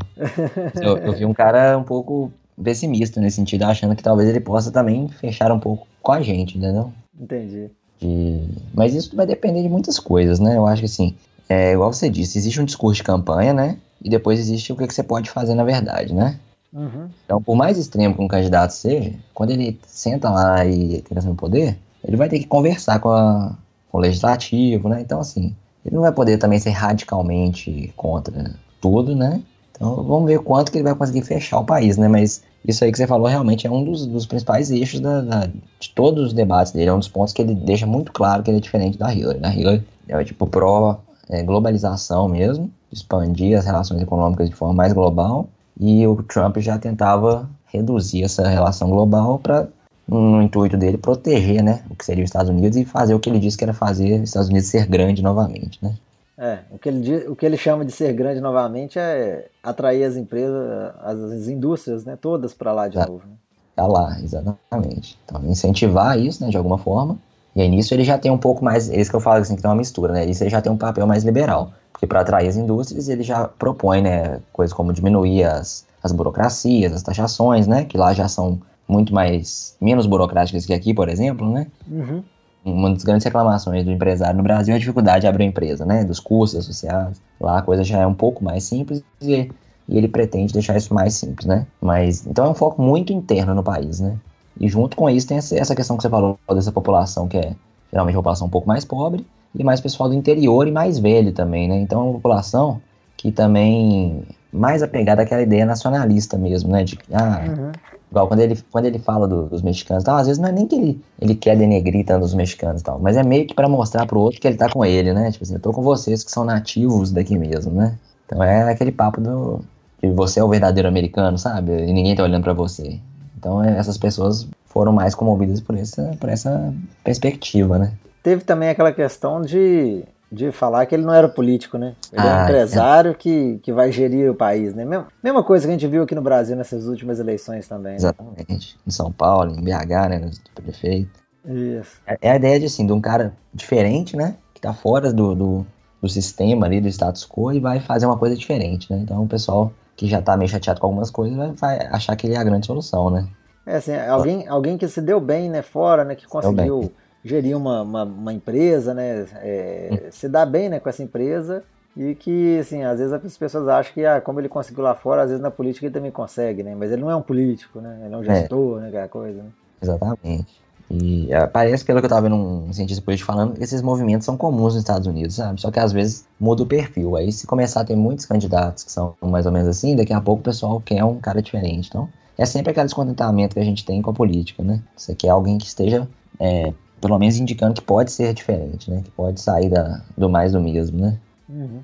Eu, 0.80 0.98
eu 0.98 1.14
vi 1.14 1.26
um 1.26 1.34
cara 1.34 1.76
um 1.80 1.84
pouco 1.84 2.32
pessimista 2.64 3.22
nesse 3.22 3.36
sentido, 3.36 3.64
achando 3.64 3.96
que 3.96 4.04
talvez 4.04 4.30
ele 4.30 4.40
possa 4.40 4.72
também 4.72 5.08
fechar 5.08 5.52
um 5.52 5.60
pouco 5.60 5.88
com 6.02 6.12
a 6.12 6.22
gente, 6.22 6.58
entendeu? 6.58 6.92
Entendi. 7.20 7.70
De... 8.00 8.42
Mas 8.74 8.94
isso 8.94 9.16
vai 9.16 9.26
depender 9.26 9.62
de 9.62 9.70
muitas 9.70 10.00
coisas, 10.00 10.40
né? 10.40 10.58
Eu 10.58 10.66
acho 10.66 10.82
que 10.82 10.86
assim, 10.86 11.16
é 11.50 11.74
igual 11.74 11.92
você 11.92 12.10
disse, 12.10 12.38
existe 12.38 12.60
um 12.60 12.66
discurso 12.66 12.98
de 12.98 13.04
campanha, 13.04 13.54
né? 13.54 13.78
E 14.02 14.10
depois 14.10 14.40
existe 14.40 14.72
o 14.72 14.76
que, 14.76 14.88
que 14.88 14.94
você 14.94 15.04
pode 15.04 15.30
fazer 15.30 15.56
na 15.56 15.64
verdade, 15.64 16.14
né? 16.14 16.40
Uhum. 16.74 17.10
Então, 17.26 17.42
por 17.42 17.56
mais 17.56 17.78
extremo 17.78 18.16
que 18.16 18.22
um 18.22 18.28
candidato 18.28 18.72
seja, 18.72 19.14
quando 19.34 19.52
ele 19.52 19.80
senta 19.88 20.30
lá 20.30 20.66
e 20.66 21.02
tem 21.02 21.24
no 21.24 21.36
poder, 21.36 21.78
ele 22.04 22.18
vai 22.18 22.30
ter 22.30 22.40
que 22.40 22.48
conversar 22.48 23.00
com, 23.00 23.10
a, 23.10 23.56
com 23.90 23.98
o 23.98 24.02
legislativo, 24.02 24.90
né? 24.90 25.02
Então, 25.02 25.20
assim, 25.20 25.56
ele 25.86 25.96
não 25.96 26.02
vai 26.02 26.12
poder 26.12 26.38
também 26.38 26.60
ser 26.60 26.72
radicalmente 26.72 27.92
contra 27.96 28.54
tudo, 28.82 29.16
né? 29.16 29.42
Então, 29.78 30.04
vamos 30.04 30.26
ver 30.26 30.40
quanto 30.40 30.72
que 30.72 30.78
ele 30.78 30.84
vai 30.84 30.96
conseguir 30.96 31.22
fechar 31.22 31.60
o 31.60 31.66
país, 31.66 31.96
né? 31.96 32.10
Mas 32.10 32.44
isso 32.66 32.84
aí 32.84 32.92
que 32.92 32.98
você 32.98 33.08
falou 33.08 33.28
realmente 33.28 33.66
é 33.66 33.72
um 33.72 33.84
dos, 33.84 34.06
dos 34.06 34.26
principais 34.26 34.70
eixos 34.72 35.00
da, 35.00 35.22
da, 35.22 35.46
de 35.46 35.90
todos 35.96 36.28
os 36.28 36.34
debates 36.34 36.74
dele. 36.74 36.90
É 36.90 36.94
um 36.94 37.00
dos 37.00 37.08
pontos 37.08 37.34
que 37.34 37.42
ele 37.42 37.56
deixa 37.56 37.86
muito 37.86 38.12
claro 38.12 38.44
que 38.44 38.50
ele 38.50 38.58
é 38.58 38.62
diferente 38.62 38.98
da 38.98 39.14
Hillary. 39.14 39.40
A 39.44 39.56
Hillary 39.56 39.84
é 40.10 40.24
tipo 40.24 40.46
pró 40.48 41.00
é, 41.30 41.44
globalização 41.44 42.28
mesmo, 42.28 42.70
expandir 42.92 43.58
as 43.58 43.66
relações 43.66 44.02
econômicas 44.02 44.50
de 44.50 44.56
forma 44.56 44.74
mais 44.74 44.94
global, 44.94 45.48
e 45.80 46.06
o 46.08 46.24
Trump 46.24 46.58
já 46.58 46.78
tentava 46.78 47.50
reduzir 47.66 48.24
essa 48.24 48.48
relação 48.48 48.90
global 48.90 49.40
para 49.40 49.68
no 50.08 50.42
intuito 50.42 50.78
dele 50.78 50.98
proteger, 50.98 51.62
né, 51.62 51.84
o 51.90 51.96
que 51.96 52.06
seria 52.06 52.24
os 52.24 52.30
Estados 52.30 52.50
Unidos 52.50 52.78
e 52.78 52.86
fazer 52.86 53.14
o 53.14 53.20
que 53.20 53.30
ele 53.30 53.40
disse 53.40 53.58
que 53.58 53.66
era 53.66 53.74
fazer 53.74 54.22
os 54.22 54.30
Estados 54.30 54.48
Unidos 54.48 54.70
ser 54.70 54.88
grande 54.88 55.22
novamente, 55.22 55.78
né? 55.82 55.96
É, 56.38 56.60
o 56.70 56.78
que 56.78 56.88
ele, 56.88 57.28
o 57.28 57.36
que 57.36 57.46
ele 57.46 57.58
chama 57.58 57.84
de 57.84 57.92
ser 57.92 58.14
grande 58.14 58.40
novamente 58.40 59.00
é 59.00 59.48
atrair 59.64 60.04
as 60.04 60.16
empresas, 60.16 60.94
as, 61.02 61.48
indústrias, 61.48 62.06
né, 62.06 62.16
todas 62.16 62.54
para 62.54 62.72
lá 62.72 62.88
de 62.88 62.96
tá, 62.96 63.08
novo. 63.08 63.24
Né? 63.26 63.34
Tá 63.76 63.88
lá, 63.88 64.20
exatamente. 64.22 65.18
Então, 65.26 65.44
incentivar 65.46 66.20
isso, 66.20 66.44
né, 66.44 66.50
de 66.50 66.58
alguma 66.58 66.78
forma. 66.78 67.18
E 67.56 67.62
aí 67.62 67.68
nisso 67.68 67.92
ele 67.92 68.04
já 68.04 68.20
tem 68.20 68.30
um 68.30 68.38
pouco 68.38 68.64
mais, 68.64 68.88
esse 68.88 69.10
que 69.10 69.16
eu 69.16 69.20
falo 69.20 69.42
assim, 69.42 69.56
que 69.56 69.64
tem 69.64 69.70
uma 69.70 69.76
mistura, 69.76 70.14
né? 70.14 70.26
Isso 70.26 70.44
ele 70.44 70.52
já 70.52 70.62
tem 70.62 70.72
um 70.72 70.78
papel 70.78 71.08
mais 71.08 71.24
liberal. 71.24 71.72
Porque 71.92 72.06
para 72.06 72.22
atrair 72.22 72.48
as 72.48 72.56
indústrias, 72.56 73.10
ele 73.10 73.24
já 73.24 73.48
propõe, 73.48 74.04
né, 74.04 74.40
coisas 74.54 74.72
como 74.72 74.94
diminuir 74.94 75.44
as, 75.44 75.84
as 76.04 76.12
burocracias, 76.12 76.94
as 76.94 77.02
taxações, 77.02 77.66
né, 77.66 77.86
que 77.86 77.98
lá 77.98 78.14
já 78.14 78.28
são 78.28 78.62
muito 78.88 79.12
mais, 79.12 79.76
menos 79.82 80.06
burocráticas 80.06 80.68
que 80.68 80.74
aqui, 80.74 80.94
por 80.94 81.10
exemplo, 81.10 81.52
né? 81.52 81.66
Uhum. 81.90 82.24
Uma 82.66 82.92
das 82.92 83.04
grandes 83.04 83.24
reclamações 83.24 83.86
do 83.86 83.92
empresário 83.92 84.38
no 84.38 84.44
Brasil 84.44 84.74
é 84.74 84.78
a 84.78 84.80
dificuldade 84.80 85.22
de 85.22 85.28
abrir 85.28 85.46
uma 85.46 85.50
empresa, 85.50 85.86
né, 85.86 86.04
dos 86.04 86.20
custos 86.20 86.60
associados. 86.60 87.22
Lá 87.40 87.60
a 87.60 87.62
coisa 87.62 87.84
já 87.84 88.00
é 88.00 88.08
um 88.08 88.14
pouco 88.14 88.44
mais 88.44 88.64
simples 88.66 89.02
e, 89.22 89.50
e 89.88 89.98
ele 89.98 90.08
pretende 90.08 90.54
deixar 90.54 90.76
isso 90.76 90.94
mais 90.94 91.14
simples, 91.14 91.46
né? 91.46 91.66
Mas, 91.82 92.26
então 92.28 92.46
é 92.46 92.50
um 92.50 92.54
foco 92.54 92.82
muito 92.82 93.14
interno 93.14 93.54
no 93.54 93.64
país, 93.64 94.00
né? 94.00 94.18
E 94.60 94.68
junto 94.68 94.98
com 94.98 95.10
isso 95.10 95.28
tem 95.28 95.38
essa 95.38 95.76
questão 95.76 95.96
que 95.96 96.04
você 96.04 96.10
falou 96.10 96.38
dessa 96.54 96.72
população 96.72 97.28
que 97.28 97.38
é 97.38 97.56
geralmente 97.92 98.16
a 98.16 98.20
população 98.20 98.48
um 98.48 98.50
pouco 98.50 98.68
mais 98.68 98.84
pobre 98.84 99.26
e 99.56 99.64
mais 99.64 99.80
pessoal 99.80 100.10
do 100.10 100.16
interior 100.16 100.68
e 100.68 100.72
mais 100.72 101.00
velho 101.00 101.32
também, 101.32 101.68
né? 101.68 101.80
Então 101.80 102.02
é 102.02 102.04
uma 102.04 102.14
população 102.14 102.82
que 103.16 103.32
também 103.32 104.24
mais 104.52 104.82
apegada 104.82 105.22
àquela 105.22 105.42
ideia 105.42 105.66
nacionalista 105.66 106.38
mesmo, 106.38 106.72
né? 106.72 106.84
De, 106.84 106.98
ah, 107.14 107.44
uhum. 107.48 107.72
igual 108.10 108.28
quando 108.28 108.40
ele, 108.40 108.58
quando 108.72 108.86
ele 108.86 109.00
fala 109.00 109.28
do, 109.28 109.48
dos 109.48 109.62
mexicanos, 109.62 110.04
tal, 110.04 110.18
às 110.18 110.28
vezes 110.28 110.42
não 110.42 110.50
é 110.50 110.52
nem 110.52 110.68
que 110.68 110.76
ele, 110.76 111.02
ele 111.20 111.36
quer 111.36 111.58
denegrir 111.58 112.06
tanto 112.06 112.26
os 112.26 112.34
mexicanos 112.34 112.82
tal, 112.82 113.00
mas 113.00 113.18
é 113.18 113.24
meio 113.24 113.46
que 113.46 113.54
para 113.54 113.68
mostrar 113.68 114.06
pro 114.06 114.20
outro 114.20 114.40
que 114.40 114.48
ele 114.48 114.58
tá 114.58 114.70
com 114.70 114.84
ele, 114.84 115.14
né? 115.14 115.32
Tipo 115.32 115.44
assim, 115.44 115.54
eu 115.56 115.60
tô 115.60 115.72
com 115.72 115.82
vocês 115.82 116.24
que 116.24 116.32
são 116.32 116.44
nativos 116.44 117.12
daqui 117.12 117.38
mesmo, 117.38 117.72
né? 117.74 117.98
Então 118.26 118.44
é 118.44 118.70
aquele 118.72 118.92
papo 118.92 119.22
do 119.22 119.62
de 120.02 120.12
você 120.12 120.40
é 120.40 120.44
o 120.44 120.50
verdadeiro 120.50 120.88
americano, 120.88 121.38
sabe? 121.40 121.72
E 121.72 121.92
ninguém 121.92 122.16
tá 122.16 122.24
olhando 122.24 122.44
para 122.44 122.54
você. 122.54 123.00
Então 123.38 123.64
é, 123.64 123.78
essas 123.78 123.98
pessoas 123.98 124.48
foram 124.66 124.92
mais 124.92 125.16
comovidas 125.16 125.60
por 125.60 125.76
essa, 125.76 126.16
por 126.20 126.30
essa 126.30 126.74
perspectiva, 127.04 127.80
né? 127.80 127.94
teve 128.28 128.44
também 128.44 128.68
aquela 128.68 128.92
questão 128.92 129.42
de, 129.42 130.04
de 130.32 130.52
falar 130.52 130.86
que 130.86 130.94
ele 130.94 131.06
não 131.06 131.14
era 131.14 131.28
político, 131.28 131.78
né? 131.78 131.96
Ele 132.12 132.22
ah, 132.22 132.26
é 132.26 132.42
um 132.42 132.44
empresário 132.44 133.12
é. 133.12 133.14
Que, 133.14 133.60
que 133.64 133.72
vai 133.72 133.92
gerir 133.92 134.30
o 134.30 134.36
país, 134.36 134.74
né? 134.74 134.84
Mesma, 134.84 135.08
mesma 135.24 135.44
coisa 135.44 135.66
que 135.66 135.70
a 135.72 135.74
gente 135.74 135.88
viu 135.88 136.04
aqui 136.04 136.14
no 136.14 136.22
Brasil 136.22 136.56
nessas 136.56 136.88
últimas 136.88 137.20
eleições 137.20 137.68
também. 137.68 137.94
Né? 137.94 137.98
Exatamente. 137.98 138.78
Em 138.86 138.92
São 138.92 139.12
Paulo, 139.12 139.52
em 139.52 139.64
BH, 139.64 140.10
né? 140.10 140.20
No 140.20 140.64
prefeito. 140.64 141.28
Isso. 141.46 142.02
É, 142.06 142.18
é, 142.22 142.32
a 142.32 142.36
ideia 142.36 142.60
de, 142.60 142.66
assim, 142.66 142.86
de 142.86 142.92
um 142.92 143.00
cara 143.00 143.34
diferente, 143.54 144.18
né? 144.18 144.36
Que 144.54 144.60
tá 144.60 144.74
fora 144.74 145.14
do, 145.14 145.34
do, 145.34 145.66
do 146.02 146.10
sistema 146.10 146.66
ali, 146.66 146.82
do 146.82 146.90
status 146.90 147.26
quo 147.26 147.54
e 147.54 147.60
vai 147.60 147.80
fazer 147.80 148.06
uma 148.06 148.18
coisa 148.18 148.36
diferente, 148.36 148.92
né? 148.92 149.00
Então 149.00 149.24
o 149.24 149.28
pessoal 149.28 149.72
que 149.96 150.08
já 150.08 150.22
tá 150.22 150.36
meio 150.36 150.50
chateado 150.50 150.80
com 150.80 150.88
algumas 150.88 151.10
coisas 151.10 151.38
vai, 151.38 151.52
vai 151.54 151.88
achar 151.88 152.16
que 152.16 152.28
ele 152.28 152.36
é 152.36 152.38
a 152.38 152.44
grande 152.44 152.66
solução, 152.66 153.10
né? 153.10 153.28
É 153.66 153.78
assim, 153.78 153.96
alguém, 153.96 154.48
alguém 154.48 154.78
que 154.78 154.88
se 154.88 155.02
deu 155.02 155.20
bem, 155.20 155.50
né, 155.50 155.62
fora, 155.62 156.06
né, 156.06 156.16
que 156.16 156.26
conseguiu 156.26 156.90
gerir 157.24 157.56
uma, 157.58 157.82
uma, 157.82 158.04
uma 158.04 158.34
empresa, 158.34 158.94
né? 158.94 159.26
É, 159.36 160.10
se 160.12 160.28
dar 160.28 160.46
bem 160.46 160.70
né, 160.70 160.80
com 160.80 160.90
essa 160.90 161.04
empresa 161.04 161.64
e 161.96 162.14
que, 162.14 162.60
assim, 162.60 162.84
às 162.84 163.00
vezes 163.00 163.12
as 163.12 163.38
pessoas 163.38 163.68
acham 163.68 163.94
que, 163.94 164.06
ah, 164.06 164.22
como 164.22 164.40
ele 164.40 164.48
conseguiu 164.48 164.84
lá 164.84 164.94
fora, 164.94 165.24
às 165.24 165.30
vezes 165.30 165.42
na 165.42 165.50
política 165.50 165.88
ele 165.88 165.94
também 165.94 166.12
consegue, 166.12 166.62
né? 166.62 166.76
Mas 166.76 166.92
ele 166.92 167.02
não 167.02 167.10
é 167.10 167.16
um 167.16 167.22
político, 167.24 167.82
né? 167.82 168.02
Ele 168.06 168.14
é 168.14 168.18
um 168.18 168.22
é. 168.22 168.24
gestor, 168.24 168.78
é. 168.78 168.82
né? 168.82 168.88
Aquela 168.90 169.08
coisa, 169.08 169.44
né? 169.44 169.50
Exatamente. 169.82 170.68
E 170.90 171.28
uh, 171.34 171.48
parece, 171.52 171.84
pelo 171.84 172.00
que 172.00 172.06
eu 172.06 172.08
estava 172.08 172.22
vendo 172.22 172.36
um 172.36 172.72
cientista 172.72 173.04
político 173.04 173.28
falando, 173.28 173.62
esses 173.62 173.82
movimentos 173.82 174.26
são 174.26 174.38
comuns 174.38 174.74
nos 174.74 174.76
Estados 174.76 175.08
Unidos, 175.08 175.36
sabe? 175.36 175.60
Só 175.60 175.70
que 175.70 175.80
às 175.80 175.92
vezes 175.92 176.26
muda 176.40 176.64
o 176.64 176.66
perfil. 176.66 177.16
Aí 177.18 177.32
se 177.32 177.46
começar 177.46 177.82
a 177.82 177.86
ter 177.86 177.96
muitos 177.96 178.26
candidatos 178.26 178.84
que 178.84 178.92
são 178.92 179.16
mais 179.22 179.46
ou 179.46 179.52
menos 179.52 179.68
assim, 179.68 179.96
daqui 179.96 180.14
a 180.14 180.22
pouco 180.22 180.42
o 180.42 180.44
pessoal 180.44 180.80
quer 180.80 181.04
um 181.04 181.20
cara 181.20 181.42
diferente. 181.42 181.90
Então, 181.90 182.08
é 182.38 182.46
sempre 182.46 182.72
aquele 182.72 182.86
descontentamento 182.86 183.56
que 183.56 183.60
a 183.60 183.66
gente 183.66 183.84
tem 183.84 184.02
com 184.02 184.12
a 184.12 184.14
política, 184.14 184.64
né? 184.64 184.82
Você 184.96 185.14
quer 185.14 185.30
alguém 185.30 185.58
que 185.58 185.66
esteja 185.66 186.08
é, 186.40 186.72
pelo 187.02 187.18
menos 187.18 187.38
indicando 187.38 187.74
que 187.74 187.82
pode 187.82 188.12
ser 188.12 188.34
diferente, 188.34 188.90
né? 188.90 189.02
Que 189.04 189.12
pode 189.12 189.40
sair 189.40 189.70
da, 189.70 190.02
do 190.18 190.30
mais 190.30 190.52
do 190.52 190.60
mesmo, 190.60 191.00
né? 191.00 191.18
Uhum. 191.50 191.82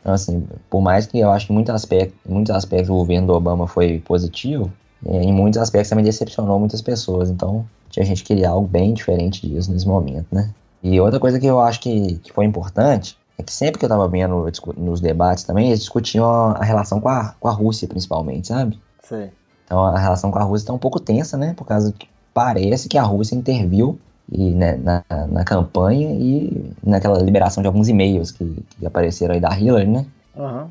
Então, 0.00 0.12
assim, 0.12 0.46
por 0.68 0.82
mais 0.82 1.06
que 1.06 1.18
eu 1.18 1.30
acho 1.30 1.46
que 1.46 1.52
em 1.52 1.54
muitos 1.54 1.74
aspectos, 1.74 2.18
muitos 2.28 2.54
aspectos 2.54 2.90
o 2.90 2.94
governo 2.94 3.28
do 3.28 3.32
Obama 3.32 3.66
foi 3.66 4.00
positivo, 4.00 4.70
é, 5.06 5.22
em 5.22 5.32
muitos 5.32 5.60
aspectos 5.60 5.88
também 5.88 6.04
decepcionou 6.04 6.58
muitas 6.58 6.82
pessoas. 6.82 7.30
Então, 7.30 7.64
tinha 7.90 8.04
gente 8.04 8.22
que 8.22 8.28
queria 8.28 8.50
algo 8.50 8.66
bem 8.66 8.92
diferente 8.92 9.48
disso 9.48 9.72
nesse 9.72 9.86
momento, 9.86 10.26
né? 10.32 10.50
E 10.82 11.00
outra 11.00 11.18
coisa 11.18 11.40
que 11.40 11.46
eu 11.46 11.60
acho 11.60 11.80
que, 11.80 12.16
que 12.18 12.32
foi 12.32 12.44
importante 12.44 13.16
é 13.38 13.42
que 13.42 13.52
sempre 13.52 13.78
que 13.78 13.84
eu 13.84 13.88
tava 13.88 14.06
vendo 14.06 14.46
nos 14.76 15.00
debates 15.00 15.44
também, 15.44 15.68
eles 15.68 15.80
discutiam 15.80 16.26
a 16.50 16.62
relação 16.62 17.00
com 17.00 17.08
a, 17.08 17.34
com 17.40 17.48
a 17.48 17.52
Rússia, 17.52 17.88
principalmente, 17.88 18.48
sabe? 18.48 18.78
Sim. 19.02 19.30
Então, 19.64 19.80
a 19.80 19.98
relação 19.98 20.30
com 20.30 20.38
a 20.38 20.42
Rússia 20.42 20.64
está 20.64 20.72
um 20.72 20.78
pouco 20.78 21.00
tensa, 21.00 21.36
né? 21.36 21.54
Por 21.56 21.66
causa 21.66 21.90
que 21.92 22.06
parece 22.34 22.88
que 22.88 22.98
a 22.98 23.02
Rússia 23.02 23.34
interviu 23.34 23.98
e 24.30 24.50
né, 24.50 24.76
na, 24.76 25.04
na 25.28 25.44
campanha 25.44 26.10
e 26.12 26.72
naquela 26.82 27.18
liberação 27.18 27.62
de 27.62 27.66
alguns 27.66 27.88
e-mails 27.88 28.30
que, 28.30 28.64
que 28.78 28.86
apareceram 28.86 29.34
aí 29.34 29.40
da 29.40 29.56
Hillary, 29.56 29.86
né? 29.86 30.06
Uhum. 30.36 30.66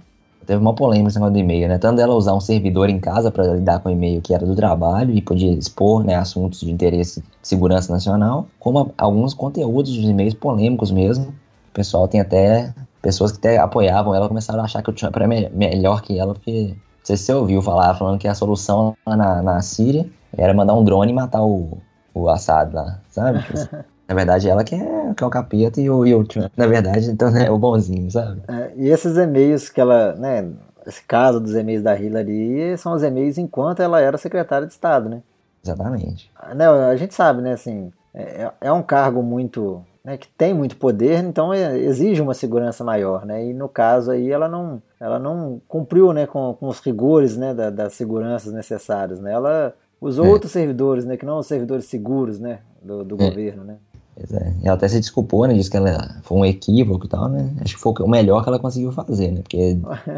Teve 0.46 0.60
uma 0.60 0.74
polêmica 0.74 1.10
esse 1.10 1.18
negócio 1.18 1.34
do 1.34 1.40
e-mail, 1.40 1.70
né? 1.70 1.78
Tanto 1.78 2.02
ela 2.02 2.14
usar 2.14 2.34
um 2.34 2.42
servidor 2.42 2.90
em 2.90 3.00
casa 3.00 3.32
para 3.32 3.54
lidar 3.54 3.80
com 3.80 3.90
o 3.90 3.92
e-mail 3.92 4.22
que 4.22 4.34
era 4.34 4.46
do 4.46 4.56
trabalho 4.56 5.14
e 5.14 5.22
podia 5.22 5.52
expor 5.52 6.04
né, 6.04 6.16
assuntos 6.16 6.60
de 6.60 6.72
interesse 6.72 7.22
de 7.22 7.48
segurança 7.48 7.94
nacional, 7.94 8.48
como 8.60 8.92
alguns 8.98 9.34
conteúdos 9.34 9.96
dos 9.96 10.10
e-mails 10.10 10.34
polêmicos 10.34 10.92
mesmo. 10.92 11.28
O 11.28 11.74
pessoal 11.74 12.08
tem 12.08 12.20
até 12.20 12.74
pessoas 13.02 13.32
que 13.32 13.38
até 13.38 13.58
apoiavam 13.58 14.14
ela 14.14 14.28
começaram 14.28 14.62
a 14.62 14.64
achar 14.66 14.82
que 14.82 14.90
o 14.90 14.94
Trump 14.94 15.16
era 15.16 15.28
me 15.28 15.50
melhor 15.50 16.02
que 16.02 16.20
ela, 16.20 16.34
porque 16.34 16.70
não 16.70 17.06
sei 17.06 17.16
se 17.16 17.24
você 17.24 17.34
ouviu 17.34 17.62
falar, 17.62 17.94
falando 17.96 18.20
que 18.20 18.28
a 18.28 18.36
solução 18.36 18.96
na, 19.06 19.42
na 19.42 19.62
Síria 19.62 20.10
era 20.38 20.54
mandar 20.54 20.74
um 20.74 20.84
drone 20.84 21.12
e 21.12 21.16
matar 21.16 21.42
o, 21.42 21.78
o 22.14 22.30
Assad 22.30 22.74
lá, 22.74 23.00
sabe? 23.10 23.42
Tipo 23.42 23.54
assim, 23.54 23.70
na 24.08 24.16
verdade, 24.16 24.50
ela 24.50 24.64
que 24.64 24.76
é, 24.76 25.14
que 25.16 25.24
é 25.24 25.28
o 25.28 25.30
capeta 25.30 25.82
e 25.82 25.90
o, 25.90 26.06
e 26.06 26.14
o 26.14 26.24
Trump, 26.24 26.52
na 26.56 26.68
verdade, 26.68 27.10
então 27.10 27.36
é 27.36 27.50
o 27.50 27.58
bonzinho, 27.58 28.10
sabe? 28.12 28.42
É, 28.48 28.72
e 28.76 28.90
esses 28.90 29.18
e-mails 29.18 29.70
que 29.70 29.82
ela, 29.82 30.14
né, 30.16 30.50
esse 30.86 31.04
caso 31.04 31.40
dos 31.40 31.56
e-mails 31.56 31.84
da 31.84 31.98
Hillary 31.98 32.78
são 32.78 32.94
os 32.94 33.04
e-mails 33.04 33.38
enquanto 33.38 33.82
ela 33.82 34.00
era 34.00 34.18
secretária 34.18 34.68
de 34.68 34.74
Estado, 34.74 35.10
né? 35.10 35.22
Exatamente. 35.64 36.30
Né, 36.56 36.68
a 36.68 36.96
gente 36.96 37.14
sabe, 37.14 37.42
né, 37.42 37.54
assim, 37.54 37.92
é, 38.14 38.52
é 38.62 38.72
um 38.72 38.84
cargo 38.84 39.24
muito, 39.24 39.84
né, 40.04 40.18
que 40.18 40.28
tem 40.28 40.54
muito 40.54 40.76
poder, 40.78 41.24
então 41.24 41.54
é, 41.54 41.80
exige 41.80 42.22
uma 42.22 42.34
segurança 42.34 42.84
maior, 42.84 43.26
né? 43.26 43.46
E 43.46 43.54
no 43.54 43.70
caso 43.70 44.12
aí 44.12 44.30
ela 44.30 44.48
não, 44.48 44.82
ela 45.00 45.18
não 45.18 45.62
cumpriu, 45.68 46.14
né, 46.14 46.28
com, 46.28 46.54
com 46.60 46.68
os 46.68 46.80
rigores, 46.80 47.38
né, 47.38 47.54
da, 47.54 47.70
das 47.70 47.94
seguranças 47.94 48.54
necessárias, 48.54 49.20
né? 49.20 49.32
Ela 49.32 49.74
os 50.04 50.18
é. 50.18 50.22
outros 50.22 50.52
servidores, 50.52 51.06
né, 51.06 51.16
que 51.16 51.26
não 51.26 51.40
os 51.40 51.48
servidores 51.48 51.86
seguros, 51.86 52.40
né, 52.40 52.60
do, 52.82 53.04
do 53.04 53.16
é. 53.22 53.30
governo, 53.30 53.64
né. 53.64 53.78
Pois 54.16 54.32
é. 54.34 54.54
Ela 54.64 54.76
até 54.76 54.88
se 54.88 55.00
desculpou, 55.00 55.48
né, 55.48 55.54
disse 55.54 55.72
que 55.72 55.78
ela 55.78 56.20
foi 56.24 56.38
um 56.38 56.46
equívoco 56.46 57.06
e 57.06 57.10
tal, 57.10 57.30
né, 57.30 57.50
acho 57.62 57.76
que 57.76 57.82
foi 57.82 57.94
o 58.00 58.08
melhor 58.08 58.44
que 58.44 58.50
ela 58.50 58.60
conseguiu 58.60 58.92
fazer, 58.92 59.32
né, 59.32 59.42
porque 59.42 59.78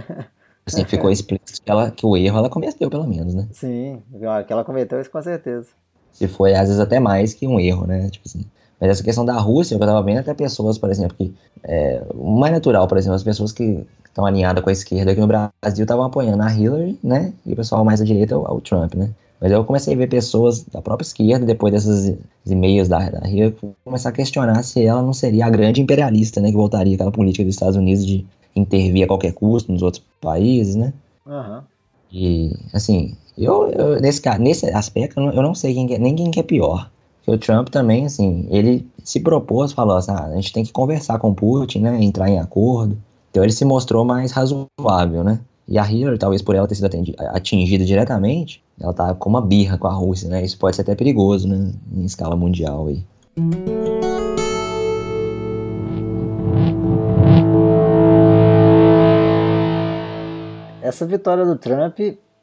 assim, 0.66 0.84
ficou 0.86 1.12
explícito 1.12 1.62
que, 1.62 1.72
ela, 1.72 1.92
que 1.92 2.06
o 2.06 2.18
erro 2.18 2.40
ela 2.40 2.50
cometeu, 2.50 2.90
pelo 2.90 3.08
menos, 3.08 3.36
né? 3.36 3.48
Sim, 3.52 4.02
que 4.48 4.52
ela 4.52 4.64
cometeu 4.64 5.00
isso 5.00 5.12
com 5.12 5.22
certeza. 5.22 5.68
Se 6.12 6.28
foi, 6.30 6.54
às 6.56 6.68
vezes, 6.70 6.80
até 6.80 6.98
mais 6.98 7.34
que 7.34 7.46
um 7.46 7.60
erro, 7.60 7.86
né? 7.86 8.10
Tipo 8.10 8.26
assim. 8.26 8.46
Mas 8.80 8.90
essa 8.90 9.04
questão 9.04 9.26
da 9.26 9.38
Rússia, 9.38 9.76
eu 9.76 9.80
tava 9.80 10.02
vendo 10.02 10.20
até 10.20 10.34
pessoas, 10.34 10.78
por 10.78 10.90
exemplo, 10.90 11.16
que. 11.18 11.36
É, 11.62 12.02
o 12.14 12.32
mais 12.32 12.54
natural, 12.54 12.88
por 12.88 12.98
exemplo, 12.98 13.16
as 13.16 13.24
pessoas 13.24 13.52
que 13.52 13.86
estão 14.06 14.26
alinhadas 14.26 14.64
com 14.64 14.70
a 14.70 14.74
esquerda 14.74 15.12
aqui 15.12 15.20
no 15.20 15.28
Brasil 15.28 15.84
estavam 15.84 16.06
apoiando 16.06 16.42
a 16.42 16.54
Hillary, 16.54 16.98
né? 17.04 17.34
E 17.46 17.52
o 17.52 17.56
pessoal 17.56 17.84
mais 17.84 18.00
à 18.00 18.06
direita, 18.06 18.38
o 18.38 18.62
Trump, 18.62 18.96
né? 18.96 19.10
Mas 19.40 19.52
eu 19.52 19.64
comecei 19.66 19.94
a 19.94 19.98
ver 19.98 20.08
pessoas 20.08 20.64
da 20.64 20.82
própria 20.82 21.06
esquerda, 21.06 21.46
depois 21.46 21.74
desses 21.74 22.18
e-mails 22.46 22.88
da, 22.88 23.10
da 23.10 23.30
Hillary, 23.30 23.56
começar 23.84 24.10
a 24.10 24.14
questionar 24.14 24.64
se 24.64 24.84
ela 24.86 25.02
não 25.02 25.14
seria 25.14 25.46
a 25.46 25.50
grande 25.50 25.82
imperialista, 25.82 26.40
né? 26.40 26.50
Que 26.50 26.56
voltaria 26.56 26.96
aquela 26.96 27.12
política 27.12 27.44
dos 27.44 27.56
Estados 27.56 27.76
Unidos 27.76 28.06
de 28.06 28.26
intervir 28.56 29.04
a 29.04 29.08
qualquer 29.08 29.34
custo 29.34 29.72
nos 29.72 29.82
outros 29.82 30.04
países, 30.22 30.76
né? 30.76 30.94
Uhum. 31.26 31.62
E, 32.12 32.54
assim, 32.74 33.16
eu, 33.38 33.70
eu, 33.72 34.00
nesse, 34.00 34.22
nesse 34.40 34.66
aspecto, 34.68 35.20
eu 35.20 35.26
não, 35.26 35.34
eu 35.34 35.42
não 35.42 35.54
sei 35.54 35.74
quem 35.74 35.94
é, 35.94 35.98
nem 35.98 36.16
quem 36.16 36.32
que 36.32 36.40
é 36.40 36.44
pior. 36.44 36.90
Porque 37.18 37.32
o 37.32 37.38
Trump 37.38 37.70
também, 37.70 38.06
assim, 38.06 38.48
ele 38.50 38.88
se 39.04 39.20
propôs, 39.20 39.74
falou 39.74 39.98
assim, 39.98 40.12
ah, 40.12 40.26
a 40.26 40.36
gente 40.36 40.54
tem 40.54 40.64
que 40.64 40.72
conversar 40.72 41.20
com 41.20 41.32
o 41.32 41.36
Putin, 41.36 41.80
né? 41.80 42.02
Entrar 42.02 42.30
em 42.30 42.40
acordo. 42.40 42.98
Então 43.32 43.44
ele 43.44 43.52
se 43.52 43.66
mostrou 43.66 44.06
mais 44.06 44.32
razoável, 44.32 45.24
né? 45.24 45.40
E 45.68 45.78
a 45.78 45.92
Hillary, 45.92 46.18
talvez 46.18 46.42
por 46.42 46.56
ela 46.56 46.68
ter 46.68 46.76
sido 46.76 46.90
atingida 47.34 47.84
diretamente, 47.84 48.64
ela 48.80 48.94
tá 48.94 49.14
com 49.14 49.30
uma 49.30 49.42
birra 49.42 49.78
com 49.78 49.88
a 49.88 49.94
Rússia, 49.94 50.30
né? 50.30 50.44
Isso 50.44 50.58
pode 50.58 50.76
ser 50.76 50.82
até 50.82 50.96
perigoso, 50.96 51.48
né? 51.48 51.72
Em 51.94 52.06
escala 52.06 52.36
mundial 52.36 52.88
aí. 52.88 53.04
Essa 60.82 61.06
vitória 61.06 61.46
do 61.46 61.56
Trump, 61.56 62.00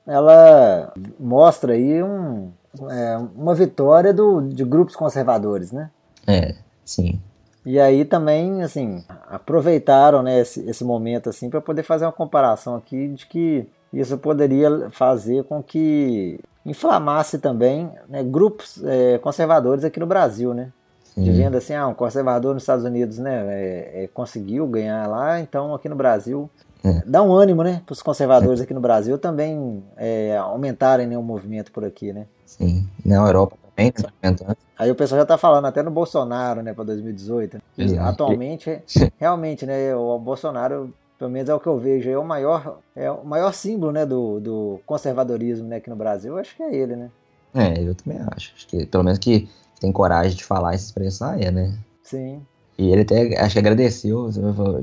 ela 0.06 0.92
mostra 1.20 1.74
aí 1.74 2.02
um, 2.02 2.50
é, 2.90 3.16
uma 3.36 3.54
vitória 3.54 4.12
do, 4.12 4.40
de 4.40 4.64
grupos 4.64 4.96
conservadores, 4.96 5.70
né? 5.70 5.90
É, 6.26 6.54
sim. 6.84 7.20
E 7.64 7.78
aí 7.78 8.04
também, 8.04 8.62
assim, 8.62 9.04
aproveitaram 9.28 10.22
né, 10.22 10.40
esse, 10.40 10.68
esse 10.68 10.84
momento 10.84 11.28
assim 11.28 11.48
para 11.48 11.60
poder 11.60 11.84
fazer 11.84 12.04
uma 12.04 12.12
comparação 12.12 12.74
aqui 12.74 13.08
de 13.08 13.26
que 13.26 13.68
isso 13.92 14.16
poderia 14.18 14.90
fazer 14.90 15.44
com 15.44 15.62
que 15.62 16.40
inflamasse 16.64 17.38
também 17.38 17.90
né, 18.08 18.22
grupos 18.22 18.82
é, 18.84 19.18
conservadores 19.18 19.84
aqui 19.84 19.98
no 20.00 20.06
Brasil, 20.06 20.54
né? 20.54 20.72
De 21.14 21.30
vendo 21.30 21.56
assim, 21.56 21.74
ah, 21.74 21.86
um 21.86 21.94
conservador 21.94 22.54
nos 22.54 22.62
Estados 22.62 22.86
Unidos, 22.86 23.18
né, 23.18 23.44
é, 23.48 24.04
é, 24.04 24.06
conseguiu 24.06 24.66
ganhar 24.66 25.06
lá, 25.06 25.40
então 25.40 25.74
aqui 25.74 25.86
no 25.86 25.94
Brasil 25.94 26.48
é. 26.82 27.02
dá 27.04 27.22
um 27.22 27.32
ânimo, 27.32 27.62
né, 27.62 27.82
para 27.84 27.92
os 27.92 28.00
conservadores 28.00 28.62
aqui 28.62 28.72
no 28.72 28.80
Brasil 28.80 29.18
também 29.18 29.84
é, 29.98 30.38
aumentarem 30.38 31.06
né, 31.06 31.18
o 31.18 31.22
movimento 31.22 31.70
por 31.70 31.84
aqui, 31.84 32.14
né? 32.14 32.26
Sim, 32.46 32.88
na 33.04 33.16
Europa 33.16 33.56
também, 33.76 33.92
né? 34.22 34.56
Aí 34.78 34.90
o 34.90 34.94
pessoal 34.94 35.18
já 35.18 35.22
está 35.22 35.36
falando 35.36 35.66
até 35.66 35.82
no 35.82 35.90
Bolsonaro, 35.90 36.62
né, 36.62 36.72
para 36.72 36.84
2018. 36.84 37.58
E 37.76 37.98
atualmente, 37.98 38.82
realmente, 39.20 39.66
né, 39.66 39.94
o 39.94 40.18
Bolsonaro, 40.18 40.92
pelo 41.22 41.30
menos 41.30 41.48
é 41.48 41.54
o 41.54 41.60
que 41.60 41.68
eu 41.68 41.78
vejo, 41.78 42.10
é 42.10 42.18
o 42.18 42.24
maior, 42.24 42.80
é 42.96 43.08
o 43.08 43.24
maior 43.24 43.54
símbolo, 43.54 43.92
né, 43.92 44.04
do, 44.04 44.40
do 44.40 44.80
conservadorismo, 44.84 45.68
né, 45.68 45.76
aqui 45.76 45.88
no 45.88 45.94
Brasil. 45.94 46.32
Eu 46.32 46.38
acho 46.38 46.56
que 46.56 46.64
é 46.64 46.74
ele, 46.74 46.96
né? 46.96 47.10
É, 47.54 47.80
eu 47.80 47.94
também 47.94 48.18
acho. 48.18 48.52
Acho 48.56 48.66
que 48.66 48.84
pelo 48.86 49.04
menos 49.04 49.20
que 49.20 49.48
tem 49.80 49.92
coragem 49.92 50.36
de 50.36 50.42
falar 50.42 50.74
e 50.74 50.78
se 50.78 50.86
expressar 50.86 51.40
é, 51.40 51.52
né? 51.52 51.78
Sim. 52.02 52.40
E 52.76 52.90
ele 52.90 53.02
até, 53.02 53.38
acho 53.38 53.52
que 53.52 53.58
agradeceu, 53.60 54.30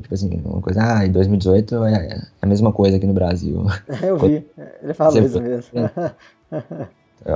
tipo 0.01 0.13
assim, 0.13 0.41
uma 0.45 0.61
coisa, 0.61 0.79
ah, 0.81 1.05
em 1.05 1.11
2018 1.11 1.83
é 1.83 2.21
a 2.41 2.45
mesma 2.45 2.71
coisa 2.71 2.95
aqui 2.95 3.05
no 3.05 3.13
Brasil. 3.13 3.65
Eu 4.01 4.17
vi, 4.17 4.47
ele 4.81 4.93
falou 4.93 5.21
isso 5.21 5.41
mesmo. 5.41 5.71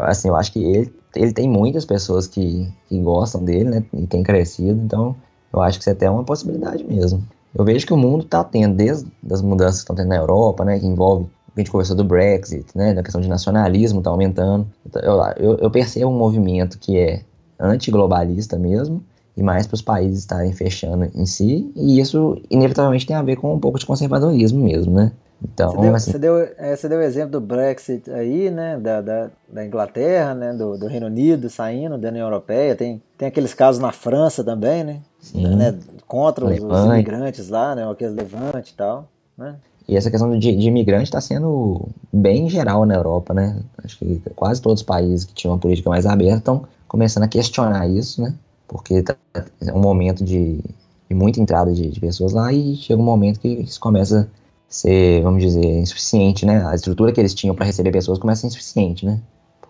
assim, 0.04 0.30
eu 0.30 0.36
acho 0.38 0.54
que 0.54 0.64
ele, 0.64 0.96
ele 1.14 1.34
tem 1.34 1.50
muitas 1.50 1.84
pessoas 1.84 2.26
que, 2.26 2.72
que 2.88 2.98
gostam 3.02 3.44
dele, 3.44 3.70
né, 3.70 3.84
e 3.94 4.08
tem 4.08 4.24
crescido, 4.24 4.80
então 4.82 5.14
eu 5.52 5.62
acho 5.62 5.78
que 5.78 5.82
isso 5.84 5.90
é 5.90 5.94
até 5.94 6.10
uma 6.10 6.24
possibilidade 6.24 6.86
mesmo. 6.86 7.22
Eu 7.56 7.64
vejo 7.64 7.86
que 7.86 7.94
o 7.94 7.98
mundo 7.98 8.24
está 8.24 8.44
tendo, 8.44 8.76
desde 8.76 9.08
as 9.30 9.42
mudanças 9.42 9.76
que 9.76 9.84
estão 9.84 9.96
tendo 9.96 10.10
na 10.10 10.16
Europa, 10.16 10.66
né, 10.66 10.80
que 10.80 10.86
envolve, 10.86 11.28
a 11.56 11.60
gente 11.60 11.70
conversou 11.70 11.96
do 11.96 12.04
Brexit, 12.04 12.66
né, 12.76 12.94
da 12.94 13.04
questão 13.04 13.22
de 13.22 13.28
nacionalismo 13.28 14.00
está 14.00 14.10
aumentando. 14.10 14.68
Então, 14.86 15.02
eu, 15.02 15.22
eu, 15.38 15.58
eu 15.58 15.72
percebo 15.72 16.10
um 16.10 16.18
movimento 16.18 16.80
que 16.80 16.98
é 16.98 17.22
antiglobalista 17.60 18.58
mesmo, 18.58 19.04
e 19.36 19.42
mais 19.42 19.66
para 19.66 19.76
os 19.76 19.82
países 19.82 20.20
estarem 20.20 20.54
fechando 20.54 21.10
em 21.16 21.26
si, 21.26 21.72
e 21.76 22.00
isso 22.00 22.42
inevitavelmente 22.50 23.06
tem 23.06 23.16
a 23.16 23.22
ver 23.22 23.36
com 23.36 23.54
um 23.54 23.60
pouco 23.60 23.80
de 23.80 23.86
conservadorismo 23.86 24.64
mesmo, 24.64 24.94
né? 24.94 25.12
Então, 25.44 25.72
você 25.72 25.82
deu, 25.82 25.96
assim, 25.96 26.12
você 26.12 26.20
deu, 26.20 26.38
é, 26.58 26.76
você 26.76 26.90
deu 26.90 27.00
o 27.00 27.02
exemplo 27.02 27.32
do 27.32 27.42
Brexit 27.42 28.10
aí, 28.10 28.50
né, 28.50 28.78
da, 28.78 29.02
da, 29.02 29.30
da 29.50 29.66
Inglaterra, 29.66 30.34
né, 30.34 30.54
do, 30.54 30.78
do, 30.78 30.88
Reino 30.88 31.08
Unido 31.08 31.50
saindo 31.50 31.98
da 31.98 32.08
União 32.08 32.26
Europeia, 32.26 32.76
tem, 32.76 33.02
tem 33.18 33.28
aqueles 33.28 33.54
casos 33.54 33.82
na 33.82 33.92
França 33.92 34.44
também, 34.44 34.84
né, 34.86 35.02
sim, 35.24 35.56
né 35.56 35.78
contra 36.08 36.46
os, 36.46 36.60
os, 36.60 36.86
imigrantes 36.86 37.50
lá, 37.50 37.74
né, 37.74 37.90
aqueles 37.90 38.14
Levante 38.14 38.72
e 38.72 38.76
tal, 38.76 39.10
né. 39.38 39.56
E 39.88 39.98
essa 39.98 40.10
questão 40.10 40.38
de, 40.38 40.56
de 40.56 40.68
imigrante 40.68 41.06
está 41.06 41.20
sendo 41.20 41.90
bem 42.12 42.48
geral 42.50 42.86
na 42.86 42.96
Europa, 42.96 43.34
né? 43.34 43.60
Acho 43.84 43.98
que 43.98 44.22
quase 44.34 44.62
todos 44.62 44.80
os 44.80 44.86
países 44.86 45.26
que 45.26 45.34
tinham 45.34 45.54
uma 45.54 45.60
política 45.60 45.90
mais 45.90 46.06
aberta 46.06 46.38
estão 46.38 46.64
começando 46.88 47.24
a 47.24 47.28
questionar 47.28 47.88
isso, 47.88 48.22
né? 48.22 48.34
Porque 48.66 49.02
tá, 49.04 49.16
é 49.60 49.74
um 49.74 49.82
momento 49.82 50.24
de, 50.24 50.62
de 51.10 51.16
muita 51.16 51.42
entrada 51.42 51.74
de, 51.74 51.90
de, 51.90 52.00
pessoas 52.00 52.32
lá 52.32 52.54
e 52.54 52.78
chega 52.78 53.02
um 53.02 53.04
momento 53.04 53.42
que 53.42 53.50
isso 53.50 53.80
começa 53.80 54.30
ser, 54.70 55.22
vamos 55.22 55.44
dizer, 55.44 55.66
insuficiente, 55.66 56.46
né? 56.46 56.66
A 56.66 56.76
estrutura 56.76 57.12
que 57.12 57.20
eles 57.20 57.34
tinham 57.34 57.54
para 57.54 57.66
receber 57.66 57.92
pessoas 57.92 58.18
começa 58.18 58.40
a 58.40 58.42
ser 58.42 58.48
insuficiente, 58.48 59.06
né? 59.06 59.20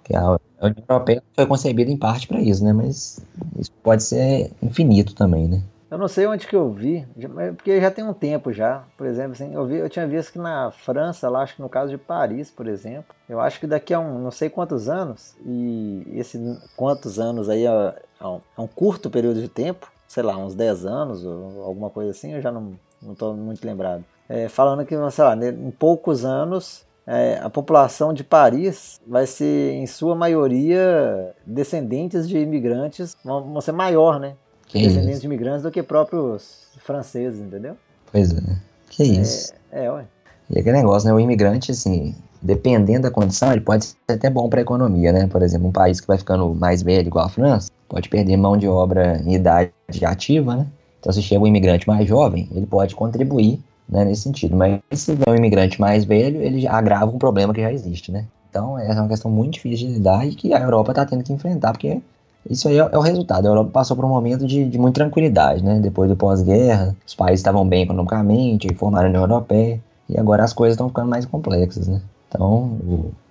Porque 0.03 0.15
a 0.15 0.37
União 0.61 0.83
Europeia 0.89 1.23
foi 1.33 1.45
concebida 1.45 1.89
em 1.89 1.97
parte 1.97 2.27
para 2.27 2.41
isso, 2.41 2.63
né? 2.63 2.73
Mas 2.73 3.25
isso 3.57 3.71
pode 3.81 4.03
ser 4.03 4.51
infinito 4.61 5.15
também, 5.15 5.47
né? 5.47 5.63
Eu 5.89 5.97
não 5.97 6.07
sei 6.07 6.25
onde 6.25 6.47
que 6.47 6.55
eu 6.55 6.71
vi, 6.71 7.07
porque 7.55 7.79
já 7.79 7.91
tem 7.91 8.03
um 8.03 8.13
tempo 8.13 8.51
já. 8.51 8.83
Por 8.97 9.07
exemplo, 9.07 9.33
assim, 9.33 9.53
eu, 9.53 9.65
vi, 9.65 9.75
eu 9.75 9.89
tinha 9.89 10.07
visto 10.07 10.33
que 10.33 10.39
na 10.39 10.71
França, 10.71 11.29
lá 11.29 11.43
acho 11.43 11.55
que 11.55 11.61
no 11.61 11.69
caso 11.69 11.91
de 11.91 11.99
Paris, 11.99 12.49
por 12.49 12.67
exemplo, 12.67 13.15
eu 13.29 13.39
acho 13.39 13.59
que 13.59 13.67
daqui 13.67 13.93
a 13.93 13.99
um 13.99 14.17
não 14.17 14.31
sei 14.31 14.49
quantos 14.49 14.89
anos, 14.89 15.35
e 15.45 16.03
esse 16.15 16.59
quantos 16.75 17.19
anos 17.19 17.47
aí 17.47 17.67
é, 17.67 17.95
é 18.19 18.27
um, 18.27 18.41
é 18.57 18.61
um 18.61 18.67
curto 18.67 19.07
período 19.07 19.39
de 19.39 19.47
tempo, 19.47 19.91
sei 20.07 20.23
lá, 20.23 20.35
uns 20.35 20.55
10 20.55 20.85
anos 20.85 21.23
ou 21.23 21.63
alguma 21.63 21.91
coisa 21.91 22.09
assim, 22.09 22.33
eu 22.33 22.41
já 22.41 22.51
não 22.51 22.73
estou 23.11 23.35
muito 23.35 23.63
lembrado 23.63 24.03
é, 24.33 24.47
falando 24.47 24.85
que, 24.85 24.95
sei 25.11 25.23
lá, 25.23 25.35
em 25.35 25.71
poucos 25.71 26.25
anos 26.25 26.85
é, 27.05 27.39
a 27.41 27.49
população 27.49 28.13
de 28.13 28.23
Paris 28.23 28.99
vai 29.05 29.25
ser, 29.27 29.73
em 29.73 29.85
sua 29.85 30.15
maioria, 30.15 31.33
descendentes 31.45 32.27
de 32.27 32.37
imigrantes, 32.37 33.15
vão, 33.23 33.43
vão 33.43 33.61
ser 33.61 33.73
maior, 33.73 34.19
né? 34.19 34.35
Que 34.67 34.79
descendentes 34.79 35.13
isso? 35.13 35.21
de 35.21 35.27
imigrantes 35.27 35.63
do 35.63 35.71
que 35.71 35.83
próprios 35.83 36.67
franceses, 36.79 37.39
entendeu? 37.39 37.75
Pois 38.11 38.33
é. 38.33 38.41
Que 38.89 39.03
isso. 39.03 39.53
É, 39.71 39.85
é 39.85 39.91
ué. 39.91 40.05
E 40.49 40.59
aquele 40.59 40.77
negócio, 40.77 41.07
né? 41.07 41.13
O 41.13 41.19
imigrante, 41.19 41.71
assim, 41.71 42.15
dependendo 42.41 43.03
da 43.03 43.11
condição, 43.11 43.51
ele 43.51 43.61
pode 43.61 43.85
ser 43.85 43.95
até 44.07 44.29
bom 44.29 44.47
para 44.49 44.59
a 44.59 44.63
economia, 44.63 45.11
né? 45.11 45.27
Por 45.27 45.41
exemplo, 45.41 45.67
um 45.67 45.71
país 45.71 45.99
que 45.99 46.07
vai 46.07 46.17
ficando 46.17 46.53
mais 46.53 46.81
velho, 46.81 47.07
igual 47.07 47.25
a 47.25 47.29
França, 47.29 47.69
pode 47.87 48.09
perder 48.09 48.37
mão 48.37 48.57
de 48.57 48.67
obra 48.67 49.21
em 49.25 49.33
idade 49.33 49.71
ativa, 50.05 50.55
né? 50.55 50.67
Então, 50.99 51.11
se 51.11 51.21
chega 51.21 51.43
um 51.43 51.47
imigrante 51.47 51.87
mais 51.87 52.07
jovem, 52.07 52.47
ele 52.51 52.65
pode 52.65 52.95
contribuir 52.95 53.59
né, 53.87 54.05
nesse 54.05 54.23
sentido. 54.23 54.55
Mas 54.55 54.81
se 54.91 55.13
vem 55.13 55.33
um 55.33 55.35
imigrante 55.35 55.79
mais 55.79 56.03
velho, 56.03 56.41
ele 56.41 56.67
agrava 56.67 57.11
um 57.11 57.17
problema 57.17 57.53
que 57.53 57.61
já 57.61 57.71
existe, 57.71 58.11
né? 58.11 58.25
Então, 58.49 58.77
essa 58.77 58.99
é 58.99 59.01
uma 59.01 59.07
questão 59.07 59.31
muito 59.31 59.53
difícil 59.53 59.87
de 59.87 59.93
lidar 59.95 60.27
e 60.27 60.35
que 60.35 60.53
a 60.53 60.59
Europa 60.59 60.91
está 60.91 61.05
tendo 61.05 61.23
que 61.23 61.33
enfrentar, 61.33 61.71
porque 61.71 61.99
isso 62.49 62.67
aí 62.67 62.77
é, 62.77 62.89
é, 62.91 62.97
o 62.97 63.01
resultado. 63.01 63.47
A 63.47 63.49
Europa 63.49 63.71
passou 63.71 63.95
por 63.95 64.05
um 64.05 64.09
momento 64.09 64.45
de, 64.45 64.65
de 64.65 64.77
muita 64.77 65.01
tranquilidade, 65.01 65.63
né? 65.63 65.79
Depois 65.79 66.09
do 66.09 66.15
pós-guerra, 66.15 66.95
os 67.05 67.15
países 67.15 67.39
estavam 67.39 67.67
bem 67.67 67.83
economicamente, 67.83 68.73
formaram 68.75 69.07
a 69.07 69.09
União 69.09 69.23
Europeia, 69.23 69.81
e 70.09 70.19
agora 70.19 70.43
as 70.43 70.53
coisas 70.53 70.73
estão 70.73 70.89
ficando 70.89 71.09
mais 71.09 71.25
complexas, 71.25 71.87
né? 71.87 72.01
Então, 72.29 72.77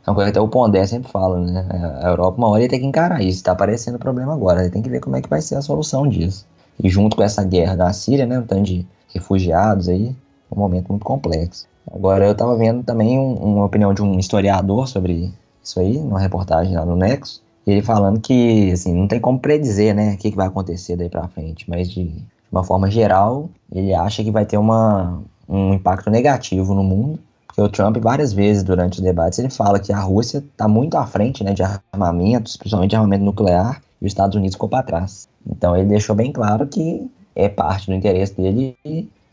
é 0.07 0.11
uma 0.11 0.15
coisa 0.15 0.31
que 0.31 0.39
até 0.39 0.41
o 0.41 0.49
Pondé 0.49 0.85
sempre 0.87 1.11
fala, 1.11 1.39
né? 1.41 1.67
A 2.03 2.09
Europa, 2.09 2.39
uma 2.39 2.49
hora, 2.49 2.69
tem 2.69 2.81
que 2.81 2.87
encarar 2.87 3.23
isso. 3.23 3.39
Está 3.39 3.53
aparecendo 3.53 3.99
problema 3.99 4.33
agora. 4.33 4.69
Tem 4.71 4.83
que 4.83 4.89
ver 4.89 5.01
como 5.01 5.17
é 5.17 5.21
que 5.21 5.29
vai 5.29 5.41
ser 5.41 5.57
a 5.57 5.63
solução 5.63 6.09
disso. 6.09 6.47
E 6.83 6.89
junto 6.89 7.17
com 7.17 7.23
essa 7.23 7.45
guerra 7.45 7.77
da 7.77 7.93
Síria, 7.93 8.27
né? 8.27 8.39
Um 8.39 8.47
tanto 8.47 8.63
de 8.63 8.87
refugiados 9.13 9.89
aí, 9.89 10.15
um 10.55 10.59
momento 10.59 10.89
muito 10.89 11.05
complexo. 11.05 11.67
Agora, 11.91 12.27
eu 12.27 12.33
estava 12.33 12.57
vendo 12.57 12.83
também 12.83 13.19
um, 13.19 13.35
uma 13.35 13.65
opinião 13.65 13.93
de 13.93 14.03
um 14.03 14.19
historiador 14.19 14.87
sobre 14.89 15.33
isso 15.63 15.81
aí, 15.81 15.99
numa 15.99 16.21
reportagem 16.21 16.75
lá 16.75 16.85
no 16.85 16.97
Nexo, 16.97 17.43
ele 17.67 17.83
falando 17.83 18.21
que, 18.21 18.73
assim, 18.73 18.95
não 18.95 19.07
tem 19.07 19.21
como 19.21 19.39
predizer, 19.39 19.95
né, 19.95 20.15
o 20.15 20.17
que, 20.17 20.31
que 20.31 20.37
vai 20.37 20.47
acontecer 20.47 20.97
daí 20.97 21.09
para 21.09 21.29
frente, 21.29 21.69
mas 21.69 21.89
de, 21.89 22.13
uma 22.51 22.65
forma 22.65 22.91
geral, 22.91 23.49
ele 23.73 23.95
acha 23.95 24.23
que 24.23 24.31
vai 24.31 24.45
ter 24.45 24.59
uma, 24.59 25.23
um 25.49 25.73
impacto 25.73 26.11
negativo 26.11 26.75
no 26.75 26.83
mundo, 26.83 27.19
porque 27.47 27.63
o 27.63 27.69
Trump, 27.69 27.99
várias 27.99 28.33
vezes 28.33 28.63
durante 28.63 28.99
os 28.99 29.05
debates, 29.05 29.39
ele 29.39 29.51
fala 29.51 29.79
que 29.79 29.93
a 29.93 30.01
Rússia 30.01 30.39
está 30.39 30.67
muito 30.67 30.97
à 30.97 31.07
frente, 31.07 31.45
né, 31.45 31.53
de 31.53 31.63
armamentos, 31.63 32.57
principalmente 32.57 32.91
de 32.91 32.97
armamento 32.97 33.25
nuclear, 33.25 33.81
e 34.01 34.07
os 34.07 34.11
Estados 34.11 34.37
Unidos 34.37 34.55
ficou 34.55 34.69
para 34.69 34.83
trás. 34.83 35.29
Então, 35.47 35.77
ele 35.77 35.87
deixou 35.87 36.17
bem 36.17 36.33
claro 36.33 36.67
que 36.67 37.09
é 37.35 37.49
parte 37.49 37.87
do 37.87 37.95
interesse 37.95 38.35
dele 38.37 38.77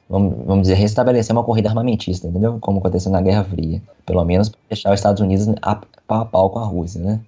vamos, 0.10 0.36
vamos 0.45 0.62
dizer, 0.64 0.76
restabelecer 0.76 1.36
uma 1.36 1.43
corrida 1.43 1.70
armamentista, 1.70 2.28
entendeu? 2.28 2.57
Como 2.60 2.80
aconteceu 2.80 3.12
na 3.12 3.22
Guerra 3.22 3.43
Fria. 3.43 3.82
Pelo 4.05 4.26
menos 4.26 4.51
deixar 4.68 4.91
os 4.91 4.99
Estados 4.99 5.22
Unidos 5.22 5.47
a, 5.62 5.76
pau 6.07 6.22
a 6.22 6.26
pau 6.26 6.49
com 6.49 6.60
a 6.60 6.66
Rússia, 6.66 7.01
né? 7.01 7.20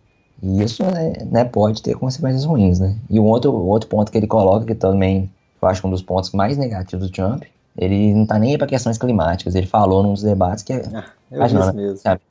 E 0.42 0.64
isso 0.64 0.84
né, 0.84 1.14
né, 1.30 1.44
pode 1.44 1.84
ter 1.84 1.96
consequências 1.96 2.46
ruins, 2.46 2.80
né? 2.80 2.98
E 3.10 3.20
o 3.20 3.24
outro, 3.24 3.54
outro 3.54 3.88
ponto 3.88 4.12
que 4.12 4.18
ele 4.18 4.26
coloca, 4.26 4.66
que 4.66 4.74
também 4.74 5.30
eu 5.62 5.68
acho 5.68 5.82
que 5.82 5.88
um 5.88 5.92
dos 5.92 6.02
pontos 6.02 6.32
mais 6.32 6.58
negativos 6.58 7.06
do 7.06 7.12
Trump, 7.12 7.44
ele 7.78 8.14
não 8.14 8.26
tá 8.26 8.40
nem 8.40 8.52
aí 8.52 8.58
para 8.58 8.66
questões 8.66 8.98
climáticas. 8.98 9.54
Ele 9.54 9.68
falou 9.68 10.02
num 10.02 10.14
dos 10.14 10.24
debates 10.24 10.64
que. 10.64 10.74
Ah, 10.74 11.06
eu 11.32 11.48
não, 11.50 11.66
né? 11.68 11.74
mesmo. 11.74 11.98
Sabe? 11.98 12.22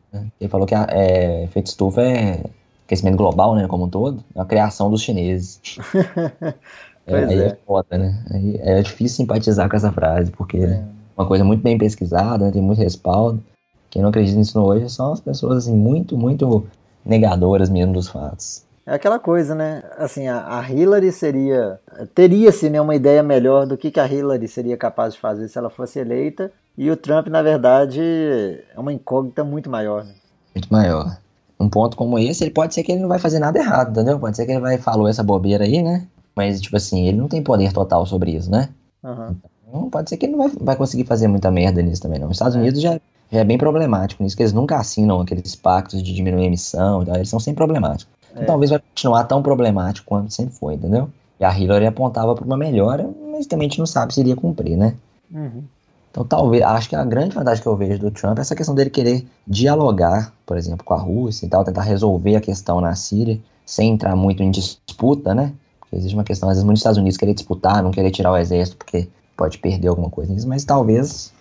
Ele 0.40 0.50
falou 0.50 0.66
que 0.66 0.74
a, 0.74 0.88
é, 0.90 1.44
efeito 1.44 1.66
estufa 1.66 2.02
é 2.02 2.42
aquecimento 2.84 3.16
global, 3.16 3.54
né, 3.54 3.68
como 3.68 3.84
um 3.84 3.88
todo, 3.88 4.24
é 4.34 4.40
a 4.40 4.44
criação 4.44 4.90
dos 4.90 5.02
chineses. 5.02 5.60
é, 7.06 7.24
aí 7.24 7.40
é. 7.40 7.46
é 7.46 7.58
foda, 7.66 7.98
né? 7.98 8.22
Aí 8.30 8.60
é 8.62 8.82
difícil 8.82 9.16
simpatizar 9.16 9.68
com 9.68 9.76
essa 9.76 9.92
frase, 9.92 10.30
porque 10.30 10.58
é, 10.58 10.82
uma 11.16 11.26
coisa 11.26 11.44
muito 11.44 11.62
bem 11.62 11.76
pesquisada, 11.76 12.46
né, 12.46 12.50
tem 12.50 12.62
muito 12.62 12.78
respaldo. 12.78 13.42
Quem 13.90 14.02
não 14.02 14.10
acredita 14.10 14.38
nisso 14.38 14.60
hoje 14.60 14.88
são 14.88 15.12
as 15.12 15.20
pessoas 15.20 15.58
assim, 15.58 15.76
muito, 15.76 16.16
muito 16.16 16.66
negadoras 17.04 17.68
mesmo 17.68 17.92
dos 17.92 18.08
fatos. 18.08 18.64
É 18.86 18.94
aquela 18.94 19.18
coisa, 19.18 19.54
né? 19.54 19.82
Assim, 19.98 20.28
a, 20.28 20.58
a 20.58 20.70
Hillary 20.70 21.12
seria. 21.12 21.78
Teria-se 22.14 22.70
né, 22.70 22.80
uma 22.80 22.94
ideia 22.94 23.22
melhor 23.22 23.66
do 23.66 23.76
que, 23.76 23.90
que 23.90 24.00
a 24.00 24.06
Hillary 24.06 24.48
seria 24.48 24.76
capaz 24.76 25.14
de 25.14 25.20
fazer 25.20 25.48
se 25.48 25.58
ela 25.58 25.70
fosse 25.70 25.98
eleita. 25.98 26.50
E 26.78 26.90
o 26.90 26.96
Trump, 26.96 27.28
na 27.28 27.42
verdade, 27.42 28.00
é 28.00 28.78
uma 28.80 28.92
incógnita 28.92 29.44
muito 29.44 29.68
maior. 29.68 30.04
Né? 30.04 30.12
Muito 30.54 30.72
maior. 30.72 31.18
Um 31.58 31.68
ponto 31.68 31.96
como 31.96 32.18
esse, 32.18 32.42
ele 32.42 32.50
pode 32.50 32.74
ser 32.74 32.82
que 32.82 32.92
ele 32.92 33.02
não 33.02 33.08
vai 33.08 33.18
fazer 33.18 33.38
nada 33.38 33.58
errado, 33.58 33.90
entendeu? 33.90 34.18
Pode 34.18 34.34
ser 34.36 34.46
que 34.46 34.52
ele 34.52 34.60
vai 34.60 34.78
falou 34.78 35.06
essa 35.06 35.22
bobeira 35.22 35.64
aí, 35.64 35.82
né? 35.82 36.06
Mas, 36.40 36.58
tipo 36.58 36.74
assim, 36.74 37.06
ele 37.06 37.18
não 37.18 37.28
tem 37.28 37.42
poder 37.42 37.70
total 37.70 38.06
sobre 38.06 38.30
isso, 38.30 38.50
né? 38.50 38.70
Uhum. 39.04 39.36
Então, 39.68 39.90
pode 39.90 40.08
ser 40.08 40.16
que 40.16 40.24
ele 40.24 40.32
não 40.32 40.38
vai, 40.38 40.50
vai 40.58 40.76
conseguir 40.76 41.04
fazer 41.04 41.28
muita 41.28 41.50
merda 41.50 41.82
nisso 41.82 42.00
também, 42.00 42.18
não. 42.18 42.28
Os 42.28 42.36
Estados 42.36 42.56
Unidos 42.56 42.80
já, 42.80 42.98
já 43.30 43.40
é 43.40 43.44
bem 43.44 43.58
problemático 43.58 44.22
nisso, 44.22 44.34
que 44.34 44.42
eles 44.42 44.54
nunca 44.54 44.78
assinam 44.78 45.20
aqueles 45.20 45.54
pactos 45.54 46.02
de 46.02 46.14
diminuir 46.14 46.44
a 46.44 46.46
emissão, 46.46 47.02
então, 47.02 47.14
eles 47.14 47.28
são 47.28 47.38
sempre 47.38 47.56
problemáticos. 47.56 48.08
É. 48.34 48.42
Talvez 48.44 48.70
vai 48.70 48.78
continuar 48.78 49.24
tão 49.24 49.42
problemático 49.42 50.06
quanto 50.06 50.32
sempre 50.32 50.54
foi, 50.54 50.74
entendeu? 50.74 51.10
E 51.38 51.44
a 51.44 51.58
Hillary 51.58 51.84
apontava 51.84 52.34
para 52.34 52.44
uma 52.44 52.56
melhora, 52.56 53.06
mas 53.30 53.46
também 53.46 53.66
a 53.66 53.68
gente 53.68 53.78
não 53.78 53.86
sabe 53.86 54.14
se 54.14 54.20
iria 54.20 54.34
cumprir, 54.34 54.78
né? 54.78 54.94
Uhum. 55.30 55.62
Então, 56.10 56.24
talvez, 56.24 56.62
acho 56.62 56.88
que 56.88 56.96
a 56.96 57.04
grande 57.04 57.34
vantagem 57.34 57.62
que 57.62 57.68
eu 57.68 57.76
vejo 57.76 58.00
do 58.00 58.10
Trump 58.10 58.38
é 58.38 58.40
essa 58.40 58.56
questão 58.56 58.74
dele 58.74 58.88
querer 58.88 59.26
dialogar, 59.46 60.32
por 60.46 60.56
exemplo, 60.56 60.86
com 60.86 60.94
a 60.94 60.98
Rússia 60.98 61.44
e 61.44 61.50
tal, 61.50 61.64
tentar 61.64 61.82
resolver 61.82 62.34
a 62.34 62.40
questão 62.40 62.80
na 62.80 62.94
Síria, 62.94 63.38
sem 63.66 63.92
entrar 63.92 64.16
muito 64.16 64.42
em 64.42 64.50
disputa, 64.50 65.34
né? 65.34 65.52
Existe 65.92 66.14
uma 66.14 66.24
questão, 66.24 66.48
às 66.48 66.54
vezes, 66.54 66.64
muitos 66.64 66.80
Estados 66.80 66.98
Unidos 66.98 67.16
querer 67.16 67.34
disputar, 67.34 67.82
não 67.82 67.90
querer 67.90 68.10
tirar 68.10 68.32
o 68.32 68.36
exército, 68.36 68.76
porque 68.76 69.08
pode 69.36 69.58
perder 69.58 69.88
alguma 69.88 70.10
coisa 70.10 70.32
nisso, 70.32 70.48
mas 70.48 70.64
talvez 70.64 71.32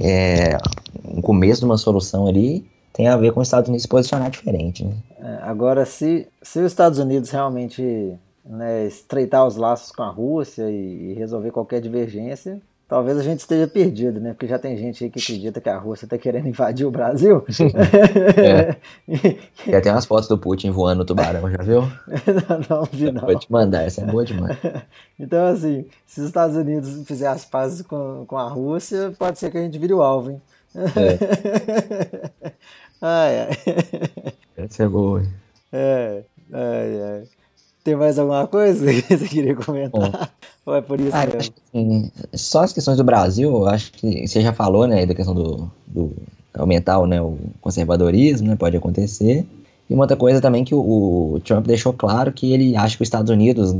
é, 0.00 0.58
um 1.04 1.22
começo 1.22 1.60
de 1.60 1.66
uma 1.66 1.78
solução 1.78 2.26
ali 2.26 2.66
tem 2.92 3.08
a 3.08 3.16
ver 3.16 3.32
com 3.32 3.40
os 3.40 3.48
Estados 3.48 3.68
Unidos 3.68 3.82
se 3.82 3.88
posicionar 3.88 4.30
diferente. 4.30 4.84
Né? 4.84 4.94
É, 5.20 5.38
agora, 5.42 5.84
se, 5.84 6.28
se 6.42 6.60
os 6.60 6.66
Estados 6.66 6.98
Unidos 6.98 7.30
realmente 7.30 8.14
né, 8.44 8.86
estreitar 8.86 9.46
os 9.46 9.56
laços 9.56 9.90
com 9.90 10.02
a 10.02 10.10
Rússia 10.10 10.70
e, 10.70 11.10
e, 11.10 11.14
resolver 11.14 11.50
qualquer 11.50 11.80
divergência, 11.80 12.60
talvez 12.88 13.18
a 13.18 13.22
gente 13.22 13.40
esteja 13.40 13.66
perdido, 13.66 14.20
né? 14.20 14.32
Porque 14.32 14.46
já 14.46 14.58
tem 14.58 14.76
gente 14.76 15.04
aí 15.04 15.10
que 15.10 15.18
acredita 15.18 15.60
que 15.60 15.68
a 15.68 15.78
Rússia 15.78 16.06
está 16.06 16.18
querendo 16.18 16.48
invadir 16.48 16.86
o 16.86 16.90
Brasil. 16.90 17.44
é. 18.36 18.76
Já 19.70 19.80
tem 19.80 19.92
umas 19.92 20.04
fotos 20.04 20.28
do 20.28 20.38
Putin 20.38 20.70
voando 20.70 20.98
no 20.98 21.04
tubarão, 21.04 21.50
já 21.50 21.62
viu? 21.62 21.80
não, 22.48 22.78
não 22.78 22.84
vi 22.92 23.10
não. 23.10 23.22
Vou 23.22 23.38
te 23.38 23.50
mandar, 23.50 23.82
essa 23.82 24.02
é 24.02 24.04
boa 24.04 24.24
demais. 24.24 24.56
então, 25.18 25.46
assim, 25.46 25.86
se 26.06 26.20
os 26.20 26.26
Estados 26.26 26.56
Unidos 26.56 27.06
fizer 27.06 27.28
as 27.28 27.44
pazes 27.44 27.82
com, 27.82 28.24
com 28.26 28.36
a 28.36 28.48
Rússia, 28.48 29.12
pode 29.18 29.38
ser 29.38 29.50
que 29.50 29.58
a 29.58 29.62
gente 29.62 29.78
vire 29.78 29.94
o 29.94 30.02
alvo, 30.02 30.32
hein? 30.32 30.42
É. 30.74 32.54
Ai, 33.00 33.40
ai. 33.40 34.34
Essa 34.56 34.84
é 34.84 34.88
boa. 34.88 35.22
É, 35.72 36.24
ai, 36.52 37.02
ai. 37.02 37.28
Tem 37.84 37.94
mais 37.94 38.18
alguma 38.18 38.46
coisa 38.46 38.86
que 38.86 39.02
você 39.02 39.28
queria 39.28 39.54
comentar? 39.54 40.32
Ou 40.64 40.74
é 40.74 40.80
por 40.80 40.98
isso 40.98 41.14
ah, 41.14 41.26
mesmo? 41.26 41.54
Assim, 41.68 42.10
só 42.32 42.62
as 42.62 42.72
questões 42.72 42.96
do 42.96 43.04
Brasil, 43.04 43.66
acho 43.68 43.92
que 43.92 44.26
você 44.26 44.40
já 44.40 44.54
falou, 44.54 44.86
né, 44.86 45.04
da 45.04 45.14
questão 45.14 45.34
do, 45.34 45.70
do 45.86 46.10
aumentar 46.54 47.06
né, 47.06 47.20
o 47.20 47.36
conservadorismo, 47.60 48.48
né, 48.48 48.56
pode 48.56 48.74
acontecer. 48.74 49.46
E 49.88 49.92
uma 49.92 50.04
outra 50.04 50.16
coisa 50.16 50.40
também 50.40 50.64
que 50.64 50.74
o, 50.74 51.34
o, 51.34 51.40
Trump 51.44 51.66
deixou 51.66 51.92
claro 51.92 52.32
que 52.32 52.54
ele 52.54 52.74
acha 52.74 52.96
que 52.96 53.02
os 53.02 53.06
Estados 53.06 53.30
Unidos, 53.30 53.72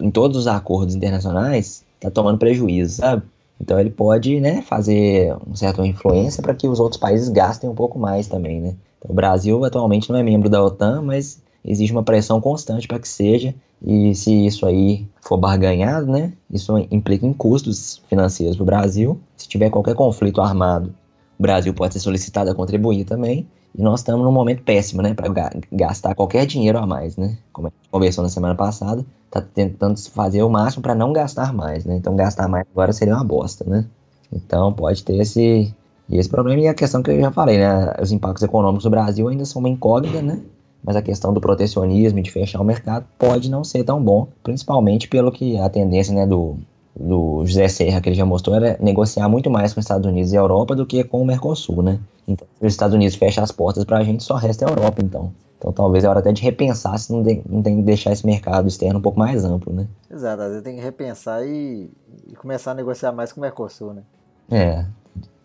em 0.00 0.10
todos 0.10 0.38
os 0.38 0.46
acordos 0.46 0.94
internacionais, 0.94 1.84
está 1.96 2.10
tomando 2.10 2.38
prejuízo, 2.38 3.02
sabe? 3.02 3.22
Então 3.60 3.78
ele 3.78 3.90
pode 3.90 4.40
né, 4.40 4.62
fazer 4.62 5.36
uma 5.46 5.56
certa 5.56 5.86
influência 5.86 6.42
para 6.42 6.54
que 6.54 6.66
os 6.66 6.80
outros 6.80 6.98
países 6.98 7.28
gastem 7.28 7.68
um 7.68 7.74
pouco 7.74 7.98
mais 7.98 8.26
também. 8.26 8.62
Né? 8.62 8.74
Então, 8.98 9.10
o 9.10 9.14
Brasil 9.14 9.62
atualmente 9.62 10.10
não 10.10 10.18
é 10.18 10.22
membro 10.22 10.48
da 10.48 10.64
OTAN, 10.64 11.02
mas 11.02 11.38
existe 11.64 11.92
uma 11.92 12.02
pressão 12.02 12.40
constante 12.40 12.88
para 12.88 12.98
que 12.98 13.08
seja, 13.08 13.54
e 13.84 14.14
se 14.14 14.46
isso 14.46 14.66
aí 14.66 15.06
for 15.20 15.36
barganhado, 15.36 16.06
né, 16.06 16.32
isso 16.50 16.76
implica 16.90 17.26
em 17.26 17.32
custos 17.32 18.00
financeiros 18.08 18.56
para 18.56 18.62
o 18.62 18.66
Brasil. 18.66 19.20
Se 19.36 19.48
tiver 19.48 19.70
qualquer 19.70 19.94
conflito 19.94 20.40
armado, 20.40 20.94
o 21.38 21.42
Brasil 21.42 21.74
pode 21.74 21.94
ser 21.94 22.00
solicitado 22.00 22.50
a 22.50 22.54
contribuir 22.54 23.04
também. 23.04 23.46
E 23.74 23.82
nós 23.82 24.00
estamos 24.00 24.22
num 24.22 24.32
momento 24.32 24.62
péssimo, 24.62 25.00
né, 25.00 25.14
para 25.14 25.32
gastar 25.72 26.14
qualquer 26.14 26.44
dinheiro 26.44 26.78
a 26.78 26.86
mais, 26.86 27.16
né? 27.16 27.38
Como 27.52 27.68
a 27.68 27.70
gente 27.70 27.88
conversou 27.90 28.22
na 28.22 28.28
semana 28.28 28.54
passada, 28.54 29.04
tá 29.30 29.40
tentando 29.40 29.98
fazer 30.10 30.42
o 30.42 30.50
máximo 30.50 30.82
para 30.82 30.94
não 30.94 31.10
gastar 31.10 31.54
mais, 31.54 31.86
né? 31.86 31.96
Então 31.96 32.14
gastar 32.14 32.48
mais 32.48 32.66
agora 32.70 32.92
seria 32.92 33.14
uma 33.14 33.24
bosta, 33.24 33.64
né? 33.64 33.86
Então 34.30 34.72
pode 34.74 35.02
ter 35.02 35.16
esse 35.16 35.74
esse 36.10 36.28
problema 36.28 36.60
e 36.60 36.68
a 36.68 36.74
questão 36.74 37.02
que 37.02 37.10
eu 37.10 37.18
já 37.18 37.32
falei, 37.32 37.56
né? 37.58 37.94
Os 38.00 38.12
impactos 38.12 38.42
econômicos 38.42 38.84
do 38.84 38.90
Brasil 38.90 39.26
ainda 39.28 39.46
são 39.46 39.60
uma 39.60 39.70
incógnita, 39.70 40.20
né? 40.20 40.42
Mas 40.84 40.96
a 40.96 41.02
questão 41.02 41.32
do 41.32 41.40
protecionismo 41.40 42.18
e 42.18 42.22
de 42.22 42.30
fechar 42.30 42.60
o 42.60 42.64
mercado 42.64 43.06
pode 43.18 43.50
não 43.50 43.62
ser 43.62 43.84
tão 43.84 44.02
bom, 44.02 44.28
principalmente 44.42 45.08
pelo 45.08 45.30
que 45.30 45.58
a 45.58 45.68
tendência, 45.68 46.14
né, 46.14 46.26
do 46.26 46.56
do 46.94 47.44
José 47.46 47.68
Serra, 47.68 48.00
que 48.00 48.08
ele 48.08 48.16
já 48.16 48.26
mostrou, 48.26 48.54
era 48.54 48.76
negociar 48.80 49.28
muito 49.28 49.50
mais 49.50 49.72
com 49.72 49.80
os 49.80 49.84
Estados 49.84 50.06
Unidos 50.06 50.32
e 50.32 50.36
a 50.36 50.40
Europa 50.40 50.76
do 50.76 50.84
que 50.84 51.02
com 51.02 51.22
o 51.22 51.24
Mercosul, 51.24 51.82
né? 51.82 51.98
Então, 52.28 52.46
se 52.58 52.66
os 52.66 52.72
Estados 52.72 52.94
Unidos 52.94 53.16
fecham 53.16 53.42
as 53.42 53.50
portas 53.50 53.84
para 53.84 53.98
a 53.98 54.04
gente, 54.04 54.22
só 54.22 54.34
resta 54.34 54.66
a 54.66 54.68
Europa, 54.68 55.02
então. 55.02 55.32
Então, 55.58 55.72
talvez 55.72 56.04
é 56.04 56.08
hora 56.08 56.18
até 56.18 56.32
de 56.32 56.42
repensar 56.42 56.98
se 56.98 57.12
não, 57.12 57.22
de, 57.22 57.40
não 57.48 57.62
tem 57.62 57.76
que 57.76 57.82
deixar 57.82 58.12
esse 58.12 58.26
mercado 58.26 58.68
externo 58.68 58.98
um 58.98 59.02
pouco 59.02 59.18
mais 59.18 59.44
amplo, 59.44 59.72
né? 59.72 59.86
Exato, 60.10 60.42
às 60.42 60.48
vezes 60.48 60.64
tem 60.64 60.76
que 60.76 60.82
repensar 60.82 61.46
e, 61.46 61.90
e 62.28 62.34
começar 62.34 62.72
a 62.72 62.74
negociar 62.74 63.12
mais 63.12 63.32
com 63.32 63.40
o 63.40 63.42
Mercosul, 63.42 63.94
né? 63.94 64.02
É, 64.50 64.84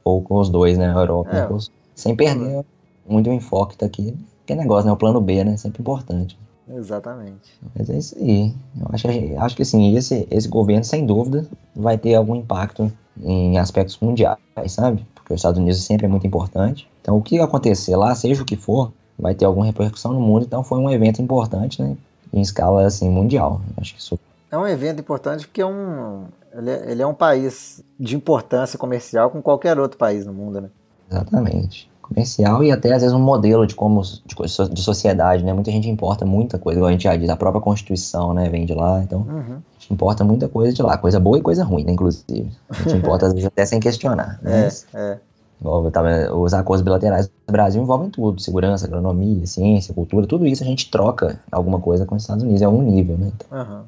ou 0.04 0.22
com 0.22 0.38
os 0.38 0.50
dois, 0.50 0.78
né? 0.78 0.90
A 0.90 1.00
Europa 1.00 1.30
e 1.32 1.36
é. 1.36 1.40
Mercosul. 1.42 1.74
Sem 1.96 2.16
perder 2.16 2.66
muito 3.08 3.30
o 3.30 3.34
enfoque 3.34 3.78
daqui. 3.78 4.16
Que 4.48 4.56
negócio, 4.56 4.88
né? 4.88 4.93
O 4.93 4.98
plano 4.98 5.20
B, 5.20 5.43
né? 5.43 5.58
Sempre 5.58 5.82
importante. 5.82 6.39
Exatamente. 6.74 7.60
Mas 7.76 7.89
é 7.89 7.98
isso 7.98 8.16
aí. 8.18 8.54
Eu 8.80 8.88
acho, 8.93 9.08
acho 9.39 9.56
que 9.56 9.62
assim, 9.62 9.95
esse, 9.95 10.26
esse 10.32 10.48
governo, 10.48 10.86
sem 10.86 11.06
dúvida, 11.06 11.45
vai 11.76 11.98
ter 11.98 12.16
algum 12.16 12.36
impacto 12.36 12.89
em 13.22 13.58
aspectos 13.58 14.00
mundiais, 14.00 14.39
sabe? 14.70 15.06
Porque 15.14 15.34
os 15.34 15.39
Estados 15.39 15.60
Unidos 15.60 15.84
sempre 15.84 16.06
é 16.06 16.10
muito 16.10 16.26
importante. 16.26 16.89
Então, 17.02 17.18
o 17.18 17.22
que 17.22 17.39
acontecer 17.39 17.95
lá, 17.98 18.16
seja 18.16 18.41
o 18.41 18.45
que 18.45 18.56
for, 18.56 18.93
vai 19.20 19.36
ter 19.36 19.43
alguma 19.43 19.66
repercussão 19.66 20.14
no 20.14 20.22
mundo. 20.22 20.45
Então, 20.45 20.64
foi 20.64 20.78
um 20.80 20.89
evento 20.89 21.22
importante, 21.22 21.82
né? 21.82 21.98
Em 22.34 22.39
escala, 22.39 22.86
assim, 22.86 23.10
mundial. 23.10 23.62
Acho 23.76 23.95
que 23.95 24.00
isso... 24.00 24.18
É 24.50 24.58
um 24.58 24.66
evento 24.66 25.02
importante 25.02 25.45
porque 25.45 25.62
é 25.62 25.66
um, 25.66 26.24
ele, 26.54 26.70
é, 26.70 26.91
ele 26.91 27.02
é 27.02 27.08
um 27.08 27.14
país 27.14 27.84
de 28.00 28.16
importância 28.16 28.80
comercial 28.80 29.30
com 29.30 29.41
qualquer 29.41 29.78
outro 29.78 29.98
país 29.98 30.26
no 30.26 30.34
mundo, 30.34 30.62
né? 30.62 30.70
Exatamente 31.12 31.89
comercial 32.08 32.64
e 32.64 32.72
até 32.72 32.93
às 32.93 33.01
vezes 33.01 33.16
um 33.16 33.20
modelo 33.20 33.66
de 33.68 33.76
como 33.76 34.01
de, 34.01 34.74
de, 34.74 34.82
sociedade, 34.82 35.43
né? 35.43 35.53
Muita 35.53 35.72
gente 35.72 35.89
importa 35.89 36.26
muita 36.26 36.58
coisa, 36.58 36.80
igual 36.80 36.89
a 36.89 36.91
gente 36.91 37.03
já 37.03 37.16
diz, 37.16 37.30
a 37.30 37.36
própria 37.36 37.62
Constituição, 37.62 38.34
né, 38.34 38.49
vem 38.49 38.66
de 38.66 38.74
lá, 38.74 39.01
então 39.03 39.20
uhum. 39.20 39.58
a 39.58 39.80
gente 39.80 39.93
importa 39.93 40.24
muita 40.24 40.47
coisa 40.47 40.74
de 40.74 40.82
lá, 40.82 40.97
coisa 40.97 41.20
boa 41.20 41.38
e 41.38 41.41
coisa 41.41 41.64
ruim, 41.64 41.84
né, 41.84 41.91
inclusive. 41.91 42.51
A 42.70 42.74
gente 42.76 42.95
importa 42.97 43.28
às 43.28 43.34
vezes 43.34 43.47
até 43.47 43.66
sem 43.66 43.80
questionar. 43.80 44.39
Né? 44.41 44.64
Mas, 44.64 44.88
é, 44.93 45.18
é. 45.64 46.32
os 46.32 46.53
acordos 46.53 46.84
bilaterais 46.84 47.28
do 47.28 47.51
Brasil 47.51 47.82
envolvem 47.82 48.10
tudo, 48.10 48.41
segurança, 48.41 48.86
agronomia, 48.86 49.45
ciência, 49.45 49.93
cultura, 49.93 50.26
tudo 50.26 50.45
isso 50.45 50.64
a 50.64 50.68
gente 50.68 50.89
troca 50.89 51.39
alguma 51.51 51.80
coisa 51.80 52.05
com 52.05 52.16
os 52.16 52.24
Estados 52.24 52.43
Unidos 52.43 52.62
em 52.62 52.66
algum 52.66 52.82
nível, 52.82 53.18
né? 53.18 53.32
Então, 53.36 53.60
uhum. 53.60 53.82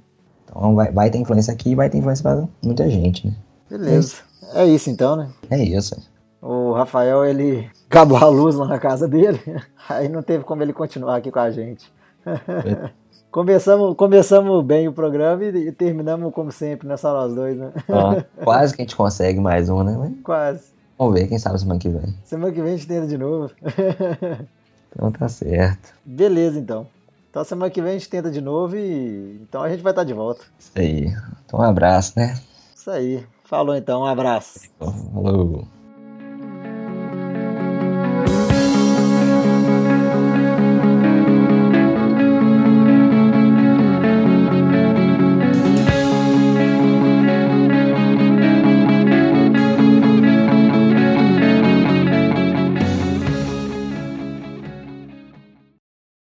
então 0.45 0.75
vai, 0.75 0.91
vai 0.91 1.09
ter 1.09 1.17
influência 1.19 1.53
aqui 1.53 1.71
e 1.71 1.75
vai 1.75 1.89
ter 1.89 1.97
influência 1.97 2.23
para 2.23 2.47
muita 2.61 2.89
gente, 2.89 3.27
né? 3.27 3.33
Beleza. 3.69 4.15
É 4.53 4.65
isso 4.65 4.89
então, 4.89 5.15
né? 5.15 5.29
É 5.49 5.63
isso. 5.63 5.95
O 6.41 6.71
Rafael, 6.71 7.25
ele 7.25 7.69
acabou 7.89 8.17
a 8.17 8.27
luz 8.27 8.55
lá 8.55 8.65
na 8.65 8.79
casa 8.79 9.07
dele, 9.07 9.39
aí 9.89 10.07
não 10.07 10.23
teve 10.23 10.43
como 10.43 10.63
ele 10.63 10.71
continuar 10.71 11.17
aqui 11.17 11.31
com 11.31 11.39
a 11.39 11.51
gente. 11.51 11.91
É. 12.25 12.89
começamos, 13.29 13.95
começamos 13.95 14.65
bem 14.65 14.87
o 14.87 14.93
programa 14.93 15.43
e, 15.43 15.67
e, 15.67 15.71
terminamos 15.71 16.33
como 16.33 16.51
sempre, 16.51 16.87
né? 16.87 16.95
Só 16.95 17.13
nós 17.13 17.35
dois, 17.35 17.57
né? 17.57 17.71
Ah, 17.89 18.23
quase 18.43 18.73
que 18.73 18.81
a 18.81 18.85
gente 18.85 18.95
consegue 18.95 19.39
mais 19.39 19.69
um, 19.69 19.83
né? 19.83 20.13
Quase. 20.23 20.71
Vamos 20.97 21.13
ver, 21.13 21.27
quem 21.27 21.39
sabe 21.39 21.59
semana 21.59 21.79
que 21.79 21.89
vem. 21.89 22.15
Semana 22.23 22.51
que 22.51 22.61
vem 22.61 22.73
a 22.73 22.75
gente 22.75 22.87
tenta 22.87 23.07
de 23.07 23.17
novo. 23.17 23.51
então 24.91 25.11
tá 25.11 25.27
certo. 25.29 25.93
Beleza, 26.05 26.59
então. 26.59 26.87
Então 27.29 27.43
semana 27.43 27.69
que 27.69 27.81
vem 27.81 27.91
a 27.91 27.93
gente 27.93 28.09
tenta 28.09 28.31
de 28.31 28.41
novo 28.41 28.75
e 28.75 29.39
então 29.41 29.61
a 29.61 29.69
gente 29.69 29.83
vai 29.83 29.91
estar 29.91 30.03
de 30.03 30.13
volta. 30.13 30.41
Isso 30.57 30.71
aí. 30.75 31.13
Então 31.45 31.59
um 31.59 31.63
abraço, 31.63 32.13
né? 32.17 32.37
Isso 32.75 32.89
aí. 32.89 33.25
Falou 33.43 33.75
então, 33.75 34.01
um 34.01 34.05
abraço. 34.05 34.69
Falou. 34.77 35.78